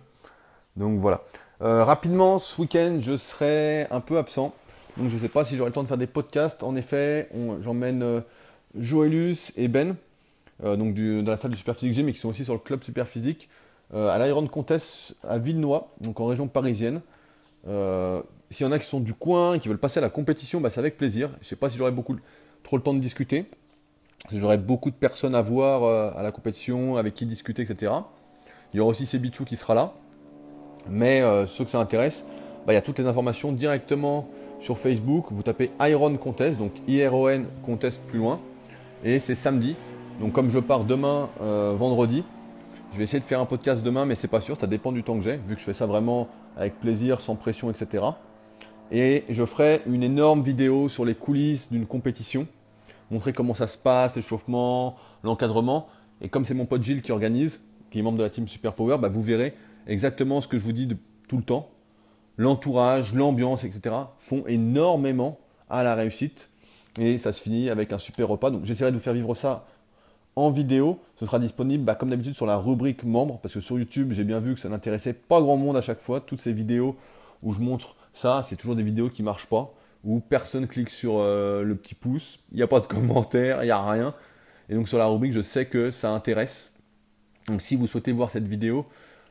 Donc 0.76 0.98
voilà. 0.98 1.22
Euh, 1.62 1.84
rapidement, 1.84 2.38
ce 2.38 2.60
week-end, 2.60 2.98
je 3.00 3.16
serai 3.16 3.86
un 3.90 4.00
peu 4.00 4.18
absent. 4.18 4.52
Donc 4.96 5.08
je 5.08 5.14
ne 5.14 5.20
sais 5.20 5.28
pas 5.28 5.44
si 5.44 5.56
j'aurai 5.56 5.70
le 5.70 5.74
temps 5.74 5.82
de 5.82 5.88
faire 5.88 5.98
des 5.98 6.06
podcasts. 6.06 6.62
En 6.62 6.74
effet, 6.74 7.28
j'emmène 7.60 8.02
euh, 8.02 8.20
Joëlus 8.78 9.52
et 9.56 9.68
Ben, 9.68 9.96
euh, 10.64 10.76
donc 10.76 10.94
dans 10.94 11.30
la 11.30 11.36
salle 11.36 11.52
du 11.52 11.56
Superphysique 11.56 11.94
Gym, 11.94 12.06
mais 12.06 12.12
qui 12.12 12.18
sont 12.18 12.30
aussi 12.30 12.44
sur 12.44 12.54
le 12.54 12.60
club 12.60 12.82
Superphysique, 12.82 13.48
à 13.92 14.24
l'Iron 14.24 14.46
Contest 14.46 15.16
à 15.28 15.38
Villenois, 15.38 15.88
donc 16.00 16.20
en 16.20 16.26
région 16.26 16.46
parisienne. 16.46 17.00
S'il 18.52 18.66
y 18.66 18.68
en 18.68 18.72
a 18.72 18.80
qui 18.80 18.86
sont 18.86 18.98
du 18.98 19.14
coin, 19.14 19.58
qui 19.58 19.68
veulent 19.68 19.78
passer 19.78 19.98
à 19.98 20.00
la 20.00 20.10
compétition, 20.10 20.60
bah, 20.60 20.70
c'est 20.70 20.80
avec 20.80 20.96
plaisir. 20.96 21.28
Je 21.34 21.38
ne 21.38 21.44
sais 21.44 21.56
pas 21.56 21.70
si 21.70 21.78
j'aurai 21.78 21.92
beaucoup 21.92 22.16
trop 22.64 22.76
le 22.76 22.82
temps 22.82 22.94
de 22.94 22.98
discuter. 22.98 23.46
J'aurai 24.32 24.58
beaucoup 24.58 24.90
de 24.90 24.96
personnes 24.96 25.36
à 25.36 25.40
voir 25.40 25.84
euh, 25.84 26.10
à 26.16 26.24
la 26.24 26.32
compétition, 26.32 26.96
avec 26.96 27.14
qui 27.14 27.26
discuter, 27.26 27.62
etc. 27.62 27.92
Il 28.74 28.78
y 28.78 28.80
aura 28.80 28.90
aussi 28.90 29.06
Sebichou 29.06 29.44
qui 29.44 29.56
sera 29.56 29.74
là. 29.74 29.92
Mais 30.88 31.20
euh, 31.22 31.46
ceux 31.46 31.62
que 31.62 31.70
ça 31.70 31.78
intéresse, 31.78 32.24
bah, 32.66 32.72
il 32.72 32.74
y 32.74 32.78
a 32.78 32.82
toutes 32.82 32.98
les 32.98 33.06
informations 33.06 33.52
directement 33.52 34.28
sur 34.58 34.78
Facebook. 34.78 35.26
Vous 35.30 35.44
tapez 35.44 35.70
Iron 35.82 36.16
Contest, 36.16 36.58
donc 36.58 36.72
I-R-O-N 36.88 37.46
Contest 37.64 38.00
plus 38.08 38.18
loin. 38.18 38.40
Et 39.04 39.20
c'est 39.20 39.36
samedi. 39.36 39.76
Donc 40.20 40.32
comme 40.32 40.50
je 40.50 40.58
pars 40.58 40.82
demain, 40.82 41.30
euh, 41.40 41.74
vendredi, 41.78 42.24
je 42.92 42.98
vais 42.98 43.04
essayer 43.04 43.20
de 43.20 43.24
faire 43.24 43.40
un 43.40 43.46
podcast 43.46 43.84
demain, 43.84 44.06
mais 44.06 44.16
c'est 44.16 44.28
pas 44.28 44.40
sûr, 44.40 44.56
ça 44.56 44.66
dépend 44.66 44.90
du 44.90 45.04
temps 45.04 45.14
que 45.14 45.22
j'ai, 45.22 45.36
vu 45.36 45.54
que 45.54 45.60
je 45.60 45.64
fais 45.64 45.72
ça 45.72 45.86
vraiment 45.86 46.26
avec 46.56 46.80
plaisir, 46.80 47.20
sans 47.20 47.36
pression, 47.36 47.70
etc 47.70 48.02
et 48.90 49.24
je 49.29 49.44
ferai 49.44 49.83
une 49.87 50.03
énorme 50.03 50.42
vidéo 50.42 50.88
sur 50.88 51.05
les 51.05 51.14
coulisses 51.14 51.70
d'une 51.70 51.87
compétition, 51.87 52.46
montrer 53.11 53.33
comment 53.33 53.55
ça 53.55 53.66
se 53.66 53.79
passe, 53.79 54.16
l'échauffement, 54.16 54.96
l'encadrement. 55.22 55.87
Et 56.20 56.29
comme 56.29 56.44
c'est 56.44 56.55
mon 56.55 56.66
pote 56.66 56.83
Gilles 56.83 57.03
qui 57.03 57.12
organise, 57.12 57.61
qui 57.90 58.00
est 58.00 58.03
membre 58.03 58.18
de 58.18 58.22
la 58.22 58.31
team 58.31 58.48
Super 58.48 58.72
Power, 58.72 58.98
bah, 58.98 59.09
vous 59.09 59.22
verrez 59.22 59.55
exactement 59.87 60.40
ce 60.40 60.48
que 60.48 60.59
je 60.59 60.62
vous 60.62 60.72
dis 60.72 60.87
de, 60.87 60.96
tout 61.29 61.37
le 61.37 61.42
temps. 61.42 61.70
L'entourage, 62.37 63.12
l'ambiance, 63.12 63.64
etc. 63.64 63.94
font 64.18 64.44
énormément 64.46 65.38
à 65.68 65.83
la 65.83 65.94
réussite. 65.94 66.48
Et 66.98 67.18
ça 67.18 67.33
se 67.33 67.40
finit 67.40 67.70
avec 67.70 67.92
un 67.92 67.98
super 67.98 68.29
repas. 68.29 68.50
Donc 68.50 68.64
j'essaierai 68.64 68.90
de 68.90 68.96
vous 68.96 69.03
faire 69.03 69.14
vivre 69.14 69.35
ça 69.35 69.66
en 70.37 70.50
vidéo. 70.50 70.98
Ce 71.16 71.26
sera 71.26 71.38
disponible 71.38 71.85
bah, 71.85 71.94
comme 71.94 72.11
d'habitude 72.11 72.35
sur 72.35 72.46
la 72.46 72.57
rubrique 72.57 73.05
membres. 73.05 73.38
Parce 73.40 73.55
que 73.55 73.61
sur 73.61 73.79
YouTube, 73.79 74.12
j'ai 74.12 74.24
bien 74.24 74.40
vu 74.40 74.55
que 74.55 74.61
ça 74.61 74.68
n'intéressait 74.68 75.12
pas 75.12 75.40
grand 75.40 75.57
monde 75.57 75.76
à 75.76 75.83
chaque 75.83 76.00
fois. 76.00 76.20
Toutes 76.20 76.40
ces 76.40 76.53
vidéos 76.53 76.96
où 77.42 77.53
je 77.53 77.61
montre 77.61 77.96
ça, 78.20 78.42
c'est 78.46 78.56
toujours 78.56 78.76
des 78.76 78.83
vidéos 78.83 79.09
qui 79.09 79.22
marchent 79.22 79.46
pas, 79.46 79.72
où 80.04 80.20
personne 80.20 80.66
clique 80.66 80.90
sur 80.90 81.14
euh, 81.18 81.62
le 81.62 81.74
petit 81.74 81.94
pouce, 81.94 82.38
il 82.52 82.56
n'y 82.56 82.62
a 82.62 82.66
pas 82.66 82.80
de 82.80 82.87
commentaire, 82.87 83.62
il 83.62 83.66
n'y 83.66 83.72
a 83.72 83.90
rien. 83.90 84.14
Et 84.68 84.74
donc 84.74 84.88
sur 84.88 84.98
la 84.98 85.06
rubrique, 85.06 85.33
je 85.33 85.40
sais 85.40 85.66
que 85.66 85.90
ça 85.90 86.11
intéresse. 86.11 86.72
Donc 87.48 87.62
si 87.62 87.76
vous 87.76 87.87
souhaitez 87.87 88.12
voir 88.12 88.30
cette 88.30 88.46
vidéo, 88.46 88.87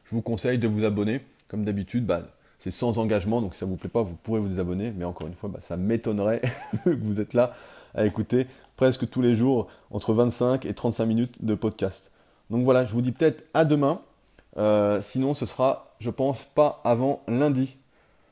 je 0.05 0.15
vous 0.15 0.21
conseille 0.21 0.57
de 0.57 0.67
vous 0.67 0.83
abonner. 0.83 1.21
Comme 1.47 1.63
d'habitude, 1.65 2.05
bah, 2.05 2.23
c'est 2.57 2.71
sans 2.71 2.97
engagement, 2.97 3.41
donc 3.41 3.55
ça 3.55 3.65
ne 3.65 3.71
vous 3.71 3.77
plaît 3.77 3.89
pas, 3.89 4.01
vous 4.01 4.15
pourrez 4.15 4.39
vous 4.39 4.49
désabonner. 4.49 4.91
Mais 4.95 5.05
encore 5.05 5.27
une 5.27 5.35
fois, 5.35 5.49
bah, 5.49 5.59
ça 5.61 5.77
m'étonnerait 5.77 6.41
que 6.83 6.89
vous 6.89 7.21
êtes 7.21 7.33
là 7.33 7.53
à 7.95 8.05
écouter 8.05 8.47
presque 8.75 9.09
tous 9.09 9.21
les 9.21 9.35
jours 9.35 9.67
entre 9.91 10.13
25 10.13 10.65
et 10.65 10.73
35 10.73 11.05
minutes 11.05 11.45
de 11.45 11.53
podcast. 11.53 12.11
Donc 12.49 12.63
voilà, 12.63 12.83
je 12.83 12.91
vous 12.91 13.01
dis 13.01 13.11
peut-être 13.11 13.45
à 13.53 13.65
demain. 13.65 14.01
Euh, 14.57 14.99
sinon, 15.01 15.33
ce 15.33 15.45
sera, 15.45 15.95
je 15.99 16.09
pense, 16.09 16.43
pas 16.43 16.81
avant 16.83 17.21
lundi. 17.27 17.77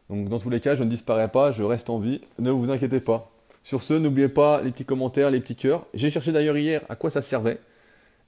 Donc 0.10 0.30
dans 0.30 0.40
tous 0.40 0.50
les 0.50 0.60
cas, 0.60 0.76
je 0.76 0.84
ne 0.84 0.90
disparais 0.90 1.30
pas, 1.30 1.52
je 1.52 1.64
reste 1.64 1.90
en 1.90 2.00
vie, 2.00 2.22
ne 2.40 2.52
vous 2.52 2.70
inquiétez 2.70 3.00
pas. 3.00 3.32
Sur 3.64 3.84
ce, 3.84 3.94
n'oubliez 3.94 4.30
pas 4.30 4.62
les 4.62 4.72
petits 4.72 4.86
commentaires, 4.86 5.30
les 5.30 5.42
petits 5.42 5.56
cœurs. 5.56 5.86
J'ai 5.94 6.10
cherché 6.10 6.32
d'ailleurs 6.32 6.58
hier 6.58 6.84
à 6.88 6.96
quoi 6.96 7.10
ça 7.10 7.22
servait 7.22 7.60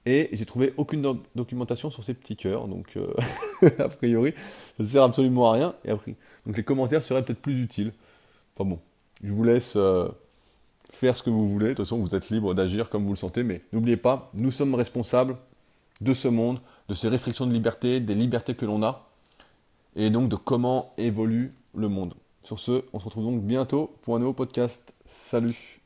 et 0.06 0.30
j'ai 0.32 0.46
trouvé 0.46 0.72
aucune 0.78 1.18
documentation 1.34 1.90
sur 1.90 2.02
ces 2.04 2.14
petits 2.14 2.36
cœurs, 2.36 2.68
donc 2.68 2.96
euh, 2.96 3.12
a 3.78 3.88
priori, 3.88 4.32
ça 4.78 4.82
ne 4.82 4.88
sert 4.88 5.02
absolument 5.02 5.50
à 5.50 5.52
rien. 5.54 5.74
Et 5.84 5.90
après, 5.90 6.14
donc 6.46 6.56
les 6.56 6.62
commentaires 6.62 7.02
seraient 7.02 7.22
peut-être 7.22 7.40
plus 7.40 7.60
utiles. 7.60 7.92
Enfin 8.56 8.68
bon, 8.68 8.78
je 9.22 9.32
vous 9.32 9.44
laisse 9.44 9.74
euh, 9.76 10.08
faire 10.90 11.16
ce 11.16 11.22
que 11.22 11.28
vous 11.28 11.46
voulez. 11.48 11.68
De 11.68 11.74
toute 11.74 11.84
façon, 11.84 11.98
vous 11.98 12.14
êtes 12.14 12.30
libre 12.30 12.54
d'agir 12.54 12.88
comme 12.88 13.04
vous 13.04 13.12
le 13.12 13.18
sentez, 13.18 13.42
mais 13.42 13.60
n'oubliez 13.72 13.98
pas, 13.98 14.30
nous 14.32 14.50
sommes 14.50 14.74
responsables 14.74 15.36
de 16.00 16.14
ce 16.14 16.28
monde, 16.28 16.60
de 16.88 16.94
ces 16.94 17.08
restrictions 17.08 17.46
de 17.46 17.52
liberté, 17.52 18.00
des 18.00 18.14
libertés 18.14 18.54
que 18.54 18.64
l'on 18.64 18.82
a 18.82 19.06
et 19.96 20.10
donc 20.10 20.28
de 20.28 20.36
comment 20.36 20.92
évolue 20.98 21.50
le 21.74 21.88
monde. 21.88 22.14
Sur 22.42 22.58
ce, 22.58 22.84
on 22.92 22.98
se 22.98 23.04
retrouve 23.04 23.24
donc 23.24 23.42
bientôt 23.42 23.94
pour 24.02 24.16
un 24.16 24.18
nouveau 24.18 24.32
podcast. 24.32 24.94
Salut 25.06 25.79